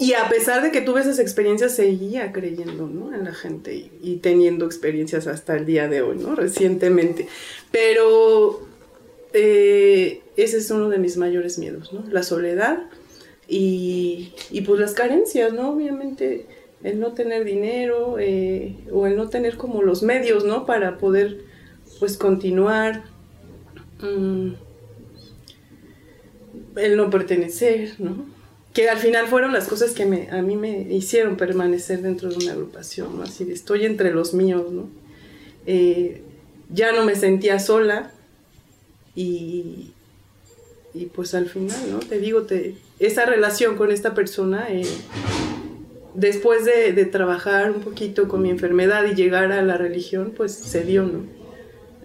Y 0.00 0.14
a 0.14 0.28
pesar 0.28 0.60
de 0.60 0.72
que 0.72 0.80
tuve 0.80 1.02
esas 1.02 1.20
experiencias, 1.20 1.76
seguía 1.76 2.32
creyendo, 2.32 2.88
¿no? 2.88 3.14
En 3.14 3.22
la 3.22 3.32
gente 3.32 3.74
y, 3.74 3.92
y 4.02 4.16
teniendo 4.16 4.66
experiencias 4.66 5.28
hasta 5.28 5.56
el 5.56 5.66
día 5.66 5.86
de 5.86 6.02
hoy, 6.02 6.18
¿no? 6.18 6.34
Recientemente. 6.34 7.28
Pero 7.70 8.60
eh, 9.34 10.22
ese 10.36 10.58
es 10.58 10.70
uno 10.70 10.88
de 10.88 10.98
mis 10.98 11.16
mayores 11.16 11.58
miedos, 11.58 11.92
¿no? 11.92 12.04
La 12.08 12.22
soledad 12.22 12.84
y, 13.48 14.32
pues 14.64 14.80
las 14.80 14.94
carencias, 14.94 15.52
¿no? 15.52 15.70
Obviamente 15.70 16.46
el 16.84 17.00
no 17.00 17.12
tener 17.12 17.44
dinero 17.44 18.18
eh, 18.20 18.76
o 18.92 19.06
el 19.06 19.16
no 19.16 19.28
tener 19.28 19.56
como 19.56 19.82
los 19.82 20.02
medios, 20.02 20.44
¿no? 20.44 20.66
Para 20.66 20.98
poder 20.98 21.40
pues 21.98 22.16
continuar, 22.16 23.04
mm, 24.00 24.50
el 26.76 26.96
no 26.96 27.10
pertenecer, 27.10 27.94
¿no? 27.98 28.26
Que 28.72 28.88
al 28.88 28.98
final 28.98 29.26
fueron 29.26 29.52
las 29.52 29.66
cosas 29.66 29.92
que 29.92 30.04
me, 30.04 30.28
a 30.30 30.42
mí 30.42 30.56
me 30.56 30.82
hicieron 30.92 31.36
permanecer 31.36 32.02
dentro 32.02 32.28
de 32.28 32.36
una 32.36 32.52
agrupación, 32.52 33.16
¿no? 33.16 33.24
Así 33.24 33.44
de 33.44 33.54
estoy 33.54 33.86
entre 33.86 34.12
los 34.12 34.34
míos, 34.34 34.70
¿no? 34.70 34.88
Eh, 35.66 36.22
ya 36.70 36.92
no 36.92 37.04
me 37.04 37.16
sentía 37.16 37.58
sola, 37.58 38.12
y, 39.14 39.92
y 40.92 41.06
pues 41.06 41.34
al 41.34 41.48
final, 41.48 41.78
¿no? 41.90 41.98
Te 42.00 42.18
digo, 42.18 42.42
te, 42.42 42.76
esa 42.98 43.24
relación 43.26 43.76
con 43.76 43.90
esta 43.90 44.14
persona, 44.14 44.66
eh, 44.70 44.86
después 46.14 46.64
de, 46.64 47.04
trabajar 47.06 47.70
un 47.70 47.80
poquito 47.80 48.28
con 48.28 48.42
mi 48.42 48.50
enfermedad 48.50 49.04
y 49.04 49.14
llegar 49.14 49.52
a 49.52 49.62
la 49.62 49.76
religión, 49.76 50.32
pues 50.36 50.52
se 50.52 50.84
dio, 50.84 51.02
¿no? 51.02 51.26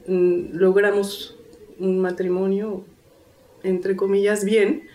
Mm, 0.08 0.58
logramos 0.58 1.38
un 1.78 2.00
matrimonio, 2.00 2.84
entre 3.64 3.96
comillas, 3.96 4.44
bien, 4.44 4.88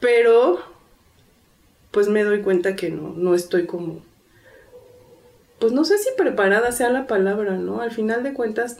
pero 0.00 0.58
pues 1.90 2.08
me 2.08 2.24
doy 2.24 2.40
cuenta 2.42 2.74
que 2.74 2.90
no, 2.90 3.14
no 3.16 3.34
estoy 3.34 3.66
como, 3.66 4.02
pues 5.60 5.72
no 5.72 5.84
sé 5.84 5.98
si 5.98 6.08
preparada 6.16 6.72
sea 6.72 6.90
la 6.90 7.06
palabra, 7.06 7.56
¿no? 7.56 7.80
Al 7.80 7.92
final 7.92 8.22
de 8.22 8.32
cuentas, 8.32 8.78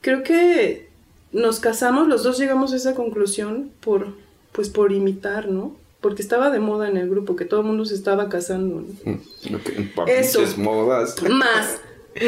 creo 0.00 0.22
que 0.22 0.88
nos 1.32 1.60
casamos, 1.60 2.08
los 2.08 2.22
dos 2.22 2.38
llegamos 2.38 2.72
a 2.72 2.76
esa 2.76 2.94
conclusión 2.94 3.70
por, 3.80 4.14
pues 4.52 4.68
por 4.68 4.92
imitar, 4.92 5.48
¿no? 5.48 5.74
Porque 6.00 6.22
estaba 6.22 6.50
de 6.50 6.60
moda 6.60 6.88
en 6.88 6.96
el 6.96 7.08
grupo, 7.08 7.34
que 7.34 7.44
todo 7.44 7.60
el 7.60 7.66
mundo 7.66 7.84
se 7.84 7.94
estaba 7.94 8.28
casando. 8.28 8.84
¿no? 9.04 9.12
Mm, 9.12 10.08
Eso. 10.08 10.42
Modas. 10.56 11.20
Más, 11.28 11.80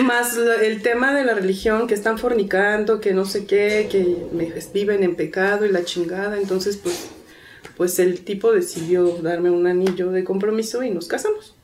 más 0.03 0.37
el 0.37 0.83
tema 0.83 1.15
de 1.15 1.25
la 1.25 1.35
religión, 1.35 1.87
que 1.87 1.95
están 1.95 2.19
fornicando, 2.19 3.01
que 3.01 3.15
no 3.15 3.25
sé 3.25 3.47
qué, 3.47 3.89
que 3.91 4.27
viven 4.75 5.05
en 5.05 5.15
pecado 5.15 5.67
y 5.67 5.71
la 5.71 5.85
chingada. 5.85 6.37
Entonces, 6.37 6.77
pues, 6.79 7.11
pues 7.77 7.99
el 8.01 8.25
tipo 8.25 8.53
decidió 8.53 9.19
darme 9.23 9.51
un 9.51 9.67
anillo 9.67 10.11
de 10.11 10.25
compromiso 10.25 10.83
y 10.83 10.91
nos 10.91 11.07
casamos. 11.07 11.55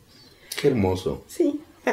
Qué 0.61 0.69
hermoso. 0.69 1.25
Sí. 1.27 1.61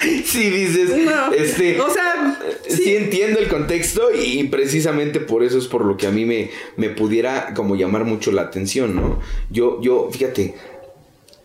sí 0.24 0.50
dices, 0.50 0.90
este, 1.36 1.80
o 1.80 1.90
sea, 1.90 2.40
sí. 2.68 2.96
entiendo 2.96 3.38
el 3.40 3.48
contexto 3.48 4.10
y 4.14 4.44
precisamente 4.44 5.20
por 5.20 5.42
eso 5.42 5.58
es 5.58 5.66
por 5.66 5.84
lo 5.84 5.96
que 5.96 6.06
a 6.06 6.10
mí 6.10 6.24
me, 6.24 6.50
me 6.76 6.90
pudiera 6.90 7.52
como 7.54 7.76
llamar 7.76 8.04
mucho 8.04 8.30
la 8.32 8.42
atención, 8.42 8.94
¿no? 8.94 9.20
Yo, 9.50 9.80
yo, 9.82 10.08
fíjate, 10.12 10.54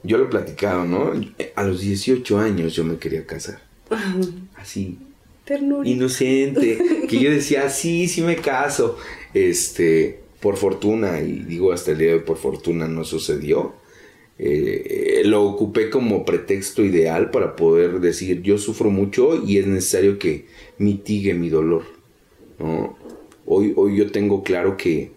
yo 0.03 0.17
lo 0.17 0.25
he 0.25 0.27
platicado, 0.27 0.85
¿no? 0.85 1.13
A 1.55 1.63
los 1.63 1.81
18 1.81 2.37
años 2.37 2.75
yo 2.75 2.83
me 2.83 2.97
quería 2.97 3.25
casar. 3.25 3.61
Así. 4.55 4.99
Ternura. 5.45 5.87
Inocente. 5.87 6.79
Que 7.09 7.19
yo 7.19 7.29
decía, 7.29 7.69
sí, 7.69 8.07
sí 8.07 8.21
me 8.21 8.37
caso. 8.37 8.97
Este, 9.33 10.21
por 10.39 10.57
fortuna, 10.57 11.21
y 11.21 11.39
digo 11.39 11.71
hasta 11.73 11.91
el 11.91 11.97
día 11.99 12.11
de 12.11 12.19
por 12.19 12.37
fortuna 12.37 12.87
no 12.87 13.03
sucedió. 13.03 13.73
Eh, 14.45 15.21
lo 15.23 15.45
ocupé 15.45 15.89
como 15.89 16.25
pretexto 16.25 16.83
ideal 16.83 17.31
para 17.31 17.55
poder 17.55 18.01
decir 18.01 18.41
yo 18.41 18.57
sufro 18.57 18.89
mucho 18.89 19.41
y 19.41 19.57
es 19.57 19.67
necesario 19.67 20.19
que 20.19 20.47
mitigue 20.77 21.33
mi 21.33 21.47
dolor. 21.47 21.83
Hoy, 23.45 23.71
hoy 23.77 23.95
yo 23.95 24.11
tengo 24.11 24.43
claro 24.43 24.75
que 24.75 25.11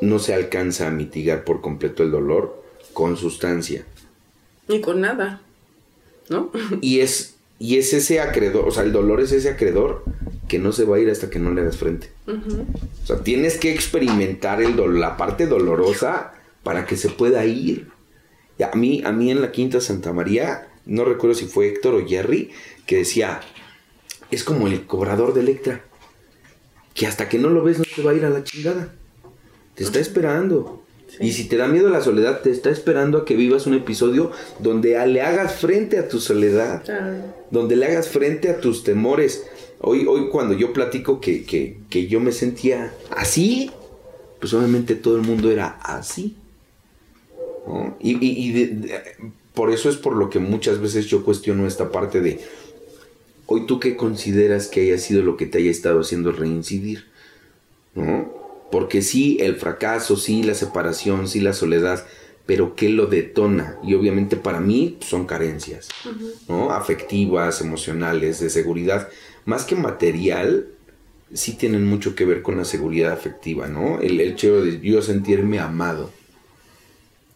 no 0.00 0.18
se 0.18 0.34
alcanza 0.34 0.88
a 0.88 0.90
mitigar 0.90 1.44
por 1.44 1.60
completo 1.60 2.02
el 2.02 2.10
dolor 2.10 2.60
con 2.92 3.16
sustancia. 3.16 3.86
Ni 4.66 4.80
con 4.80 5.00
nada, 5.00 5.42
¿no? 6.28 6.50
Y 6.80 6.98
es, 6.98 7.36
y 7.60 7.76
es 7.76 7.92
ese 7.92 8.18
acreedor, 8.18 8.66
o 8.66 8.72
sea, 8.72 8.82
el 8.82 8.90
dolor 8.90 9.20
es 9.20 9.30
ese 9.30 9.50
acreedor 9.50 10.02
que 10.48 10.58
no 10.58 10.72
se 10.72 10.84
va 10.84 10.96
a 10.96 10.98
ir 10.98 11.08
hasta 11.08 11.30
que 11.30 11.38
no 11.38 11.54
le 11.54 11.62
das 11.62 11.76
frente. 11.76 12.10
O 12.26 13.06
sea, 13.06 13.22
tienes 13.22 13.58
que 13.58 13.72
experimentar 13.72 14.60
el 14.60 14.74
la 14.98 15.16
parte 15.16 15.46
dolorosa 15.46 16.34
para 16.64 16.84
que 16.84 16.96
se 16.96 17.10
pueda 17.10 17.46
ir. 17.46 17.99
A 18.62 18.72
mí, 18.74 19.02
a 19.04 19.12
mí 19.12 19.30
en 19.30 19.40
la 19.40 19.52
Quinta 19.52 19.80
Santa 19.80 20.12
María, 20.12 20.68
no 20.86 21.04
recuerdo 21.04 21.34
si 21.34 21.46
fue 21.46 21.68
Héctor 21.68 21.94
o 21.94 22.06
Jerry, 22.06 22.50
que 22.86 22.98
decía, 22.98 23.40
es 24.30 24.44
como 24.44 24.66
el 24.66 24.86
cobrador 24.86 25.34
de 25.34 25.40
Electra, 25.40 25.84
que 26.94 27.06
hasta 27.06 27.28
que 27.28 27.38
no 27.38 27.48
lo 27.48 27.62
ves 27.62 27.78
no 27.78 27.84
te 27.84 28.02
va 28.02 28.10
a 28.10 28.14
ir 28.14 28.24
a 28.24 28.30
la 28.30 28.44
chingada. 28.44 28.94
Te 29.74 29.84
está 29.84 29.98
esperando. 30.00 30.82
Y 31.18 31.32
si 31.32 31.48
te 31.48 31.56
da 31.56 31.66
miedo 31.66 31.88
la 31.88 32.02
soledad, 32.02 32.40
te 32.42 32.50
está 32.50 32.70
esperando 32.70 33.18
a 33.18 33.24
que 33.24 33.34
vivas 33.34 33.66
un 33.66 33.74
episodio 33.74 34.30
donde 34.60 35.04
le 35.06 35.22
hagas 35.22 35.56
frente 35.56 35.98
a 35.98 36.08
tu 36.08 36.20
soledad, 36.20 36.84
donde 37.50 37.76
le 37.76 37.86
hagas 37.86 38.08
frente 38.08 38.48
a 38.48 38.60
tus 38.60 38.84
temores. 38.84 39.44
Hoy, 39.80 40.06
hoy 40.06 40.28
cuando 40.30 40.54
yo 40.54 40.72
platico 40.72 41.20
que, 41.20 41.44
que 41.44 42.06
yo 42.06 42.20
me 42.20 42.32
sentía 42.32 42.94
así, 43.10 43.70
pues 44.38 44.54
obviamente 44.54 44.94
todo 44.94 45.16
el 45.16 45.22
mundo 45.22 45.50
era 45.50 45.78
así. 45.82 46.36
Y, 48.00 48.70
por 49.54 49.70
eso 49.70 49.90
es 49.90 49.96
por 49.96 50.14
lo 50.14 50.30
que 50.30 50.38
muchas 50.38 50.80
veces 50.80 51.06
yo 51.06 51.24
cuestiono 51.24 51.66
esta 51.66 51.90
parte 51.90 52.20
de, 52.20 52.40
hoy 53.46 53.66
tú 53.66 53.80
qué 53.80 53.96
consideras 53.96 54.68
que 54.68 54.82
haya 54.82 54.98
sido 54.98 55.22
lo 55.22 55.36
que 55.36 55.46
te 55.46 55.58
haya 55.58 55.70
estado 55.70 56.00
haciendo 56.00 56.32
reincidir, 56.32 57.06
¿no? 57.94 58.32
Porque 58.70 59.02
sí, 59.02 59.38
el 59.40 59.56
fracaso, 59.56 60.16
sí, 60.16 60.44
la 60.44 60.54
separación, 60.54 61.26
sí, 61.26 61.40
la 61.40 61.52
soledad, 61.52 62.06
pero 62.46 62.76
¿qué 62.76 62.88
lo 62.88 63.06
detona? 63.06 63.76
Y 63.82 63.94
obviamente 63.94 64.36
para 64.36 64.60
mí 64.60 64.96
son 65.00 65.26
carencias, 65.26 65.88
¿no? 66.48 66.70
Afectivas, 66.70 67.60
emocionales, 67.60 68.38
de 68.38 68.50
seguridad, 68.50 69.08
más 69.44 69.64
que 69.64 69.74
material, 69.74 70.68
sí 71.32 71.54
tienen 71.54 71.86
mucho 71.86 72.14
que 72.14 72.24
ver 72.24 72.42
con 72.42 72.56
la 72.56 72.64
seguridad 72.64 73.12
afectiva, 73.12 73.68
¿no? 73.68 74.00
El 74.00 74.20
hecho 74.20 74.62
de 74.62 74.80
yo 74.80 75.02
sentirme 75.02 75.58
amado. 75.58 76.12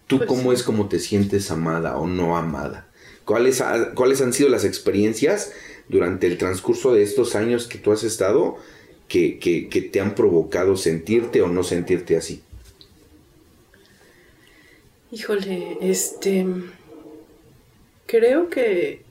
¿Tú 0.06 0.18
pues 0.18 0.28
cómo 0.28 0.52
es 0.52 0.62
como 0.62 0.88
te 0.88 0.98
sientes 0.98 1.50
amada 1.50 1.96
o 1.96 2.06
no 2.06 2.36
amada? 2.36 2.88
¿Cuáles, 3.24 3.62
¿Cuáles 3.94 4.20
han 4.20 4.32
sido 4.32 4.50
las 4.50 4.64
experiencias 4.64 5.52
durante 5.88 6.26
el 6.26 6.36
transcurso 6.36 6.92
de 6.92 7.02
estos 7.02 7.34
años 7.34 7.66
que 7.66 7.78
tú 7.78 7.92
has 7.92 8.04
estado 8.04 8.56
que, 9.08 9.38
que 9.38 9.82
te 9.82 10.00
han 10.00 10.14
provocado 10.14 10.76
sentirte 10.76 11.40
o 11.40 11.48
no 11.48 11.62
sentirte 11.62 12.16
así? 12.16 12.42
Híjole, 15.10 15.78
este... 15.80 16.44
Creo 18.06 18.50
que... 18.50 19.02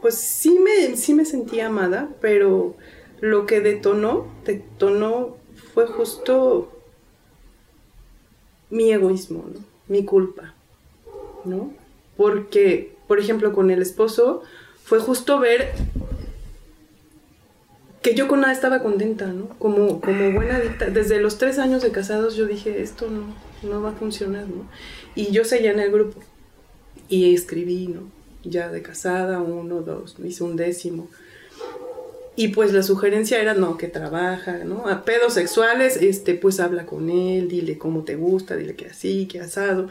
Pues 0.00 0.14
sí 0.14 0.58
me, 0.58 0.96
sí 0.96 1.12
me 1.14 1.24
sentí 1.24 1.60
amada, 1.60 2.08
pero 2.20 2.76
lo 3.20 3.44
que 3.44 3.60
detonó, 3.60 4.32
detonó 4.46 5.36
fue 5.74 5.86
justo 5.86 6.79
mi 8.70 8.92
egoísmo, 8.92 9.44
¿no? 9.52 9.60
mi 9.90 10.04
culpa, 10.04 10.54
¿no? 11.44 11.72
Porque, 12.16 12.94
por 13.08 13.18
ejemplo, 13.18 13.52
con 13.52 13.70
el 13.70 13.82
esposo 13.82 14.42
fue 14.84 15.00
justo 15.00 15.40
ver 15.40 15.72
que 18.02 18.14
yo 18.14 18.28
con 18.28 18.40
nada 18.40 18.52
estaba 18.52 18.82
contenta, 18.82 19.26
¿no? 19.26 19.48
Como, 19.58 20.00
como 20.00 20.32
buena 20.32 20.58
Desde 20.92 21.20
los 21.20 21.38
tres 21.38 21.58
años 21.58 21.82
de 21.82 21.90
casados 21.90 22.36
yo 22.36 22.46
dije, 22.46 22.80
esto 22.82 23.08
no, 23.10 23.34
no 23.68 23.82
va 23.82 23.90
a 23.90 23.94
funcionar, 23.94 24.46
¿no? 24.48 24.68
Y 25.14 25.32
yo 25.32 25.44
seguía 25.44 25.72
en 25.72 25.80
el 25.80 25.90
grupo 25.90 26.20
y 27.08 27.34
escribí, 27.34 27.88
¿no? 27.88 28.02
Ya 28.44 28.70
de 28.70 28.80
casada, 28.80 29.40
uno, 29.40 29.82
dos, 29.82 30.16
hice 30.24 30.44
un 30.44 30.56
décimo. 30.56 31.08
Y 32.40 32.48
pues 32.48 32.72
la 32.72 32.82
sugerencia 32.82 33.38
era, 33.38 33.52
no, 33.52 33.76
que 33.76 33.86
trabaja, 33.86 34.64
¿no? 34.64 34.88
A 34.88 35.04
pedos 35.04 35.34
sexuales, 35.34 35.98
este, 35.98 36.32
pues 36.32 36.58
habla 36.58 36.86
con 36.86 37.10
él, 37.10 37.48
dile 37.48 37.76
cómo 37.76 38.02
te 38.02 38.16
gusta, 38.16 38.56
dile 38.56 38.74
que 38.74 38.86
así, 38.86 39.26
que 39.26 39.40
asado. 39.40 39.90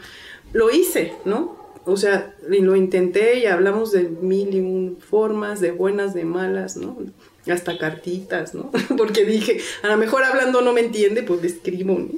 Lo 0.52 0.68
hice, 0.68 1.12
¿no? 1.24 1.56
O 1.84 1.96
sea, 1.96 2.34
lo 2.48 2.74
intenté 2.74 3.38
y 3.38 3.46
hablamos 3.46 3.92
de 3.92 4.02
mil 4.02 4.52
y 4.52 4.58
un 4.58 4.98
formas, 4.98 5.60
de 5.60 5.70
buenas, 5.70 6.12
de 6.12 6.24
malas, 6.24 6.76
¿no? 6.76 6.98
Hasta 7.46 7.78
cartitas, 7.78 8.52
¿no? 8.52 8.72
Porque 8.98 9.24
dije, 9.24 9.60
a 9.84 9.86
lo 9.86 9.96
mejor 9.96 10.24
hablando 10.24 10.60
no 10.60 10.72
me 10.72 10.80
entiende, 10.80 11.22
pues 11.22 11.42
le 11.42 11.46
escribo, 11.46 12.00
¿no? 12.00 12.08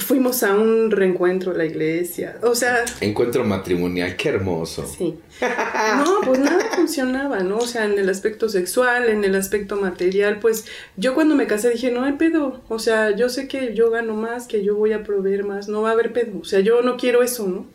Fuimos 0.00 0.42
a 0.42 0.54
un 0.54 0.90
reencuentro 0.90 1.52
a 1.52 1.54
la 1.54 1.64
iglesia, 1.64 2.38
o 2.42 2.54
sea... 2.54 2.84
Encuentro 3.00 3.44
matrimonial, 3.44 4.16
qué 4.16 4.30
hermoso. 4.30 4.86
Sí. 4.86 5.18
No, 5.40 6.20
pues 6.24 6.38
nada 6.38 6.64
funcionaba, 6.76 7.40
¿no? 7.40 7.58
O 7.58 7.66
sea, 7.66 7.84
en 7.84 7.98
el 7.98 8.08
aspecto 8.08 8.48
sexual, 8.48 9.08
en 9.08 9.24
el 9.24 9.34
aspecto 9.34 9.76
material, 9.76 10.38
pues 10.40 10.66
yo 10.96 11.14
cuando 11.14 11.34
me 11.34 11.46
casé 11.46 11.70
dije, 11.70 11.90
no 11.90 12.04
hay 12.04 12.14
pedo, 12.14 12.60
o 12.68 12.78
sea, 12.78 13.14
yo 13.14 13.28
sé 13.28 13.48
que 13.48 13.74
yo 13.74 13.90
gano 13.90 14.14
más, 14.14 14.46
que 14.46 14.64
yo 14.64 14.76
voy 14.76 14.92
a 14.92 15.02
proveer 15.02 15.44
más, 15.44 15.68
no 15.68 15.82
va 15.82 15.90
a 15.90 15.92
haber 15.92 16.12
pedo, 16.12 16.40
o 16.40 16.44
sea, 16.44 16.60
yo 16.60 16.82
no 16.82 16.96
quiero 16.96 17.22
eso, 17.22 17.46
¿no? 17.46 17.66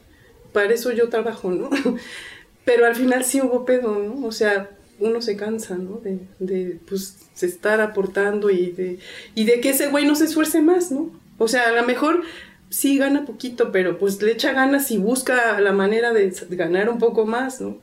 Para 0.52 0.74
eso 0.74 0.92
yo 0.92 1.10
trabajo, 1.10 1.52
¿no? 1.52 1.70
Pero 2.66 2.86
al 2.86 2.96
final 2.96 3.24
sí 3.24 3.42
hubo 3.42 3.66
pedo, 3.66 4.00
¿no? 4.00 4.26
O 4.26 4.32
sea, 4.32 4.72
uno 5.00 5.22
se 5.22 5.36
cansa, 5.36 5.76
¿no? 5.76 5.98
De, 5.98 6.20
de 6.40 6.80
pues, 6.88 7.18
estar 7.42 7.82
aportando 7.82 8.50
y 8.50 8.72
de, 8.72 9.00
y 9.36 9.46
de 9.46 9.60
que 9.60 9.70
ese 9.70 9.88
güey 9.88 10.06
no 10.06 10.16
se 10.16 10.26
esfuerce 10.26 10.62
más, 10.62 10.92
¿no? 10.92 11.12
O 11.38 11.48
sea, 11.48 11.70
a 11.70 11.72
lo 11.72 11.86
mejor 11.86 12.24
sí 12.70 12.98
gana 12.98 13.26
poquito, 13.26 13.72
pero 13.72 13.98
pues 13.98 14.22
le 14.22 14.32
echa 14.32 14.54
ganas 14.54 14.92
y 14.92 14.98
busca 14.98 15.60
la 15.60 15.72
manera 15.72 16.14
de 16.14 16.34
ganar 16.50 16.90
un 16.90 17.00
poco 17.00 17.26
más, 17.26 17.62
¿no? 17.62 17.78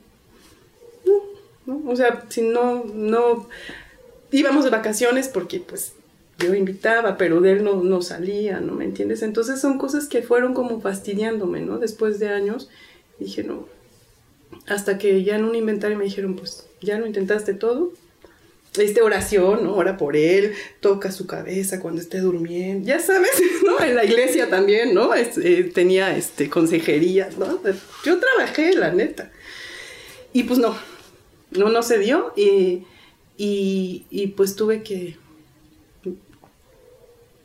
No, 1.05 1.21
¿no? 1.65 1.91
O 1.91 1.95
sea, 1.95 2.25
si 2.29 2.41
no, 2.41 2.83
no, 2.93 3.47
íbamos 4.31 4.63
de 4.65 4.71
vacaciones 4.71 5.27
porque 5.27 5.59
pues 5.59 5.93
yo 6.39 6.53
invitaba, 6.53 7.17
pero 7.17 7.41
de 7.41 7.53
él 7.53 7.63
no, 7.63 7.83
no 7.83 8.01
salía, 8.01 8.59
¿no? 8.59 8.73
¿Me 8.73 8.85
entiendes? 8.85 9.21
Entonces 9.21 9.61
son 9.61 9.77
cosas 9.77 10.07
que 10.07 10.21
fueron 10.21 10.53
como 10.53 10.81
fastidiándome, 10.81 11.61
¿no? 11.61 11.77
Después 11.77 12.19
de 12.19 12.29
años, 12.29 12.69
dije, 13.19 13.43
no. 13.43 13.67
Hasta 14.67 14.97
que 14.97 15.23
ya 15.23 15.35
en 15.35 15.45
un 15.45 15.55
inventario 15.55 15.97
me 15.97 16.05
dijeron, 16.05 16.35
pues, 16.35 16.67
ya 16.81 16.97
lo 16.97 17.05
intentaste 17.05 17.53
todo, 17.53 17.91
este 18.77 19.01
oración, 19.01 19.63
¿no? 19.63 19.75
Ora 19.75 19.97
por 19.97 20.15
él, 20.15 20.53
toca 20.79 21.11
su 21.11 21.27
cabeza 21.27 21.79
cuando 21.79 22.01
esté 22.01 22.19
durmiendo, 22.19 22.87
ya 22.87 22.99
sabes, 22.99 23.31
¿no? 23.65 23.83
En 23.83 23.95
la 23.95 24.05
iglesia 24.05 24.49
también, 24.49 24.93
¿no? 24.93 25.13
Eh, 25.13 25.71
tenía 25.73 26.15
este, 26.15 26.49
consejería, 26.49 27.29
¿no? 27.37 27.61
Yo 28.03 28.19
trabajé, 28.19 28.73
la 28.73 28.91
neta. 28.91 29.31
Y 30.31 30.43
pues 30.43 30.59
no, 30.59 30.75
no, 31.51 31.69
no 31.69 31.83
se 31.83 31.99
dio 31.99 32.33
y, 32.35 32.85
y, 33.37 34.05
y 34.09 34.27
pues 34.27 34.55
tuve 34.55 34.81
que 34.81 35.17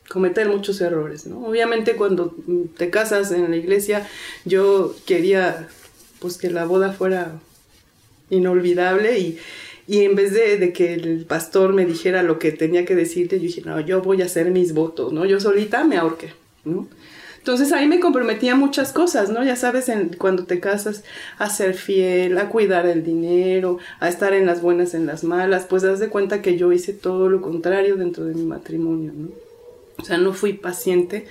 cometer 0.08 0.48
muchos 0.48 0.80
errores, 0.80 1.26
¿no? 1.26 1.44
Obviamente 1.46 1.96
cuando 1.96 2.34
te 2.76 2.88
casas 2.90 3.30
en 3.30 3.50
la 3.50 3.56
iglesia, 3.56 4.08
yo 4.44 4.96
quería 5.06 5.68
pues 6.18 6.38
que 6.38 6.50
la 6.50 6.64
boda 6.64 6.92
fuera 6.92 7.38
inolvidable 8.30 9.18
y 9.18 9.38
y 9.88 10.04
en 10.04 10.14
vez 10.14 10.34
de, 10.34 10.72
que 10.74 10.92
el 10.92 11.24
pastor 11.24 11.72
me 11.72 11.86
dijera 11.86 12.22
lo 12.22 12.38
que 12.38 12.52
tenía 12.52 12.84
que 12.84 12.94
decirte, 12.94 13.36
yo 13.36 13.42
dije, 13.44 13.62
no, 13.64 13.80
yo 13.80 14.02
voy 14.02 14.20
a 14.20 14.26
hacer 14.26 14.50
mis 14.50 14.74
votos, 14.74 15.14
¿no? 15.14 15.24
Yo 15.24 15.40
solita 15.40 15.82
me 15.84 15.96
ahorqué, 15.96 16.34
¿no? 16.66 16.86
Entonces 17.38 17.72
ahí 17.72 17.88
me 17.88 17.98
comprometía 17.98 18.54
muchas 18.54 18.92
cosas, 18.92 19.30
¿no? 19.30 19.42
Ya 19.42 19.56
sabes, 19.56 19.88
en, 19.88 20.10
cuando 20.10 20.44
te 20.44 20.60
casas, 20.60 21.04
a 21.38 21.48
ser 21.48 21.72
fiel, 21.72 22.36
a 22.36 22.50
cuidar 22.50 22.84
el 22.84 23.02
dinero, 23.02 23.78
a 23.98 24.10
estar 24.10 24.34
en 24.34 24.44
las 24.44 24.60
buenas, 24.60 24.92
en 24.92 25.06
las 25.06 25.24
malas, 25.24 25.64
pues 25.64 25.82
das 25.82 26.00
de 26.00 26.10
cuenta 26.10 26.42
que 26.42 26.58
yo 26.58 26.70
hice 26.70 26.92
todo 26.92 27.30
lo 27.30 27.40
contrario 27.40 27.96
dentro 27.96 28.26
de 28.26 28.34
mi 28.34 28.42
matrimonio, 28.42 29.12
¿no? 29.16 29.30
O 29.96 30.04
sea, 30.04 30.18
no 30.18 30.34
fui 30.34 30.52
paciente, 30.52 31.26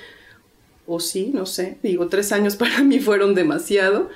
o 0.88 1.00
sí, 1.00 1.30
no 1.32 1.46
sé, 1.46 1.78
digo, 1.84 2.08
tres 2.08 2.32
años 2.32 2.56
para 2.58 2.82
mí 2.82 3.00
fueron 3.00 3.36
demasiado, 3.36 4.10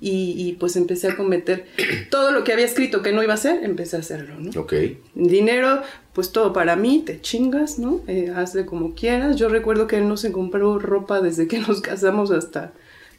y, 0.00 0.56
pues 0.60 0.76
empecé 0.76 1.08
a 1.08 1.16
cometer 1.16 1.66
todo 2.10 2.30
lo 2.30 2.44
que 2.44 2.52
había 2.52 2.64
escrito 2.64 3.02
que 3.02 3.12
no 3.12 3.22
iba 3.22 3.32
a 3.32 3.34
hacer, 3.34 3.64
empecé 3.64 3.96
a 3.96 4.00
hacerlo, 4.00 4.36
¿no? 4.38 4.60
Ok. 4.60 4.72
Dinero, 5.14 5.82
pues 6.12 6.30
todo 6.30 6.52
para 6.52 6.76
mí, 6.76 7.02
te 7.04 7.20
chingas, 7.20 7.78
¿no? 7.78 8.00
Eh, 8.06 8.32
hazle 8.34 8.64
como 8.64 8.94
quieras. 8.94 9.36
Yo 9.36 9.48
recuerdo 9.48 9.88
que 9.88 9.96
él 9.96 10.08
no 10.08 10.16
se 10.16 10.30
compró 10.30 10.78
ropa 10.78 11.20
desde 11.20 11.48
que 11.48 11.58
nos 11.66 11.80
casamos 11.80 12.30
hasta 12.30 12.72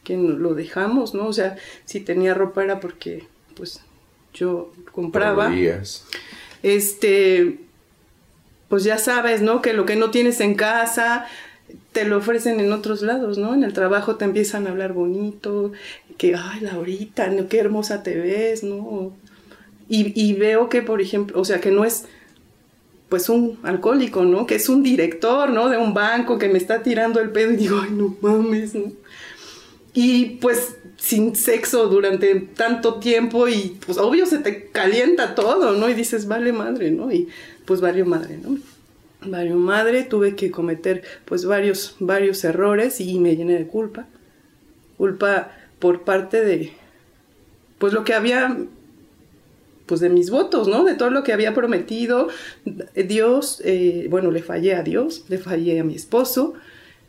que 0.04 0.16
lo 0.16 0.54
dejamos, 0.54 1.12
¿no? 1.12 1.26
O 1.26 1.32
sea, 1.34 1.56
si 1.84 2.00
tenía 2.00 2.32
ropa 2.32 2.64
era 2.64 2.80
porque, 2.80 3.26
pues, 3.54 3.80
yo 4.32 4.72
compraba. 4.92 5.52
Este, 6.62 7.58
pues 8.68 8.84
ya 8.84 8.96
sabes, 8.96 9.42
¿no? 9.42 9.60
Que 9.60 9.74
lo 9.74 9.84
que 9.84 9.96
no 9.96 10.10
tienes 10.10 10.40
en 10.40 10.54
casa, 10.54 11.26
te 11.92 12.04
lo 12.04 12.18
ofrecen 12.18 12.60
en 12.60 12.72
otros 12.72 13.02
lados, 13.02 13.38
¿no? 13.38 13.54
En 13.54 13.64
el 13.64 13.72
trabajo 13.72 14.16
te 14.16 14.24
empiezan 14.24 14.66
a 14.66 14.70
hablar 14.70 14.92
bonito, 14.92 15.72
que, 16.16 16.34
ay, 16.34 16.60
Laurita, 16.60 17.28
¿no? 17.28 17.48
qué 17.48 17.58
hermosa 17.58 18.02
te 18.02 18.16
ves, 18.16 18.62
¿no? 18.62 19.12
Y, 19.88 20.12
y, 20.20 20.34
veo 20.34 20.68
que, 20.68 20.82
por 20.82 21.00
ejemplo, 21.00 21.40
o 21.40 21.44
sea, 21.44 21.60
que 21.60 21.70
no 21.70 21.84
es, 21.84 22.04
pues, 23.08 23.28
un 23.28 23.58
alcohólico, 23.64 24.24
¿no? 24.24 24.46
Que 24.46 24.54
es 24.56 24.68
un 24.68 24.82
director, 24.82 25.50
¿no? 25.50 25.68
De 25.68 25.78
un 25.78 25.94
banco 25.94 26.38
que 26.38 26.48
me 26.48 26.58
está 26.58 26.82
tirando 26.82 27.20
el 27.20 27.30
pedo 27.30 27.52
y 27.52 27.56
digo, 27.56 27.80
ay, 27.82 27.90
no 27.90 28.16
mames, 28.20 28.74
¿no? 28.74 28.92
Y, 29.92 30.36
pues, 30.36 30.76
sin 30.96 31.34
sexo 31.34 31.88
durante 31.88 32.34
tanto 32.36 33.00
tiempo 33.00 33.48
y, 33.48 33.78
pues, 33.84 33.98
obvio 33.98 34.26
se 34.26 34.38
te 34.38 34.66
calienta 34.66 35.34
todo, 35.34 35.72
¿no? 35.72 35.88
Y 35.88 35.94
dices, 35.94 36.28
vale 36.28 36.52
madre, 36.52 36.92
¿no? 36.92 37.10
Y, 37.10 37.28
pues, 37.64 37.80
valió 37.80 38.06
madre, 38.06 38.38
¿no? 38.38 38.58
Vario 39.22 39.56
madre, 39.56 40.02
tuve 40.04 40.34
que 40.34 40.50
cometer 40.50 41.02
pues 41.24 41.44
varios, 41.44 41.96
varios 42.00 42.42
errores 42.44 43.00
y 43.00 43.18
me 43.18 43.36
llené 43.36 43.58
de 43.58 43.66
culpa. 43.66 44.06
Culpa 44.96 45.52
por 45.78 46.02
parte 46.02 46.42
de 46.44 46.72
pues 47.78 47.92
lo 47.92 48.04
que 48.04 48.14
había 48.14 48.56
pues 49.86 50.00
de 50.00 50.08
mis 50.08 50.30
votos, 50.30 50.68
¿no? 50.68 50.84
De 50.84 50.94
todo 50.94 51.10
lo 51.10 51.24
que 51.24 51.32
había 51.32 51.52
prometido. 51.52 52.28
Dios, 52.94 53.60
eh, 53.64 54.06
bueno, 54.08 54.30
le 54.30 54.42
fallé 54.42 54.74
a 54.74 54.82
Dios, 54.82 55.24
le 55.28 55.38
fallé 55.38 55.80
a 55.80 55.84
mi 55.84 55.96
esposo, 55.96 56.54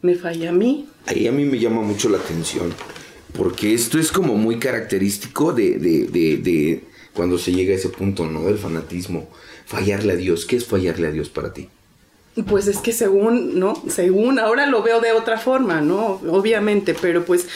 me 0.02 0.16
fallé 0.16 0.48
a 0.48 0.52
mí. 0.52 0.88
Ahí 1.06 1.28
a 1.28 1.32
mí 1.32 1.46
me 1.46 1.60
llama 1.60 1.82
mucho 1.82 2.10
la 2.10 2.18
atención, 2.18 2.74
porque 3.38 3.74
esto 3.74 4.00
es 4.00 4.12
como 4.12 4.36
muy 4.36 4.58
característico 4.58 5.54
de, 5.54 5.78
de, 5.78 6.08
de, 6.08 6.38
de 6.38 6.84
cuando 7.14 7.38
se 7.38 7.54
llega 7.54 7.74
a 7.74 7.78
ese 7.78 7.90
punto, 7.90 8.26
¿no? 8.26 8.46
Del 8.46 8.58
fanatismo. 8.58 9.30
Fallarle 9.66 10.14
a 10.14 10.16
Dios. 10.16 10.46
¿Qué 10.46 10.56
es 10.56 10.66
fallarle 10.66 11.08
a 11.08 11.12
Dios 11.12 11.30
para 11.30 11.54
ti? 11.54 11.70
Pues 12.48 12.68
es 12.68 12.78
que 12.78 12.94
según, 12.94 13.60
¿no? 13.60 13.74
Según, 13.90 14.40
ahora 14.40 14.66
lo 14.66 14.82
veo 14.84 15.02
de 15.02 15.12
otra 15.12 15.38
forma, 15.38 15.82
¿no? 15.82 16.22
Obviamente, 16.30 16.96
pero 17.00 17.26
pues, 17.26 17.48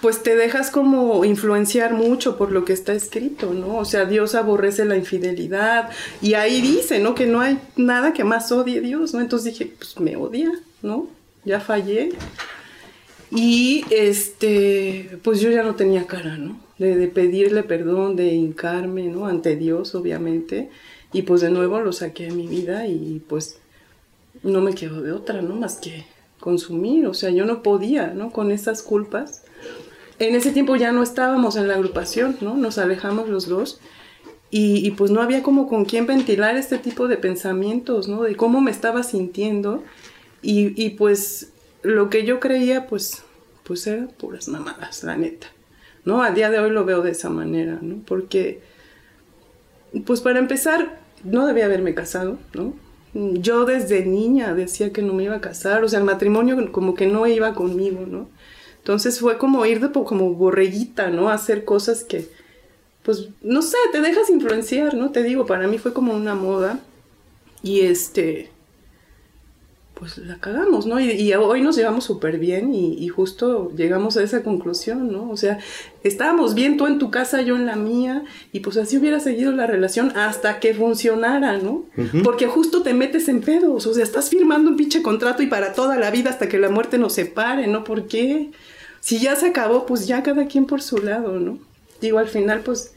pues 0.00 0.22
te 0.22 0.34
dejas 0.34 0.70
como 0.70 1.24
influenciar 1.26 1.92
mucho 1.92 2.38
por 2.38 2.50
lo 2.50 2.64
que 2.64 2.72
está 2.72 2.94
escrito, 2.94 3.52
¿no? 3.52 3.76
O 3.76 3.84
sea, 3.84 4.06
Dios 4.06 4.34
aborrece 4.34 4.86
la 4.86 4.96
infidelidad 4.96 5.90
y 6.22 6.34
ahí 6.34 6.62
dice, 6.62 7.00
¿no? 7.00 7.14
Que 7.14 7.26
no 7.26 7.42
hay 7.42 7.58
nada 7.76 8.14
que 8.14 8.24
más 8.24 8.50
odie 8.50 8.80
Dios, 8.80 9.12
¿no? 9.12 9.20
Entonces 9.20 9.52
dije, 9.52 9.72
pues 9.76 10.00
me 10.00 10.16
odia, 10.16 10.50
¿no? 10.80 11.06
Ya 11.44 11.60
fallé. 11.60 12.12
Y 13.30 13.84
este, 13.90 15.18
pues 15.22 15.40
yo 15.40 15.50
ya 15.50 15.62
no 15.62 15.74
tenía 15.74 16.06
cara, 16.06 16.38
¿no? 16.38 16.58
De, 16.78 16.96
de 16.96 17.08
pedirle 17.08 17.62
perdón, 17.62 18.16
de 18.16 18.28
hincarme, 18.28 19.04
¿no? 19.04 19.26
Ante 19.26 19.56
Dios, 19.56 19.94
obviamente. 19.94 20.70
Y 21.12 21.22
pues 21.22 21.42
de 21.42 21.50
nuevo 21.50 21.80
lo 21.80 21.92
saqué 21.92 22.24
de 22.24 22.32
mi 22.32 22.46
vida 22.46 22.86
y 22.86 23.22
pues 23.28 23.58
no 24.44 24.60
me 24.60 24.74
quedo 24.74 25.02
de 25.02 25.12
otra, 25.12 25.42
¿no? 25.42 25.56
Más 25.56 25.76
que 25.76 26.04
consumir, 26.38 27.06
o 27.06 27.14
sea, 27.14 27.30
yo 27.30 27.46
no 27.46 27.62
podía, 27.62 28.08
¿no? 28.08 28.30
Con 28.30 28.52
esas 28.52 28.82
culpas. 28.82 29.42
En 30.18 30.34
ese 30.34 30.52
tiempo 30.52 30.76
ya 30.76 30.92
no 30.92 31.02
estábamos 31.02 31.56
en 31.56 31.66
la 31.66 31.74
agrupación, 31.74 32.36
¿no? 32.40 32.54
Nos 32.54 32.78
alejamos 32.78 33.28
los 33.28 33.48
dos 33.48 33.80
y, 34.50 34.92
pues 34.92 35.10
no 35.10 35.20
había 35.20 35.42
como 35.42 35.66
con 35.66 35.84
quién 35.84 36.06
ventilar 36.06 36.56
este 36.56 36.78
tipo 36.78 37.08
de 37.08 37.16
pensamientos, 37.16 38.06
¿no? 38.06 38.22
De 38.22 38.36
cómo 38.36 38.60
me 38.60 38.70
estaba 38.70 39.02
sintiendo 39.02 39.82
y, 40.42 40.80
y 40.80 40.90
pues 40.90 41.50
lo 41.82 42.08
que 42.08 42.24
yo 42.24 42.38
creía, 42.38 42.86
pues, 42.86 43.24
pues 43.64 43.84
eran 43.88 44.08
puras 44.08 44.46
mamadas, 44.46 45.02
la 45.02 45.16
neta, 45.16 45.48
¿no? 46.04 46.22
A 46.22 46.30
día 46.30 46.50
de 46.50 46.60
hoy 46.60 46.70
lo 46.70 46.84
veo 46.84 47.02
de 47.02 47.10
esa 47.10 47.30
manera, 47.30 47.80
¿no? 47.82 47.96
Porque, 48.06 48.60
pues 50.06 50.20
para 50.20 50.38
empezar, 50.38 51.00
no 51.24 51.46
debía 51.46 51.64
haberme 51.64 51.94
casado, 51.94 52.38
¿no? 52.52 52.74
Yo 53.14 53.64
desde 53.64 54.04
niña 54.04 54.54
decía 54.54 54.92
que 54.92 55.02
no 55.02 55.14
me 55.14 55.24
iba 55.24 55.36
a 55.36 55.40
casar, 55.40 55.84
o 55.84 55.88
sea, 55.88 56.00
el 56.00 56.04
matrimonio 56.04 56.72
como 56.72 56.94
que 56.94 57.06
no 57.06 57.26
iba 57.26 57.54
conmigo, 57.54 58.04
¿no? 58.06 58.28
Entonces 58.78 59.20
fue 59.20 59.38
como 59.38 59.64
ir 59.64 59.80
de 59.80 59.90
como 59.90 60.34
borreguita, 60.34 61.08
¿no? 61.10 61.30
hacer 61.30 61.64
cosas 61.64 62.04
que, 62.04 62.28
pues, 63.02 63.28
no 63.42 63.62
sé, 63.62 63.78
te 63.92 64.00
dejas 64.00 64.28
influenciar, 64.30 64.94
¿no? 64.94 65.10
Te 65.10 65.22
digo, 65.22 65.46
para 65.46 65.66
mí 65.68 65.78
fue 65.78 65.94
como 65.94 66.14
una 66.14 66.34
moda 66.34 66.80
y 67.62 67.80
este... 67.82 68.50
pues 69.94 70.18
la 70.18 70.38
cagamos, 70.38 70.86
¿no? 70.86 70.98
Y, 70.98 71.32
hoy 71.34 71.60
nos 71.60 71.76
llevamos 71.76 72.04
súper 72.04 72.38
bien 72.38 72.74
y, 72.74 73.06
justo 73.08 73.70
llegamos 73.76 74.16
a 74.16 74.22
esa 74.22 74.42
conclusión, 74.42 75.12
¿no? 75.12 75.30
O 75.30 75.36
sea, 75.36 75.58
estábamos 76.02 76.54
bien 76.54 76.76
tú 76.76 76.86
en 76.86 76.98
tu 76.98 77.10
casa, 77.10 77.42
yo 77.42 77.56
en 77.56 77.64
la 77.64 77.76
mía, 77.76 78.24
y 78.52 78.60
pues 78.60 78.76
así 78.76 78.98
hubiera 78.98 79.20
seguido 79.20 79.52
la 79.52 79.66
relación 79.66 80.16
hasta 80.16 80.58
que 80.58 80.74
funcionara, 80.74 81.58
¿no? 81.58 81.84
Porque 82.24 82.46
justo 82.46 82.82
te 82.82 82.92
metes 82.92 83.28
en 83.28 83.40
pedos, 83.40 83.86
o 83.86 83.94
sea, 83.94 84.02
estás 84.02 84.30
firmando 84.30 84.70
un 84.70 84.76
pinche 84.76 85.00
contrato 85.00 85.42
y 85.42 85.46
para 85.46 85.72
toda 85.72 85.96
la 85.96 86.10
vida 86.10 86.30
hasta 86.30 86.48
que 86.48 86.58
la 86.58 86.70
muerte 86.70 86.98
nos 86.98 87.12
separe, 87.14 87.68
¿no? 87.68 87.84
¿Por 87.84 88.08
qué? 88.08 88.50
Si 89.00 89.20
ya 89.20 89.36
se 89.36 89.46
acabó, 89.46 89.86
pues 89.86 90.06
ya 90.06 90.22
cada 90.22 90.46
quien 90.46 90.66
por 90.66 90.82
su 90.82 90.98
lado, 90.98 91.38
¿no? 91.38 91.58
Digo, 92.00 92.18
al 92.18 92.28
final, 92.28 92.60
pues 92.60 92.94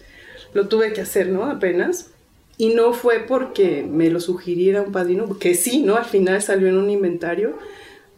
lo 0.54 0.68
tuve 0.68 0.93
que 0.93 1.02
hacer, 1.02 1.30
¿no? 1.30 1.45
Apenas. 1.45 2.10
Y 2.58 2.70
no 2.74 2.93
fue 2.93 3.20
porque 3.20 3.88
me 3.88 4.10
lo 4.10 4.20
sugiriera 4.20 4.82
un 4.82 4.91
padrino, 4.91 5.38
que 5.38 5.53
sí, 5.53 5.82
¿no? 5.82 5.95
Al 5.95 6.05
final 6.05 6.41
salió 6.41 6.68
en 6.68 6.78
un 6.78 6.89
inventario. 6.89 7.58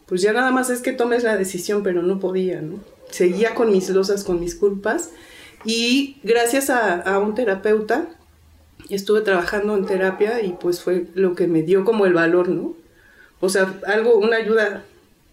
Pues 0.05 0.21
ya 0.21 0.31
nada 0.31 0.51
más 0.51 0.69
es 0.69 0.81
que 0.81 0.93
tomes 0.93 1.23
la 1.23 1.37
decisión, 1.37 1.83
pero 1.83 2.01
no 2.01 2.19
podía, 2.19 2.61
¿no? 2.61 2.79
Seguía 3.11 3.53
con 3.53 3.71
mis 3.71 3.89
losas, 3.89 4.23
con 4.23 4.39
mis 4.39 4.55
culpas. 4.55 5.11
Y 5.65 6.17
gracias 6.23 6.69
a, 6.69 7.19
un 7.19 7.35
terapeuta, 7.35 8.07
estuve 8.89 9.21
trabajando 9.21 9.75
en 9.75 9.85
terapia 9.85 10.41
y 10.41 10.55
pues 10.59 10.81
fue 10.81 11.07
lo 11.15 11.35
que 11.35 11.47
me 11.47 11.63
dio 11.63 11.83
como 11.83 12.05
el 12.05 12.13
valor, 12.13 12.47
¿no? 12.47 12.75
O 13.41 13.49
sea, 13.49 13.77
algo, 13.87 14.17
una 14.17 14.37
ayuda 14.37 14.85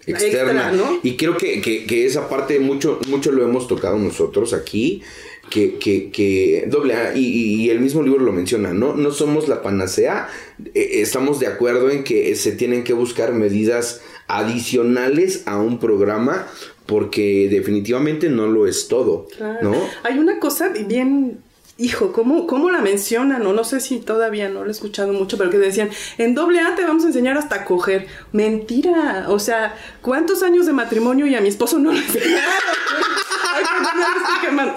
externa, 0.04 0.72
¿no? 0.72 0.98
Y 1.02 1.16
creo 1.16 1.36
que, 1.36 1.60
que, 1.60 2.06
esa 2.06 2.28
parte 2.28 2.58
mucho, 2.58 2.98
mucho 3.08 3.30
lo 3.30 3.44
hemos 3.44 3.68
tocado 3.68 3.98
nosotros 3.98 4.52
aquí 4.52 5.02
que, 5.50 5.78
que, 5.78 6.10
que 6.10 6.66
doble 6.68 6.94
y, 7.14 7.68
el 7.70 7.80
mismo 7.80 8.02
libro 8.02 8.24
lo 8.24 8.32
menciona, 8.32 8.72
¿no? 8.72 8.94
No 8.94 9.10
somos 9.10 9.48
la 9.48 9.62
panacea, 9.62 10.28
e, 10.74 11.00
estamos 11.00 11.40
de 11.40 11.46
acuerdo 11.46 11.90
en 11.90 12.04
que 12.04 12.34
se 12.36 12.52
tienen 12.52 12.84
que 12.84 12.92
buscar 12.92 13.32
medidas 13.32 14.02
adicionales 14.28 15.42
a 15.46 15.58
un 15.58 15.78
programa 15.78 16.46
porque 16.86 17.48
definitivamente 17.50 18.28
no 18.28 18.46
lo 18.46 18.66
es 18.66 18.88
todo, 18.88 19.28
¿no? 19.62 19.74
Hay 20.04 20.18
una 20.18 20.38
cosa 20.38 20.68
bien 20.68 21.38
hijo, 21.78 22.12
¿cómo, 22.12 22.46
¿cómo 22.46 22.70
la 22.70 22.80
mencionan? 22.80 23.44
O 23.46 23.52
no 23.52 23.64
sé 23.64 23.80
si 23.80 23.98
todavía 23.98 24.48
no 24.48 24.62
lo 24.62 24.68
he 24.68 24.72
escuchado 24.72 25.12
mucho, 25.12 25.36
pero 25.36 25.50
que 25.50 25.58
decían, 25.58 25.90
en 26.18 26.34
doble 26.34 26.60
A 26.60 26.74
te 26.74 26.82
vamos 26.82 27.04
a 27.04 27.08
enseñar 27.08 27.36
hasta 27.36 27.64
coger. 27.64 28.06
Mentira. 28.32 29.26
O 29.28 29.38
sea, 29.38 29.76
¿cuántos 30.02 30.42
años 30.42 30.66
de 30.66 30.72
matrimonio 30.72 31.26
y 31.26 31.34
a 31.34 31.40
mi 31.40 31.48
esposo 31.48 31.78
no 31.78 31.92
le 31.92 31.98
enseñaron? 31.98 32.44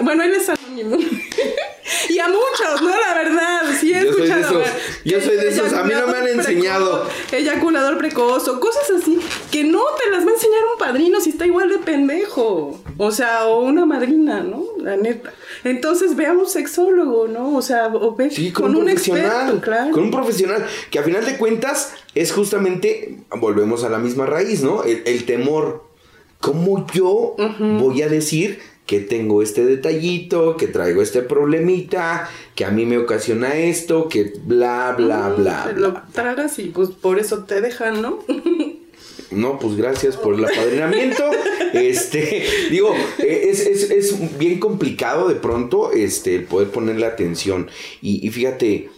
bueno, 0.02 0.22
él 0.22 0.34
es 0.34 0.48
anónimo. 0.48 0.59
y 2.08 2.18
a 2.18 2.28
muchos, 2.28 2.82
¿no? 2.82 2.88
La 2.88 3.14
verdad, 3.14 3.62
sí 3.78 3.92
he 3.92 4.02
yo 4.02 4.10
escuchado. 4.10 4.42
Soy 4.42 4.58
de 4.58 4.64
esos, 4.64 5.04
yo 5.04 5.20
soy 5.20 5.36
de 5.36 5.48
esos, 5.48 5.72
a 5.72 5.84
mí 5.84 5.92
no 5.94 6.06
me 6.06 6.18
han 6.18 6.28
enseñado. 6.28 7.06
eyaculador 7.32 7.98
precoz 7.98 8.48
o 8.48 8.60
cosas 8.60 8.90
así, 8.90 9.18
que 9.50 9.64
no 9.64 9.82
te 10.02 10.10
las 10.10 10.24
va 10.24 10.30
a 10.30 10.34
enseñar 10.34 10.60
un 10.72 10.78
padrino 10.78 11.20
si 11.20 11.30
está 11.30 11.46
igual 11.46 11.68
de 11.68 11.78
pendejo. 11.78 12.80
O 12.96 13.10
sea, 13.10 13.46
o 13.46 13.62
una 13.62 13.86
madrina, 13.86 14.40
¿no? 14.42 14.64
La 14.78 14.96
neta. 14.96 15.32
Entonces 15.64 16.16
ve 16.16 16.26
a 16.26 16.32
un 16.32 16.46
sexólogo, 16.46 17.28
¿no? 17.28 17.56
O 17.56 17.62
sea, 17.62 17.88
o 17.88 18.14
ve 18.14 18.30
con, 18.52 18.76
un, 18.76 18.88
experto, 18.88 19.60
claro. 19.60 19.90
Con 19.92 20.04
un 20.04 20.10
profesional, 20.10 20.66
que 20.90 20.98
a 20.98 21.02
final 21.02 21.24
de 21.24 21.36
cuentas 21.36 21.94
es 22.14 22.32
justamente, 22.32 23.18
volvemos 23.38 23.84
a 23.84 23.88
la 23.88 23.98
misma 23.98 24.26
raíz, 24.26 24.62
¿no? 24.62 24.84
El, 24.84 25.24
temor. 25.24 25.88
¿Cómo 26.40 26.86
yo 26.94 27.36
voy 27.58 28.00
a 28.00 28.08
decir 28.08 28.60
que 28.90 28.98
tengo 28.98 29.40
este 29.40 29.64
detallito, 29.64 30.56
que 30.56 30.66
traigo 30.66 31.00
este 31.00 31.22
problemita, 31.22 32.28
que 32.56 32.64
a 32.64 32.72
mí 32.72 32.86
me 32.86 32.98
ocasiona 32.98 33.54
esto, 33.54 34.08
que 34.08 34.32
bla, 34.44 34.96
bla, 34.98 35.28
bla, 35.28 35.72
Lo 35.76 36.02
tragas 36.12 36.58
y 36.58 36.70
pues 36.70 36.90
por 36.90 37.20
eso 37.20 37.44
te 37.44 37.60
dejan, 37.60 38.02
¿no? 38.02 38.18
No, 39.30 39.60
pues 39.60 39.76
gracias 39.76 40.16
por 40.16 40.34
el 40.34 40.44
apadrinamiento. 40.44 41.22
este, 41.72 42.44
digo, 42.68 42.92
es, 43.18 43.60
es, 43.60 44.38
bien 44.40 44.58
complicado 44.58 45.28
de 45.28 45.36
pronto 45.36 45.92
este, 45.92 46.40
poder 46.40 46.70
ponerle 46.70 47.06
atención. 47.06 47.70
Y, 48.02 48.26
y 48.26 48.30
fíjate, 48.30 48.90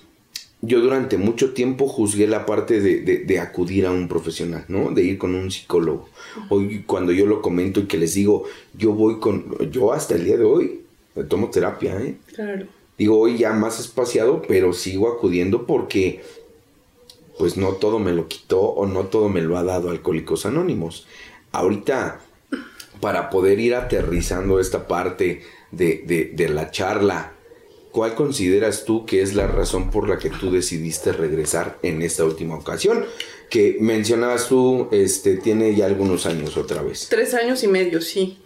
yo 0.64 0.80
durante 0.80 1.18
mucho 1.18 1.52
tiempo 1.52 1.88
juzgué 1.88 2.28
la 2.28 2.46
parte 2.46 2.80
de, 2.80 3.40
acudir 3.40 3.84
a 3.84 3.90
un 3.90 4.06
profesional, 4.06 4.64
¿no? 4.68 4.92
De 4.92 5.02
ir 5.02 5.18
con 5.18 5.34
un 5.34 5.50
psicólogo. 5.50 6.08
Hoy 6.50 6.84
cuando 6.86 7.10
yo 7.10 7.26
lo 7.26 7.42
comento 7.42 7.80
y 7.80 7.86
que 7.86 7.98
les 7.98 8.14
digo, 8.14 8.44
yo 8.72 8.92
voy 8.92 9.18
con, 9.18 9.58
yo 9.72 9.92
hasta 9.92 10.14
el 10.14 10.24
día 10.24 10.36
de 10.36 10.44
hoy 10.44 10.82
tomo 11.28 11.50
terapia, 11.50 12.00
¿eh? 12.00 12.14
Claro. 12.32 12.66
Digo, 12.96 13.18
hoy 13.18 13.38
ya 13.38 13.52
más 13.52 13.80
espaciado, 13.80 14.42
pero 14.46 14.72
sigo 14.72 15.12
acudiendo 15.12 15.66
porque 15.66 16.22
pues 17.38 17.56
no 17.56 17.72
todo 17.72 17.98
me 17.98 18.12
lo 18.12 18.28
quitó 18.28 18.60
o 18.60 18.86
no 18.86 19.06
todo 19.06 19.28
me 19.28 19.42
lo 19.42 19.58
ha 19.58 19.64
dado 19.64 19.90
Alcohólicos 19.90 20.46
Anónimos. 20.46 21.08
Ahorita, 21.50 22.20
para 23.00 23.30
poder 23.30 23.58
ir 23.58 23.74
aterrizando 23.74 24.60
esta 24.60 24.86
parte 24.86 25.42
de, 25.72 26.30
de 26.32 26.48
la 26.48 26.70
charla, 26.70 27.32
¿Cuál 27.92 28.14
consideras 28.14 28.86
tú 28.86 29.04
que 29.04 29.20
es 29.20 29.34
la 29.34 29.46
razón 29.46 29.90
por 29.90 30.08
la 30.08 30.18
que 30.18 30.30
tú 30.30 30.50
decidiste 30.50 31.12
regresar 31.12 31.78
en 31.82 32.00
esta 32.00 32.24
última 32.24 32.56
ocasión? 32.56 33.04
Que 33.50 33.76
mencionabas 33.80 34.48
tú, 34.48 34.88
este, 34.92 35.36
tiene 35.36 35.74
ya 35.74 35.84
algunos 35.84 36.24
años 36.24 36.56
otra 36.56 36.82
vez. 36.82 37.08
Tres 37.10 37.34
años 37.34 37.62
y 37.62 37.68
medio, 37.68 38.00
sí. 38.00 38.38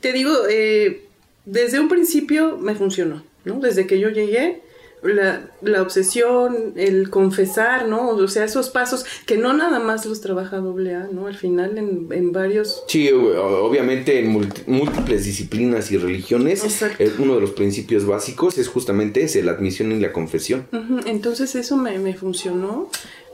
Te 0.00 0.12
digo, 0.12 0.32
eh, 0.48 1.02
desde 1.44 1.80
un 1.80 1.88
principio 1.88 2.56
me 2.56 2.76
funcionó, 2.76 3.24
¿no? 3.44 3.58
Desde 3.58 3.88
que 3.88 3.98
yo 3.98 4.10
llegué, 4.10 4.62
la, 5.02 5.50
la, 5.62 5.82
obsesión, 5.82 6.74
el 6.76 7.10
confesar, 7.10 7.88
¿no? 7.88 8.10
O 8.10 8.28
sea, 8.28 8.44
esos 8.44 8.70
pasos 8.70 9.04
que 9.26 9.36
no 9.36 9.52
nada 9.52 9.80
más 9.80 10.06
los 10.06 10.20
trabaja 10.20 10.58
AA, 10.58 11.08
¿no? 11.12 11.26
Al 11.26 11.34
final 11.34 11.76
en, 11.76 12.08
en 12.10 12.32
varios... 12.32 12.84
Sí, 12.86 13.10
obviamente 13.10 14.20
en 14.20 14.30
múltiples 14.66 15.24
disciplinas 15.24 15.90
y 15.90 15.98
religiones, 15.98 16.82
eh, 16.82 17.12
uno 17.18 17.34
de 17.34 17.40
los 17.40 17.50
principios 17.50 18.06
básicos 18.06 18.58
es 18.58 18.68
justamente 18.68 19.22
ese, 19.24 19.42
la 19.42 19.52
admisión 19.52 19.90
y 19.92 19.98
la 19.98 20.12
confesión. 20.12 20.66
Entonces 21.06 21.54
eso 21.56 21.76
me, 21.76 21.98
me 21.98 22.14
funcionó. 22.14 22.88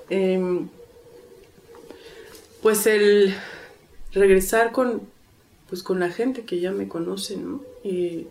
Em, 0.08 0.68
pues 2.62 2.86
el 2.86 3.34
regresar 4.12 4.72
con, 4.72 5.02
pues 5.68 5.82
con 5.82 6.00
la 6.00 6.10
gente 6.10 6.42
que 6.42 6.60
ya 6.60 6.72
me 6.72 6.88
conoce, 6.88 7.36
¿no? 7.36 7.62
y, 7.84 8.26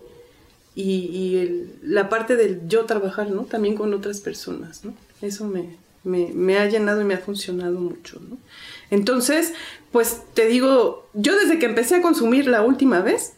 el, 0.78 1.72
la 1.82 2.08
parte 2.08 2.36
del 2.36 2.68
yo 2.68 2.86
trabajar, 2.86 3.32
¿no? 3.32 3.44
También 3.44 3.76
con 3.76 3.94
otras 3.94 4.22
personas, 4.22 4.86
¿no? 4.86 4.94
Eso 5.22 5.46
me, 5.46 5.76
me, 6.04 6.58
ha 6.58 6.68
llenado 6.68 7.02
y 7.02 7.04
me 7.04 7.16
ha 7.16 7.20
funcionado 7.20 7.80
mucho, 7.80 8.20
¿no? 8.30 8.38
Entonces, 8.92 9.54
pues 9.92 10.22
te 10.34 10.48
digo, 10.48 11.08
yo 11.14 11.38
desde 11.38 11.60
que 11.60 11.66
empecé 11.66 11.96
a 11.96 12.02
consumir 12.02 12.48
la 12.48 12.62
última 12.62 13.02
vez, 13.02 13.34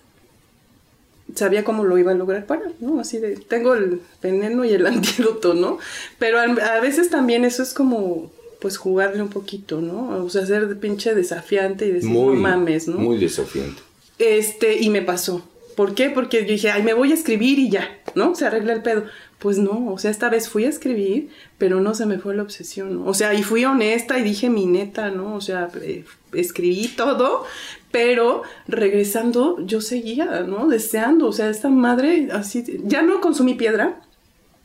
sabía 1.35 1.63
cómo 1.63 1.83
lo 1.85 1.97
iba 1.97 2.11
a 2.11 2.15
lograr 2.15 2.45
parar, 2.45 2.73
¿no? 2.79 2.99
Así 2.99 3.19
de, 3.19 3.37
tengo 3.37 3.73
el 3.73 4.01
veneno 4.21 4.65
y 4.65 4.73
el 4.73 4.85
antídoto, 4.85 5.53
¿no? 5.53 5.79
Pero 6.17 6.39
a, 6.39 6.79
veces 6.81 7.09
también 7.09 7.45
eso 7.45 7.63
es 7.63 7.73
como, 7.73 8.31
pues 8.59 8.77
jugarle 8.77 9.21
un 9.21 9.29
poquito, 9.29 9.81
¿no? 9.81 10.23
O 10.23 10.29
sea, 10.29 10.45
ser 10.45 10.77
pinche 10.79 11.15
desafiante 11.15 11.85
y 11.87 11.91
decir, 11.91 12.11
no 12.11 12.33
mames, 12.33 12.87
¿no? 12.87 12.99
Muy 12.99 13.17
desafiante. 13.17 13.81
Este, 14.17 14.79
y 14.81 14.89
me 14.89 15.01
pasó. 15.01 15.43
¿Por 15.79 15.95
qué? 15.95 16.09
Porque 16.09 16.41
dije, 16.41 16.71
ay, 16.71 16.83
me 16.83 16.93
voy 16.93 17.11
a 17.11 17.13
escribir 17.13 17.57
y 17.57 17.69
ya, 17.69 17.87
¿no? 18.13 18.35
Se 18.35 18.45
arregla 18.45 18.73
el 18.73 18.81
pedo. 18.81 19.05
Pues 19.37 19.59
no, 19.59 19.93
o 19.93 19.97
sea, 19.97 20.11
esta 20.11 20.27
vez 20.27 20.49
fui 20.49 20.65
a 20.65 20.67
escribir, 20.67 21.29
pero 21.57 21.79
no 21.79 21.95
se 21.95 22.05
me 22.05 22.19
fue 22.19 22.35
la 22.35 22.43
obsesión, 22.43 22.95
¿no? 22.95 23.05
O 23.05 23.13
sea, 23.13 23.33
y 23.33 23.43
fui 23.43 23.63
honesta 23.63 24.19
y 24.19 24.23
dije 24.23 24.49
mi 24.49 24.65
neta, 24.65 25.09
¿no? 25.09 25.35
O 25.35 25.39
sea, 25.39 25.69
eh, 25.81 26.03
escribí 26.33 26.89
todo, 26.89 27.45
pero 27.91 28.43
regresando 28.67 29.55
yo 29.65 29.79
seguía, 29.79 30.41
¿no? 30.41 30.67
Deseando, 30.67 31.27
o 31.27 31.31
sea, 31.31 31.49
esta 31.49 31.69
madre 31.69 32.27
así, 32.33 32.81
ya 32.83 33.01
no 33.01 33.21
consumí 33.21 33.53
piedra, 33.53 34.01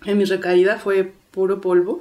en 0.06 0.18
mi 0.18 0.24
recaída 0.24 0.80
fue 0.80 1.12
puro 1.30 1.60
polvo, 1.60 2.00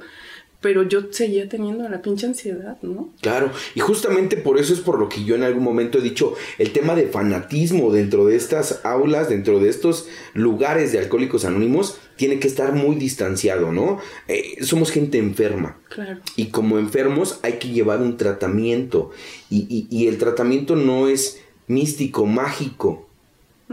pero 0.64 0.82
yo 0.82 1.12
seguía 1.12 1.46
teniendo 1.46 1.86
la 1.90 2.00
pinche 2.00 2.24
ansiedad, 2.24 2.78
¿no? 2.80 3.10
Claro, 3.20 3.50
y 3.74 3.80
justamente 3.80 4.38
por 4.38 4.58
eso 4.58 4.72
es 4.72 4.80
por 4.80 4.98
lo 4.98 5.10
que 5.10 5.22
yo 5.22 5.34
en 5.34 5.42
algún 5.42 5.62
momento 5.62 5.98
he 5.98 6.00
dicho, 6.00 6.36
el 6.56 6.72
tema 6.72 6.94
de 6.94 7.06
fanatismo 7.06 7.92
dentro 7.92 8.24
de 8.24 8.36
estas 8.36 8.80
aulas, 8.82 9.28
dentro 9.28 9.60
de 9.60 9.68
estos 9.68 10.08
lugares 10.32 10.90
de 10.90 11.00
alcohólicos 11.00 11.44
anónimos, 11.44 11.98
tiene 12.16 12.38
que 12.38 12.48
estar 12.48 12.72
muy 12.72 12.96
distanciado, 12.96 13.72
¿no? 13.72 13.98
Eh, 14.26 14.64
somos 14.64 14.90
gente 14.90 15.18
enferma. 15.18 15.76
Claro. 15.90 16.20
Y 16.34 16.46
como 16.46 16.78
enfermos 16.78 17.40
hay 17.42 17.58
que 17.58 17.68
llevar 17.68 18.00
un 18.00 18.16
tratamiento, 18.16 19.10
y, 19.50 20.06
el 20.06 20.16
tratamiento 20.16 20.76
no 20.76 21.08
es 21.08 21.42
místico, 21.66 22.24
mágico. 22.24 23.06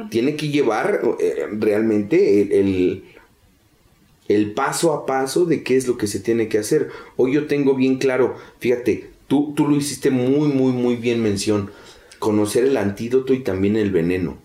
Tiene 0.09 0.35
que 0.35 0.49
llevar 0.49 1.01
eh, 1.21 1.47
realmente 1.57 2.41
el 2.41 2.51
el 2.51 3.03
paso 4.53 4.93
a 4.93 5.05
paso 5.05 5.45
de 5.45 5.63
qué 5.63 5.77
es 5.77 5.87
lo 5.87 5.97
que 5.97 6.07
se 6.07 6.19
tiene 6.19 6.47
que 6.47 6.57
hacer. 6.57 6.89
Hoy 7.17 7.33
yo 7.33 7.47
tengo 7.47 7.75
bien 7.75 7.97
claro, 7.97 8.35
fíjate, 8.59 9.09
tú, 9.27 9.53
tú 9.55 9.67
lo 9.67 9.75
hiciste 9.75 10.11
muy, 10.11 10.49
muy, 10.49 10.73
muy 10.73 10.95
bien 10.95 11.21
mención, 11.21 11.71
conocer 12.19 12.65
el 12.65 12.77
antídoto 12.77 13.33
y 13.33 13.39
también 13.39 13.75
el 13.75 13.91
veneno. 13.91 14.37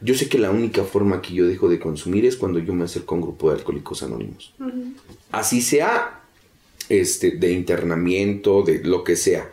Yo 0.00 0.14
sé 0.14 0.28
que 0.28 0.38
la 0.38 0.50
única 0.50 0.84
forma 0.84 1.22
que 1.22 1.34
yo 1.34 1.46
dejo 1.46 1.68
de 1.68 1.80
consumir 1.80 2.24
es 2.24 2.36
cuando 2.36 2.58
yo 2.58 2.72
me 2.72 2.84
acerco 2.84 3.14
a 3.14 3.18
un 3.18 3.22
grupo 3.22 3.50
de 3.50 3.56
alcohólicos 3.58 4.02
anónimos. 4.02 4.54
Así 5.32 5.60
sea 5.60 6.20
este, 6.88 7.32
de 7.32 7.52
internamiento, 7.52 8.62
de 8.62 8.84
lo 8.84 9.04
que 9.04 9.16
sea. 9.16 9.50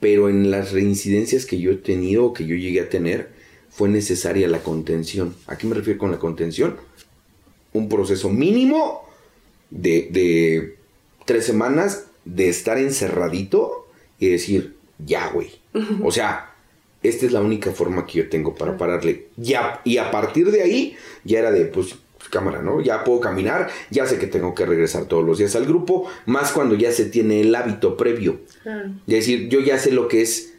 pero 0.00 0.28
en 0.28 0.50
las 0.50 0.72
reincidencias 0.72 1.46
que 1.46 1.58
yo 1.58 1.70
he 1.70 1.76
tenido 1.76 2.26
o 2.26 2.32
que 2.34 2.46
yo 2.46 2.56
llegué 2.56 2.80
a 2.80 2.90
tener, 2.90 3.30
fue 3.70 3.88
necesaria 3.88 4.46
la 4.48 4.62
contención. 4.62 5.34
¿A 5.46 5.56
qué 5.56 5.66
me 5.66 5.74
refiero 5.74 5.98
con 5.98 6.10
la 6.10 6.18
contención? 6.18 6.76
Un 7.74 7.90
proceso 7.90 8.30
mínimo 8.30 9.06
de, 9.70 10.08
de 10.10 10.76
tres 11.26 11.44
semanas 11.44 12.06
de 12.24 12.48
estar 12.48 12.78
encerradito 12.78 13.86
y 14.18 14.28
decir, 14.28 14.74
ya, 14.98 15.28
güey. 15.28 15.50
O 16.02 16.10
sea, 16.10 16.54
esta 17.02 17.26
es 17.26 17.32
la 17.32 17.42
única 17.42 17.72
forma 17.72 18.06
que 18.06 18.18
yo 18.18 18.28
tengo 18.30 18.54
para 18.54 18.78
pararle. 18.78 19.26
Ya, 19.36 19.82
y 19.84 19.98
a 19.98 20.10
partir 20.10 20.50
de 20.50 20.62
ahí, 20.62 20.96
ya 21.24 21.40
era 21.40 21.50
de, 21.50 21.66
pues, 21.66 21.96
cámara, 22.30 22.62
¿no? 22.62 22.80
Ya 22.80 23.04
puedo 23.04 23.20
caminar, 23.20 23.68
ya 23.90 24.06
sé 24.06 24.18
que 24.18 24.26
tengo 24.26 24.54
que 24.54 24.66
regresar 24.66 25.04
todos 25.04 25.24
los 25.24 25.38
días 25.38 25.54
al 25.56 25.66
grupo, 25.66 26.08
más 26.26 26.52
cuando 26.52 26.74
ya 26.74 26.90
se 26.92 27.04
tiene 27.04 27.40
el 27.40 27.54
hábito 27.54 27.96
previo. 27.96 28.40
Es 29.06 29.14
decir, 29.14 29.48
yo 29.48 29.60
ya 29.60 29.78
sé 29.78 29.92
lo 29.92 30.08
que 30.08 30.22
es, 30.22 30.54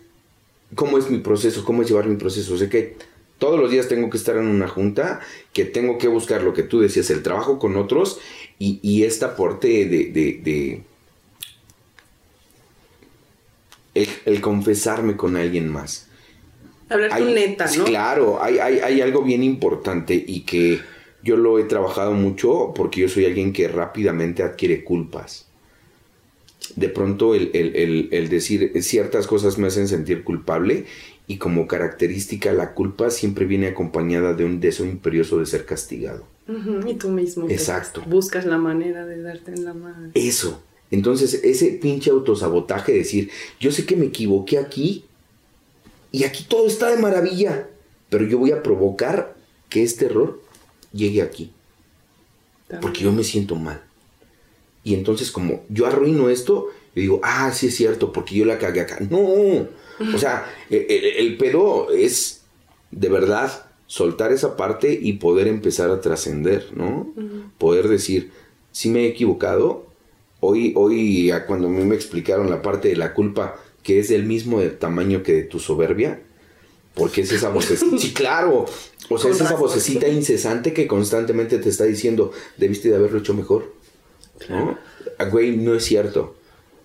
cómo 0.76 0.98
es 0.98 1.10
mi 1.10 1.18
proceso, 1.18 1.66
cómo 1.66 1.82
es 1.82 1.90
llevar 1.90 2.08
mi 2.08 2.18
proceso. 2.18 2.58
Sé 2.58 2.70
que 2.70 2.96
todos 3.38 3.60
los 3.60 3.72
días 3.72 3.88
tengo 3.88 4.10
que 4.10 4.18
estar 4.18 4.38
en 4.38 4.48
una 4.48 4.68
junta, 4.68 5.20
que 5.54 5.66
tengo 5.66 5.98
que 5.98 6.08
buscar 6.08 6.44
lo 6.44 6.54
que 6.54 6.64
tú 6.64 6.80
decías, 6.80 7.10
el 7.10 7.24
trabajo 7.24 7.60
con 7.60 7.76
otros 7.76 8.20
y, 8.60 8.80
y 8.82 9.04
este 9.04 9.26
aporte 9.26 9.86
de, 9.86 10.06
de, 10.12 10.82
el, 14.26 14.42
confesarme 14.42 15.16
con 15.16 15.36
alguien 15.36 15.68
más. 15.70 16.08
Hablar 16.90 17.10
con 17.10 17.34
neta, 17.34 17.66
¿no? 17.78 17.86
Claro, 17.86 18.42
hay, 18.42 18.60
hay, 18.60 18.80
hay 18.80 19.02
algo 19.02 19.24
bien 19.24 19.44
importante 19.44 20.24
y 20.26 20.42
que 20.42 20.80
yo 21.26 21.38
lo 21.38 21.58
he 21.58 21.64
trabajado 21.64 22.12
mucho 22.12 22.72
porque 22.76 23.02
yo 23.02 23.10
soy 23.10 23.26
alguien 23.26 23.52
que 23.52 23.68
rápidamente 23.68 24.44
adquiere 24.44 24.84
culpas. 24.84 25.48
De 26.76 26.88
pronto 26.88 27.34
el, 27.36 28.28
decir 28.30 28.72
ciertas 28.84 29.28
cosas 29.28 29.58
me 29.58 29.68
hacen 29.68 29.88
sentir 29.88 30.24
culpable 30.24 30.86
y 31.28 31.38
como 31.38 31.68
característica 31.68 32.54
la 32.54 32.74
culpa 32.74 33.10
siempre 33.10 33.46
viene 33.46 33.68
acompañada 33.68 34.34
de 34.34 34.46
un 34.46 34.60
deseo 34.60 34.86
imperioso 34.86 35.40
de 35.40 35.46
ser 35.46 35.66
castigado. 35.66 36.26
y 36.88 36.94
tú 36.96 37.10
mismo. 37.10 37.50
Exacto. 37.50 38.04
Buscas 38.06 38.46
la 38.46 38.58
manera 38.58 39.06
de 39.06 39.22
darte 39.22 39.52
en 39.52 39.66
la 39.66 39.74
mano. 39.74 40.12
Eso. 40.14 40.62
Entonces 40.92 41.42
ese 41.44 41.72
pinche 41.82 42.12
autosabotaje, 42.12 42.94
decir, 42.94 43.32
yo 43.60 43.72
sé 43.72 43.86
que 43.86 43.96
me 43.96 44.06
equivoqué 44.06 44.60
aquí 44.60 45.06
y 46.12 46.24
aquí 46.24 46.46
todo 46.48 46.68
está 46.68 46.90
de 46.90 46.98
maravilla, 46.98 47.68
pero 48.10 48.26
yo 48.26 48.38
voy 48.38 48.52
a 48.52 48.62
provocar 48.62 49.36
que 49.70 49.82
este 49.84 50.06
error 50.06 50.42
llegue 50.94 51.22
aquí. 51.22 51.52
Porque 52.82 53.02
yo 53.02 53.12
me 53.12 53.24
siento 53.24 53.56
mal. 53.56 53.82
Y 54.84 54.94
entonces 54.94 55.32
como 55.32 55.64
yo 55.70 55.88
arruino 55.88 56.30
esto, 56.30 56.68
yo 56.94 57.02
digo, 57.02 57.22
ah, 57.24 57.52
sí 57.52 57.68
es 57.68 57.76
cierto, 57.76 58.12
porque 58.14 58.36
yo 58.36 58.46
la 58.46 58.60
cagué 58.60 58.82
acá. 58.82 59.00
No, 59.10 59.68
o 60.14 60.18
sea, 60.18 60.46
e, 60.70 60.86
e, 60.90 61.20
el, 61.20 61.38
pedo 61.38 61.92
es 61.92 62.42
de 62.92 63.10
verdad 63.10 63.66
soltar 63.88 64.32
esa 64.32 64.58
parte 64.58 64.98
y 65.00 65.14
poder 65.14 65.48
empezar 65.48 65.90
a 65.90 66.02
trascender, 66.02 66.70
¿no? 66.74 67.14
Poder 67.58 67.88
decir, 67.88 68.32
si 68.72 68.90
me 68.90 69.06
he 69.06 69.08
equivocado. 69.08 69.86
Hoy, 70.42 70.74
hoy, 70.76 71.32
cuando 71.48 71.68
a 71.68 71.72
mí 71.72 71.84
me 71.86 71.96
explicaron 71.96 72.50
la 72.50 72.62
parte 72.62 72.90
de 72.90 72.96
la 72.96 73.14
culpa, 73.14 73.56
que 73.82 74.00
es 74.00 74.10
del 74.10 74.26
mismo 74.26 74.62
tamaño 74.62 75.24
que 75.24 75.34
de 75.34 75.44
tu 75.44 75.60
soberbia, 75.60 76.22
porque 76.94 77.22
es 77.22 77.32
esa 77.32 77.50
vocecita. 77.50 77.98
sí, 78.00 78.14
claro. 78.14 78.66
O 79.10 79.18
sea, 79.18 79.32
es 79.32 79.42
esa 79.42 79.56
vocecita 79.56 80.08
incesante 80.08 80.74
que 80.74 80.88
constantemente 80.88 81.58
te 81.58 81.70
está 81.70 81.86
diciendo, 81.86 82.32
debiste 82.58 82.90
de 82.90 82.96
haberlo 82.96 83.20
hecho 83.20 83.34
mejor. 83.34 83.74
¿No? 84.50 84.78
Güey, 85.32 85.58
no 85.58 85.76
es 85.76 85.86
cierto. 85.86 86.36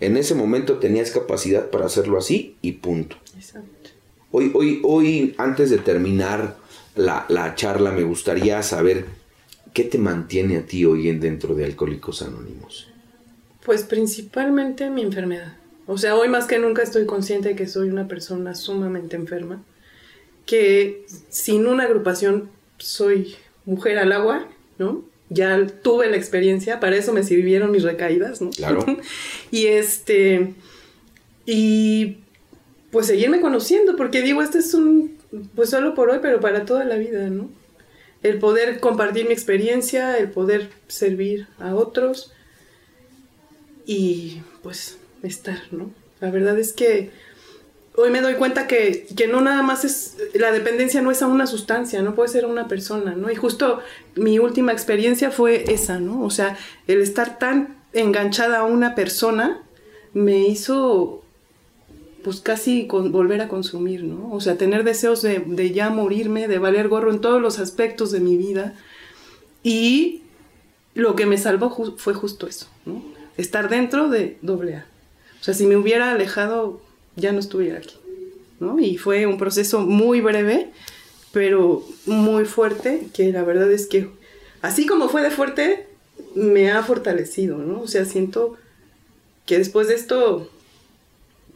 En 0.00 0.16
ese 0.16 0.34
momento 0.34 0.78
tenías 0.78 1.10
capacidad 1.10 1.70
para 1.70 1.86
hacerlo 1.86 2.18
así 2.18 2.56
y 2.62 2.72
punto. 2.72 3.16
Exacto. 3.36 3.90
Hoy, 4.32 4.50
hoy, 4.54 4.80
hoy, 4.82 5.34
antes 5.38 5.70
de 5.70 5.78
terminar 5.78 6.56
la, 6.96 7.26
la 7.28 7.54
charla, 7.54 7.92
me 7.92 8.02
gustaría 8.02 8.62
saber 8.62 9.04
qué 9.74 9.84
te 9.84 9.98
mantiene 9.98 10.56
a 10.56 10.66
ti 10.66 10.84
hoy 10.84 11.08
en 11.08 11.20
dentro 11.20 11.54
de 11.54 11.64
Alcohólicos 11.64 12.22
Anónimos. 12.22 12.88
Pues 13.64 13.82
principalmente 13.82 14.88
mi 14.88 15.02
enfermedad. 15.02 15.56
O 15.86 15.98
sea, 15.98 16.16
hoy 16.16 16.28
más 16.28 16.46
que 16.46 16.58
nunca 16.58 16.82
estoy 16.82 17.04
consciente 17.06 17.50
de 17.50 17.56
que 17.56 17.66
soy 17.66 17.90
una 17.90 18.08
persona 18.08 18.54
sumamente 18.54 19.16
enferma 19.16 19.62
que 20.46 21.06
sin 21.28 21.66
una 21.66 21.84
agrupación 21.84 22.50
soy 22.78 23.36
mujer 23.64 23.98
al 23.98 24.10
agua, 24.10 24.48
¿no? 24.78 25.04
Ya 25.30 25.66
tuve 25.66 26.10
la 26.10 26.16
experiencia, 26.16 26.80
para 26.80 26.96
eso 26.96 27.12
me 27.12 27.22
sirvieron 27.22 27.70
mis 27.70 27.84
recaídas, 27.84 28.42
¿no? 28.42 28.50
Claro. 28.50 28.84
y 29.50 29.66
este, 29.66 30.54
y 31.46 32.18
pues 32.90 33.06
seguirme 33.06 33.40
conociendo, 33.40 33.96
porque 33.96 34.22
digo, 34.22 34.42
este 34.42 34.58
es 34.58 34.74
un, 34.74 35.16
pues 35.54 35.70
solo 35.70 35.94
por 35.94 36.10
hoy, 36.10 36.18
pero 36.20 36.40
para 36.40 36.64
toda 36.64 36.84
la 36.84 36.96
vida, 36.96 37.28
¿no? 37.30 37.48
El 38.22 38.38
poder 38.38 38.80
compartir 38.80 39.26
mi 39.26 39.32
experiencia, 39.32 40.18
el 40.18 40.30
poder 40.30 40.68
servir 40.88 41.46
a 41.58 41.74
otros 41.74 42.32
y 43.86 44.42
pues 44.62 44.98
estar, 45.22 45.60
¿no? 45.70 45.90
La 46.20 46.30
verdad 46.30 46.58
es 46.58 46.72
que 46.72 47.10
hoy 47.96 48.10
me 48.10 48.20
doy 48.20 48.34
cuenta 48.34 48.66
que, 48.66 49.06
no 49.30 49.40
nada 49.40 49.62
más 49.62 49.84
es, 49.84 50.16
la 50.34 50.52
dependencia 50.52 51.02
no 51.02 51.10
es 51.10 51.22
a 51.22 51.26
una 51.26 51.46
sustancia, 51.46 52.02
no 52.02 52.14
puede 52.14 52.28
ser 52.28 52.44
a 52.44 52.48
una 52.48 52.68
persona, 52.68 53.14
¿no? 53.14 53.30
Y 53.30 53.36
justo 53.36 53.80
mi 54.16 54.38
última 54.38 54.72
experiencia 54.72 55.30
fue 55.30 55.72
esa, 55.72 55.98
¿no? 56.00 56.22
O 56.22 56.30
sea, 56.30 56.56
el 56.86 57.00
estar 57.00 57.38
tan 57.38 57.76
enganchada 57.92 58.60
a 58.60 58.64
una 58.64 58.94
persona 58.94 59.62
me 60.12 60.38
hizo 60.46 61.22
pues 62.22 62.40
casi 62.40 62.86
volver 62.86 63.40
a 63.40 63.48
consumir, 63.48 64.04
¿no? 64.04 64.32
O 64.32 64.40
sea, 64.40 64.56
tener 64.56 64.84
deseos 64.84 65.22
de, 65.22 65.40
de, 65.40 65.72
ya 65.72 65.88
morirme, 65.88 66.48
de 66.48 66.58
valer 66.58 66.88
gorro 66.88 67.10
en 67.10 67.20
todos 67.20 67.40
los 67.40 67.58
aspectos 67.58 68.12
de 68.12 68.20
mi 68.20 68.36
vida. 68.36 68.74
Y 69.62 70.22
lo 70.94 71.16
que 71.16 71.24
me 71.24 71.38
salvó 71.38 71.70
fue 71.96 72.14
justo 72.14 72.46
eso, 72.46 72.66
¿no? 72.84 73.02
Estar 73.38 73.70
dentro 73.70 74.10
de 74.10 74.36
doble 74.42 74.76
A. 74.76 74.86
O 75.40 75.44
sea, 75.44 75.54
si 75.54 75.66
me 75.66 75.76
hubiera 75.76 76.10
alejado 76.10 76.82
ya 77.16 77.32
no 77.32 77.40
estuviera 77.40 77.78
aquí. 77.78 77.96
¿no? 78.60 78.78
Y 78.78 78.98
fue 78.98 79.26
un 79.26 79.38
proceso 79.38 79.80
muy 79.80 80.20
breve, 80.20 80.68
pero 81.32 81.82
muy 82.06 82.44
fuerte, 82.44 83.08
que 83.14 83.32
la 83.32 83.42
verdad 83.42 83.72
es 83.72 83.86
que, 83.86 84.08
así 84.62 84.86
como 84.86 85.08
fue 85.08 85.22
de 85.22 85.30
fuerte, 85.30 85.86
me 86.34 86.70
ha 86.70 86.82
fortalecido, 86.82 87.58
¿no? 87.58 87.80
O 87.80 87.88
sea, 87.88 88.04
siento 88.04 88.56
que 89.46 89.58
después 89.58 89.88
de 89.88 89.94
esto, 89.94 90.50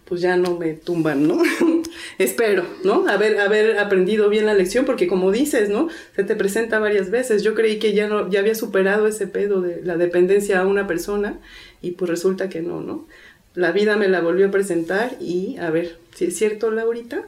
pues 0.06 0.20
ya 0.20 0.36
no 0.36 0.58
me 0.58 0.72
tumban, 0.72 1.28
¿no? 1.28 1.42
Espero, 2.18 2.64
¿no? 2.82 3.06
Haber, 3.06 3.38
haber 3.40 3.78
aprendido 3.78 4.28
bien 4.28 4.46
la 4.46 4.54
lección, 4.54 4.84
porque 4.84 5.06
como 5.06 5.30
dices, 5.30 5.68
¿no? 5.68 5.88
Se 6.16 6.24
te 6.24 6.34
presenta 6.34 6.78
varias 6.78 7.10
veces. 7.10 7.42
Yo 7.42 7.54
creí 7.54 7.78
que 7.78 7.92
ya, 7.92 8.08
no, 8.08 8.30
ya 8.30 8.40
había 8.40 8.54
superado 8.54 9.06
ese 9.06 9.26
pedo 9.26 9.60
de 9.60 9.82
la 9.82 9.96
dependencia 9.96 10.60
a 10.60 10.66
una 10.66 10.86
persona 10.86 11.38
y 11.82 11.92
pues 11.92 12.10
resulta 12.10 12.48
que 12.48 12.62
no, 12.62 12.80
¿no? 12.80 13.06
La 13.54 13.72
vida 13.72 13.96
me 13.96 14.08
la 14.08 14.20
volvió 14.20 14.48
a 14.48 14.50
presentar 14.50 15.16
y 15.20 15.56
a 15.58 15.70
ver 15.70 15.98
si 16.14 16.26
es 16.26 16.36
cierto, 16.36 16.70
Laurita. 16.70 17.22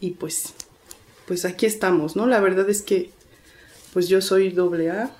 Y 0.00 0.10
pues, 0.10 0.54
pues 1.26 1.44
aquí 1.44 1.66
estamos, 1.66 2.16
¿no? 2.16 2.26
La 2.26 2.40
verdad 2.40 2.68
es 2.68 2.82
que, 2.82 3.10
pues 3.92 4.08
yo 4.08 4.20
soy 4.20 4.50
doble 4.50 4.90
A 4.90 5.10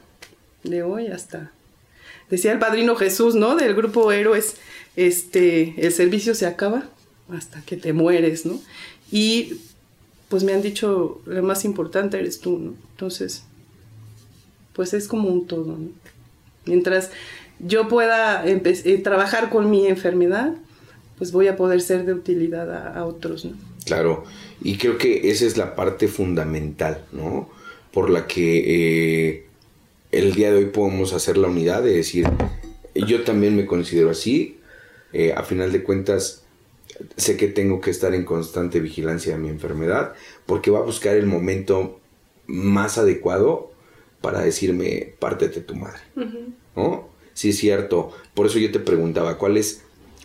de 0.65 0.83
hoy 0.83 1.07
hasta, 1.07 1.53
decía 2.29 2.53
el 2.53 2.59
padrino 2.59 2.97
Jesús, 2.97 3.35
¿no? 3.35 3.55
Del 3.55 3.75
grupo 3.75 4.11
Héroes, 4.11 4.57
este, 4.97 5.75
el 5.79 5.93
servicio 5.93 6.35
se 6.35 6.47
acaba 6.47 6.89
hasta 7.31 7.63
que 7.63 7.77
te 7.77 7.93
mueres, 7.93 8.45
¿no? 8.45 8.61
Y 9.11 9.61
pues 10.29 10.43
me 10.43 10.53
han 10.53 10.63
dicho, 10.63 11.23
lo 11.27 11.43
más 11.43 11.65
importante 11.65 12.19
eres 12.19 12.41
tú, 12.41 12.59
¿no? 12.59 12.75
Entonces, 12.91 13.45
pues 14.73 14.93
es 14.95 15.07
como 15.07 15.29
un 15.29 15.47
todo, 15.47 15.77
¿no? 15.77 15.91
Mientras 16.67 17.11
yo 17.59 17.89
pueda 17.89 18.45
eh, 18.47 18.99
trabajar 19.03 19.51
con 19.51 19.71
mi 19.71 19.87
enfermedad, 19.87 20.55
pues 21.19 21.33
voy 21.33 21.49
a 21.49 21.57
poder 21.57 21.81
ser 21.81 22.05
de 22.05 22.13
utilidad 22.13 22.97
a, 22.97 23.05
otros, 23.05 23.45
¿no? 23.45 23.57
Claro, 23.85 24.25
y 24.63 24.79
creo 24.79 24.99
que 24.99 25.31
esa 25.31 25.45
es 25.45 25.57
la 25.57 25.75
parte 25.75 26.09
fundamental, 26.09 27.05
¿no? 27.13 27.51
Por 27.93 28.11
la 28.11 28.27
que 28.27 29.29
eh, 29.29 29.47
el 30.11 30.35
día 30.35 30.51
de 30.51 30.59
hoy 30.59 30.67
podemos 30.67 31.13
hacer 31.13 31.37
la 31.37 31.49
unidad 31.49 31.83
de 31.83 31.95
decir, 31.95 32.27
yo 32.95 33.23
también 33.25 33.57
me 33.57 33.67
considero 33.67 34.11
así, 34.11 34.59
eh, 35.13 35.33
a 35.37 35.43
final 35.43 35.71
de 35.71 35.83
cuentas 35.83 36.45
sé 37.17 37.37
que 37.37 37.49
tengo 37.49 37.81
que 37.81 37.91
estar 37.91 38.15
en 38.15 38.25
constante 38.25 38.81
vigilancia 38.81 39.35
de 39.35 39.43
mi 39.43 39.49
enfermedad, 39.49 40.15
porque 40.47 40.71
va 40.71 40.79
a 40.79 40.83
buscar 40.83 41.17
el 41.17 41.27
momento 41.27 42.01
más 42.47 42.99
adecuado 42.99 43.73
para 44.21 44.41
decirme, 44.41 45.15
pártete 45.19 45.61
tu 45.61 45.75
madre, 45.75 46.01
¿no? 46.77 47.14
Sí 47.35 47.51
es 47.51 47.59
cierto. 47.59 48.13
Por 48.33 48.47
eso 48.47 48.59
yo 48.59 48.73
te 48.73 48.79
preguntaba, 48.79 49.37
¿cuál 49.37 49.57
es, 49.57 49.83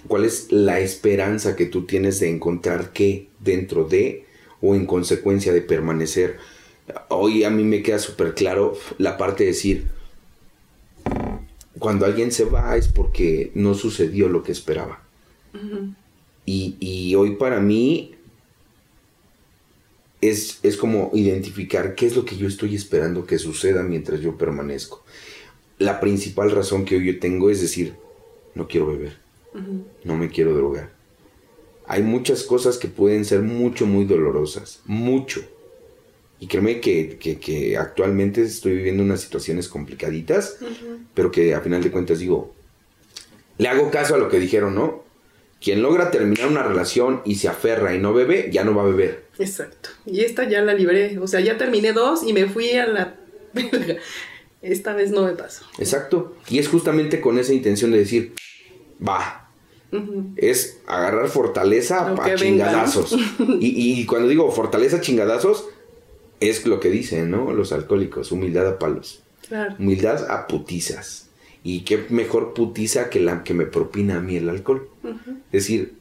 cuál 0.07 0.23
es 0.23 0.51
la 0.51 0.79
esperanza 0.79 1.55
que 1.55 1.65
tú 1.65 1.85
tienes 1.85 2.19
de 2.19 2.29
encontrar 2.29 2.93
qué 2.93 3.27
dentro 3.39 3.83
de 3.83 4.25
o 4.61 4.75
en 4.75 4.85
consecuencia 4.85 5.51
de 5.51 5.61
permanecer? 5.61 6.37
Hoy 7.09 7.43
a 7.43 7.49
mí 7.49 7.63
me 7.63 7.83
queda 7.83 7.99
súper 7.99 8.33
claro 8.33 8.77
la 8.97 9.17
parte 9.17 9.43
de 9.43 9.49
decir, 9.49 9.87
cuando 11.77 12.05
alguien 12.05 12.31
se 12.31 12.45
va 12.45 12.75
es 12.77 12.87
porque 12.87 13.51
no 13.55 13.73
sucedió 13.73 14.29
lo 14.29 14.43
que 14.43 14.51
esperaba. 14.51 15.03
Y, 16.45 16.75
y 16.79 17.15
hoy 17.15 17.35
para 17.35 17.59
mí 17.59 18.15
es, 20.21 20.59
es 20.63 20.77
como 20.77 21.11
identificar 21.13 21.95
qué 21.95 22.05
es 22.05 22.15
lo 22.15 22.25
que 22.25 22.37
yo 22.37 22.47
estoy 22.47 22.75
esperando 22.75 23.25
que 23.25 23.39
suceda 23.39 23.83
mientras 23.83 24.19
yo 24.19 24.37
permanezco. 24.37 25.03
La 25.79 25.99
principal 25.99 26.51
razón 26.51 26.85
que 26.85 26.97
hoy 26.97 27.05
yo 27.05 27.19
tengo 27.19 27.49
es 27.49 27.61
decir, 27.61 27.95
no 28.53 28.67
quiero 28.67 28.87
beber, 28.87 29.17
no 30.03 30.15
me 30.15 30.29
quiero 30.29 30.53
drogar. 30.53 30.91
Hay 31.87 32.03
muchas 32.03 32.43
cosas 32.43 32.77
que 32.77 32.87
pueden 32.87 33.25
ser 33.25 33.41
mucho, 33.41 33.87
muy 33.87 34.05
dolorosas, 34.05 34.81
mucho. 34.85 35.41
Y 36.39 36.47
créeme 36.47 36.79
que, 36.79 37.17
que, 37.17 37.39
que 37.39 37.77
actualmente 37.77 38.43
estoy 38.43 38.73
viviendo 38.73 39.01
unas 39.01 39.21
situaciones 39.21 39.67
complicaditas, 39.67 40.57
pero 41.13 41.31
que 41.31 41.55
a 41.55 41.61
final 41.61 41.81
de 41.81 41.91
cuentas 41.91 42.19
digo, 42.19 42.53
le 43.57 43.67
hago 43.67 43.91
caso 43.91 44.15
a 44.15 44.17
lo 44.17 44.29
que 44.29 44.39
dijeron, 44.39 44.75
¿no? 44.75 45.03
Quien 45.61 45.81
logra 45.81 46.11
terminar 46.11 46.47
una 46.47 46.63
relación 46.63 47.21
y 47.25 47.35
se 47.35 47.49
aferra 47.49 47.93
y 47.93 47.99
no 47.99 48.13
bebe, 48.13 48.49
ya 48.51 48.63
no 48.63 48.73
va 48.73 48.83
a 48.83 48.85
beber. 48.85 49.25
Exacto. 49.37 49.89
Y 50.05 50.21
esta 50.21 50.47
ya 50.47 50.61
la 50.61 50.73
libré. 50.73 51.17
O 51.19 51.27
sea, 51.27 51.41
ya 51.41 51.57
terminé 51.57 51.91
dos 51.91 52.23
y 52.23 52.31
me 52.31 52.45
fui 52.45 52.71
a 52.71 52.87
la... 52.87 53.15
esta 54.61 54.93
vez 54.93 55.11
no 55.11 55.23
me 55.23 55.33
pasó. 55.33 55.65
Exacto. 55.77 56.35
Y 56.49 56.59
es 56.59 56.67
justamente 56.67 57.21
con 57.21 57.39
esa 57.39 57.53
intención 57.53 57.91
de 57.91 57.99
decir, 57.99 58.33
va. 59.05 59.45
Es 60.35 60.79
agarrar 60.85 61.29
fortaleza 61.29 62.13
a 62.13 62.35
chingadazos. 62.35 63.13
y, 63.59 63.99
y 63.99 64.05
cuando 64.05 64.27
digo 64.27 64.51
fortaleza 64.51 65.01
chingadazos, 65.01 65.65
es 66.39 66.65
lo 66.65 66.79
que 66.79 66.89
dicen, 66.89 67.31
¿no? 67.31 67.51
Los 67.53 67.71
alcohólicos, 67.71 68.31
humildad 68.31 68.67
a 68.67 68.79
palos. 68.79 69.23
Claro. 69.47 69.75
Humildad 69.79 70.29
a 70.29 70.47
putizas. 70.47 71.29
Y 71.63 71.81
qué 71.81 72.05
mejor 72.09 72.53
putiza 72.53 73.09
que 73.09 73.19
la 73.19 73.43
que 73.43 73.53
me 73.53 73.65
propina 73.65 74.17
a 74.17 74.21
mí 74.21 74.37
el 74.37 74.49
alcohol. 74.49 74.89
Es 75.51 75.63
decir, 75.63 75.95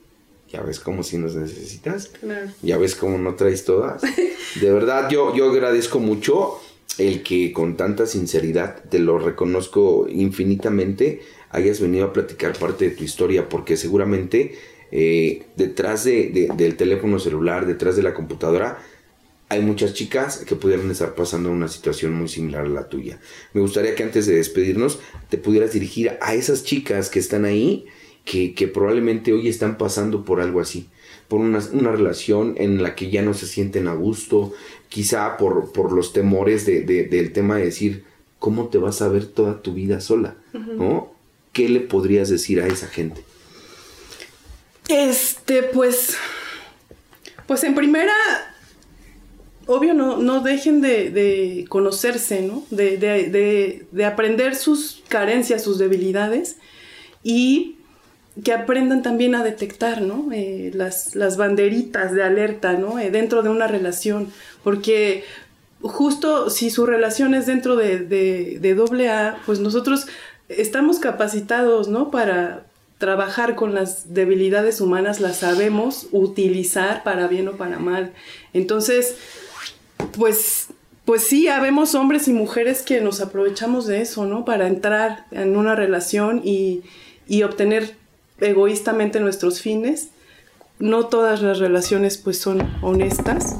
ya 0.53 0.63
ves 0.63 0.81
cómo 0.81 1.03
si 1.03 1.19
nos 1.19 1.35
necesitas. 1.35 2.09
Claro. 2.09 2.51
Ya 2.63 2.79
ves 2.79 2.95
cómo 2.95 3.19
no 3.19 3.35
traes 3.35 3.65
todas. 3.65 4.03
De 4.61 4.73
verdad, 4.73 5.09
yo, 5.11 5.35
yo 5.35 5.51
agradezco 5.51 5.99
mucho 5.99 6.61
el 6.97 7.23
que 7.23 7.53
con 7.53 7.77
tanta 7.77 8.07
sinceridad, 8.07 8.83
te 8.85 8.99
lo 8.99 9.19
reconozco 9.19 10.07
infinitamente, 10.09 11.21
hayas 11.51 11.81
venido 11.81 12.07
a 12.07 12.13
platicar 12.13 12.59
parte 12.59 12.89
de 12.89 12.97
tu 12.97 13.05
historia, 13.05 13.49
porque 13.49 13.77
seguramente 13.77 14.55
eh, 14.91 15.45
detrás 15.57 16.05
de, 16.05 16.31
de, 16.31 16.49
del 16.57 16.77
teléfono 16.77 17.19
celular, 17.19 17.67
detrás 17.67 17.97
de 17.97 18.03
la 18.03 18.15
computadora, 18.15 18.79
hay 19.51 19.63
muchas 19.63 19.95
chicas 19.95 20.45
que 20.47 20.57
pudieran 20.57 20.91
estar 20.91 21.15
pasando 21.15 21.51
una 21.51 21.69
situación 21.69 22.13
muy 22.13 22.29
similar 22.29 22.67
a 22.67 22.69
la 22.69 22.89
tuya. 22.89 23.19
Me 23.55 23.61
gustaría 23.61 23.95
que 23.95 24.03
antes 24.03 24.27
de 24.27 24.35
despedirnos 24.35 24.99
te 25.31 25.39
pudieras 25.39 25.73
dirigir 25.73 26.19
a 26.21 26.35
esas 26.35 26.65
chicas 26.65 27.09
que 27.09 27.19
están 27.19 27.45
ahí, 27.45 27.87
que, 28.25 28.55
que 28.55 28.69
probablemente 28.69 29.33
hoy 29.33 29.49
están 29.49 29.79
pasando 29.79 30.25
por 30.25 30.43
algo 30.43 30.61
así, 30.61 30.89
por 31.29 31.41
una, 31.41 31.61
una, 31.73 31.93
relación 31.93 32.55
en 32.59 32.83
la 32.83 32.95
que 32.95 33.11
ya 33.11 33.23
no 33.23 33.33
se 33.33 33.47
sienten 33.47 33.89
a 33.89 33.95
gusto, 33.95 34.53
quizá 34.89 35.37
por, 35.37 35.73
por 35.73 35.93
los 35.93 36.13
temores 36.13 36.67
de, 36.67 36.83
de, 36.83 37.05
del 37.05 37.33
tema 37.33 37.57
de 37.57 37.67
decir, 37.67 38.05
¿cómo 38.39 38.69
te 38.69 38.79
vas 38.79 39.03
a 39.03 39.09
ver 39.09 39.27
toda 39.27 39.63
tu 39.63 39.75
vida 39.75 40.01
sola? 40.01 40.37
Uh 40.53 40.59
-huh. 40.59 40.75
¿No? 40.77 41.13
¿Qué 41.53 41.69
le 41.69 41.81
podrías 41.81 42.29
decir 42.29 42.61
a 42.61 42.67
esa 42.67 42.87
gente? 42.87 43.23
Este, 44.89 45.63
pues, 45.63 46.17
pues 47.47 47.65
en 47.65 47.75
primera 47.75 48.15
obvio 49.69 49.93
no, 49.93 50.17
no 50.17 50.41
dejen 50.41 50.81
de, 50.81 51.11
de 51.11 51.67
conocerse, 51.69 52.41
¿no? 52.41 52.65
De, 52.71 52.97
de, 52.97 53.87
de, 53.93 54.05
aprender 54.07 54.57
sus 54.57 55.03
carencias, 55.09 55.63
sus 55.63 55.79
debilidades 55.79 56.57
y 57.23 57.77
que 58.43 58.53
aprendan 58.53 59.03
también 59.03 59.35
a 59.35 59.45
detectar, 59.45 60.01
¿no? 60.01 60.33
Eh, 60.33 60.71
las, 60.75 61.15
las, 61.15 61.37
banderitas 61.37 62.15
de 62.15 62.23
alerta, 62.23 62.73
¿no? 62.73 62.99
Eh, 62.99 63.11
dentro 63.11 63.43
de 63.43 63.51
una 63.51 63.67
relación, 63.67 64.33
porque 64.69 65.25
justo 65.81 66.51
si 66.51 66.69
su 66.69 66.85
relación 66.85 67.33
es 67.33 67.47
dentro 67.47 67.75
de, 67.75 68.01
de 68.01 68.75
doble 68.75 69.09
A, 69.09 69.39
pues 69.47 69.61
nosotros 69.61 70.07
estamos 70.51 70.99
capacitados, 70.99 71.89
¿no? 71.89 72.11
Para 72.11 72.67
trabajar 72.99 73.55
con 73.55 73.75
las 73.75 74.13
debilidades 74.13 74.83
humanas, 74.83 75.21
las 75.21 75.39
sabemos 75.39 76.09
utilizar 76.13 77.03
para 77.03 77.29
bien 77.29 77.49
o 77.49 77.53
para 77.53 77.79
mal. 77.79 78.13
Entonces, 78.53 79.17
pues, 80.19 80.67
pues 81.07 81.23
sí, 81.23 81.49
habemos 81.49 81.95
hombres 81.95 82.29
y 82.29 82.35
mujeres 82.35 82.83
que 82.83 83.01
nos 83.01 83.23
aprovechamos 83.23 83.87
de 83.87 84.03
eso, 84.03 84.27
¿no? 84.27 84.45
Para 84.45 84.67
entrar 84.67 85.25
en 85.31 85.57
una 85.57 85.75
relación 85.75 86.43
y, 86.45 86.83
y 87.27 87.43
obtener 87.43 87.97
egoístamente 88.39 89.19
nuestros 89.19 89.63
fines. 89.63 90.11
No 90.79 91.07
todas 91.07 91.41
las 91.41 91.59
relaciones 91.59 92.19
pues 92.19 92.39
son 92.39 92.71
honestas. 92.83 93.57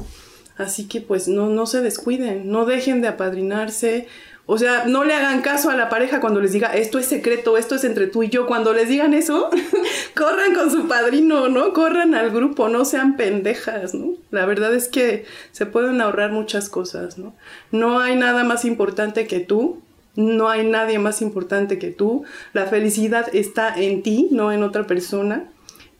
Así 0.59 0.89
que 0.89 0.99
pues 0.99 1.29
no, 1.29 1.47
no 1.47 1.65
se 1.65 1.81
descuiden, 1.81 2.51
no 2.51 2.65
dejen 2.65 3.01
de 3.01 3.07
apadrinarse. 3.07 4.07
O 4.45 4.57
sea, 4.57 4.85
no 4.87 5.05
le 5.05 5.13
hagan 5.13 5.41
caso 5.41 5.69
a 5.69 5.75
la 5.75 5.87
pareja 5.87 6.19
cuando 6.19 6.41
les 6.41 6.51
diga 6.51 6.75
esto 6.75 6.99
es 6.99 7.05
secreto, 7.05 7.55
esto 7.55 7.75
es 7.75 7.85
entre 7.85 8.07
tú 8.07 8.23
y 8.23 8.29
yo. 8.29 8.45
Cuando 8.45 8.73
les 8.73 8.89
digan 8.89 9.13
eso, 9.13 9.49
corran 10.17 10.53
con 10.53 10.69
su 10.69 10.89
padrino, 10.89 11.47
¿no? 11.47 11.71
Corran 11.71 12.13
al 12.13 12.31
grupo, 12.31 12.67
no 12.67 12.83
sean 12.83 13.15
pendejas, 13.15 13.93
¿no? 13.93 14.15
La 14.31 14.45
verdad 14.45 14.75
es 14.75 14.89
que 14.89 15.23
se 15.53 15.65
pueden 15.65 16.01
ahorrar 16.01 16.33
muchas 16.33 16.67
cosas, 16.67 17.17
¿no? 17.17 17.33
No 17.71 18.01
hay 18.01 18.17
nada 18.17 18.43
más 18.43 18.65
importante 18.65 19.27
que 19.27 19.39
tú, 19.39 19.81
no 20.17 20.49
hay 20.49 20.67
nadie 20.67 20.99
más 20.99 21.21
importante 21.21 21.79
que 21.79 21.91
tú. 21.91 22.25
La 22.51 22.65
felicidad 22.65 23.33
está 23.33 23.73
en 23.73 24.03
ti, 24.03 24.27
no 24.31 24.51
en 24.51 24.63
otra 24.63 24.85
persona. 24.85 25.49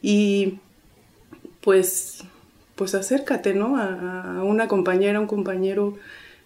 Y 0.02 0.60
pues, 1.62 2.26
pues 2.80 2.96
acércate, 2.96 3.54
¿no? 3.54 3.76
A, 3.76 4.42
una 4.42 4.70
compañera, 4.70 5.20
un 5.20 5.28
compañero 5.28 5.98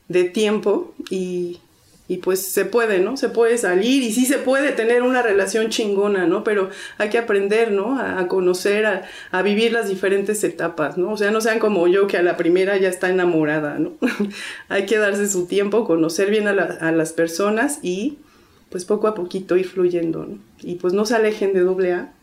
de 0.08 0.24
tiempo 0.24 0.96
y 1.12 1.60
y 2.06 2.18
pues 2.18 2.42
se 2.42 2.66
puede, 2.66 3.00
¿no? 3.00 3.16
Se 3.16 3.30
puede 3.30 3.58
salir 3.58 4.04
y 4.04 4.12
sí 4.12 4.26
se 4.26 4.38
puede 4.38 4.74
tener 4.74 5.04
una 5.04 5.22
relación 5.22 5.70
chingona, 5.70 6.26
¿no? 6.28 6.44
Pero 6.44 6.70
hay 6.98 7.10
que 7.10 7.18
aprender, 7.18 7.72
¿no? 7.72 7.98
A, 7.98 8.28
conocer, 8.28 8.86
a, 8.86 9.04
a, 9.32 9.42
vivir 9.42 9.72
las 9.72 9.88
diferentes 9.88 10.44
etapas, 10.44 10.98
¿no? 10.98 11.14
O 11.14 11.18
sea, 11.18 11.32
no 11.32 11.40
sean 11.40 11.60
como 11.60 11.88
yo 11.88 12.08
que 12.08 12.18
a 12.18 12.22
la 12.22 12.36
primera 12.36 12.76
ya 12.78 12.90
está 12.90 13.10
enamorada, 13.10 13.80
¿no? 13.80 13.94
hay 14.70 14.86
que 14.86 14.98
darse 14.98 15.30
su 15.30 15.46
tiempo, 15.46 15.86
conocer 15.86 16.30
bien 16.30 16.48
a, 16.50 16.52
a, 16.52 16.92
las 16.92 17.14
personas 17.14 17.80
y 17.82 18.18
pues 18.70 18.84
poco 18.84 19.08
a 19.08 19.16
poquito 19.16 19.56
ir 19.56 19.68
fluyendo, 19.70 20.26
¿no? 20.26 20.40
Y 20.62 20.76
pues 20.76 20.94
no 20.94 21.06
se 21.06 21.16
alejen 21.16 21.54
de 21.54 21.62
doble 21.62 21.94
A. 21.94 22.14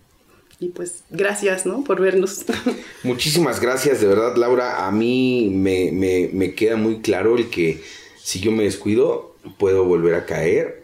Y 0.60 0.68
pues 0.68 1.04
gracias, 1.08 1.64
¿no? 1.64 1.82
Por 1.84 2.02
vernos. 2.02 2.44
Muchísimas 3.02 3.60
gracias, 3.60 4.02
de 4.02 4.06
verdad, 4.06 4.36
Laura. 4.36 4.86
A 4.86 4.90
mí 4.90 5.50
me, 5.50 5.90
me, 5.90 6.28
me 6.34 6.54
queda 6.54 6.76
muy 6.76 7.00
claro 7.00 7.38
el 7.38 7.48
que 7.48 7.80
si 8.22 8.40
yo 8.40 8.52
me 8.52 8.64
descuido, 8.64 9.34
puedo 9.58 9.84
volver 9.84 10.14
a 10.14 10.26
caer 10.26 10.82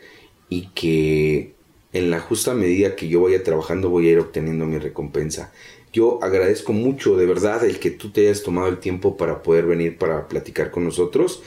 y 0.48 0.68
que 0.68 1.54
en 1.92 2.10
la 2.10 2.20
justa 2.20 2.54
medida 2.54 2.96
que 2.96 3.08
yo 3.08 3.20
vaya 3.20 3.42
trabajando 3.42 3.90
voy 3.90 4.08
a 4.08 4.12
ir 4.12 4.18
obteniendo 4.18 4.64
mi 4.64 4.78
recompensa. 4.78 5.52
Yo 5.92 6.22
agradezco 6.22 6.72
mucho 6.72 7.16
de 7.16 7.26
verdad 7.26 7.62
el 7.64 7.78
que 7.78 7.90
tú 7.90 8.10
te 8.10 8.22
hayas 8.22 8.42
tomado 8.42 8.68
el 8.68 8.78
tiempo 8.78 9.18
para 9.18 9.42
poder 9.42 9.66
venir 9.66 9.98
para 9.98 10.26
platicar 10.26 10.70
con 10.70 10.84
nosotros 10.84 11.42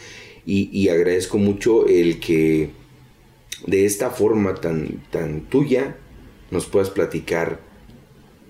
y, 0.45 0.69
y 0.71 0.89
agradezco 0.89 1.39
mucho 1.39 1.87
el 1.87 2.19
que 2.19 2.69
de 3.65 3.85
esta 3.85 4.11
forma 4.11 4.55
tan, 4.55 5.03
tan 5.11 5.41
tuya 5.49 5.97
nos 6.51 6.67
puedas 6.67 6.89
platicar 6.91 7.68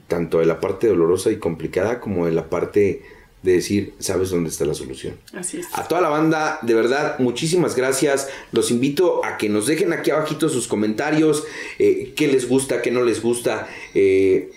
tanto 0.10 0.40
de 0.40 0.46
la 0.46 0.60
parte 0.60 0.88
dolorosa 0.88 1.32
y 1.32 1.38
complicada 1.38 2.02
como 2.02 2.26
de 2.26 2.34
la 2.34 2.50
parte 2.50 3.02
de 3.42 3.54
decir, 3.54 3.94
sabes 4.00 4.32
dónde 4.32 4.50
está 4.50 4.66
la 4.66 4.74
solución. 4.74 5.16
Así 5.34 5.60
es. 5.60 5.68
A 5.72 5.88
toda 5.88 6.02
la 6.02 6.10
banda, 6.10 6.60
de 6.62 6.74
verdad, 6.74 7.18
muchísimas 7.20 7.76
gracias. 7.76 8.28
Los 8.52 8.70
invito 8.70 9.24
a 9.24 9.38
que 9.38 9.48
nos 9.48 9.66
dejen 9.66 9.94
aquí 9.94 10.12
abajito 10.12 10.50
sus 10.50 10.68
comentarios, 10.68 11.46
eh, 11.78 12.12
qué 12.18 12.28
les 12.28 12.50
gusta, 12.50 12.82
qué 12.82 12.92
no 12.92 13.04
les 13.04 13.22
gusta. 13.22 13.70
Eh, 13.94 14.52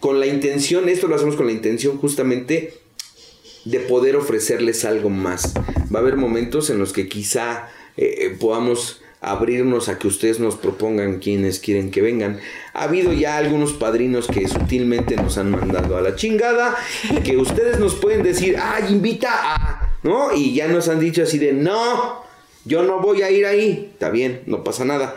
con 0.00 0.20
la 0.20 0.26
intención, 0.26 0.88
esto 0.88 1.06
lo 1.06 1.14
hacemos 1.14 1.36
con 1.36 1.46
la 1.46 1.52
intención 1.52 1.96
justamente 1.96 2.74
de 3.64 3.80
poder 3.80 4.16
ofrecerles 4.16 4.84
algo 4.84 5.08
más. 5.08 5.54
Va 5.94 6.00
a 6.00 6.02
haber 6.02 6.16
momentos 6.16 6.68
en 6.68 6.78
los 6.78 6.92
que 6.92 7.08
quizá 7.08 7.68
eh, 7.96 8.36
podamos 8.38 8.99
abrirnos 9.20 9.88
a 9.88 9.98
que 9.98 10.08
ustedes 10.08 10.40
nos 10.40 10.56
propongan 10.56 11.18
quienes 11.18 11.58
quieren 11.60 11.90
que 11.90 12.00
vengan. 12.00 12.40
Ha 12.72 12.84
habido 12.84 13.12
ya 13.12 13.36
algunos 13.36 13.72
padrinos 13.72 14.26
que 14.26 14.48
sutilmente 14.48 15.16
nos 15.16 15.38
han 15.38 15.50
mandado 15.50 15.96
a 15.96 16.00
la 16.00 16.16
chingada, 16.16 16.76
que 17.24 17.36
ustedes 17.36 17.78
nos 17.78 17.94
pueden 17.96 18.22
decir, 18.22 18.56
ay, 18.60 18.92
invita 18.92 19.30
a, 19.32 19.90
¿no? 20.02 20.32
Y 20.34 20.54
ya 20.54 20.68
nos 20.68 20.88
han 20.88 21.00
dicho 21.00 21.22
así 21.22 21.38
de, 21.38 21.52
no, 21.52 22.22
yo 22.64 22.82
no 22.82 23.00
voy 23.00 23.22
a 23.22 23.30
ir 23.30 23.46
ahí. 23.46 23.90
Está 23.92 24.10
bien, 24.10 24.42
no 24.46 24.64
pasa 24.64 24.84
nada. 24.84 25.16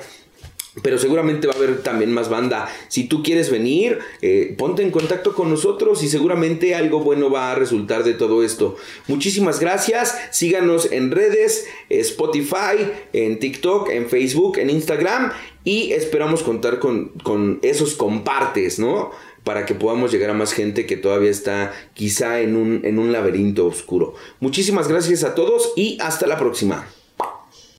Pero 0.82 0.98
seguramente 0.98 1.46
va 1.46 1.54
a 1.54 1.58
haber 1.58 1.84
también 1.84 2.12
más 2.12 2.30
banda. 2.30 2.68
Si 2.88 3.04
tú 3.04 3.22
quieres 3.22 3.52
venir, 3.52 4.00
eh, 4.22 4.56
ponte 4.58 4.82
en 4.82 4.90
contacto 4.90 5.36
con 5.36 5.50
nosotros 5.50 6.02
y 6.02 6.10
seguramente 6.10 6.74
algo 6.74 7.00
bueno 7.02 7.30
va 7.30 7.52
a 7.52 7.56
resultar 7.56 8.04
de 8.04 8.14
todo 8.14 8.44
esto. 8.44 8.76
Muchísimas 9.08 9.60
gracias. 9.60 10.18
Síganos 10.32 10.92
en 10.92 11.12
redes, 11.12 11.68
Spotify, 11.90 12.90
en 13.14 13.38
TikTok, 13.38 13.90
en 13.90 14.10
Facebook, 14.10 14.58
en 14.58 14.72
Instagram. 14.72 15.32
Y 15.64 15.92
esperamos 15.92 16.42
contar 16.42 16.80
con, 16.80 17.10
con 17.24 17.60
esos 17.62 17.94
compartes, 17.94 18.80
¿no? 18.80 19.12
para 19.44 19.66
que 19.66 19.76
podamos 19.76 20.12
llegar 20.12 20.30
a 20.30 20.34
más 20.34 20.54
gente 20.54 20.86
que 20.86 20.98
todavía 20.98 21.30
está 21.30 21.74
quizá 21.94 22.40
en 22.40 22.56
un, 22.56 22.82
en 22.86 22.98
un 22.98 23.12
laberinto 23.12 23.66
oscuro. 23.66 24.16
Muchísimas 24.40 24.88
gracias 24.88 25.26
a 25.26 25.36
todos 25.36 25.74
y 25.76 25.98
hasta 26.00 26.28
la 26.28 26.38
próxima. 26.38 26.88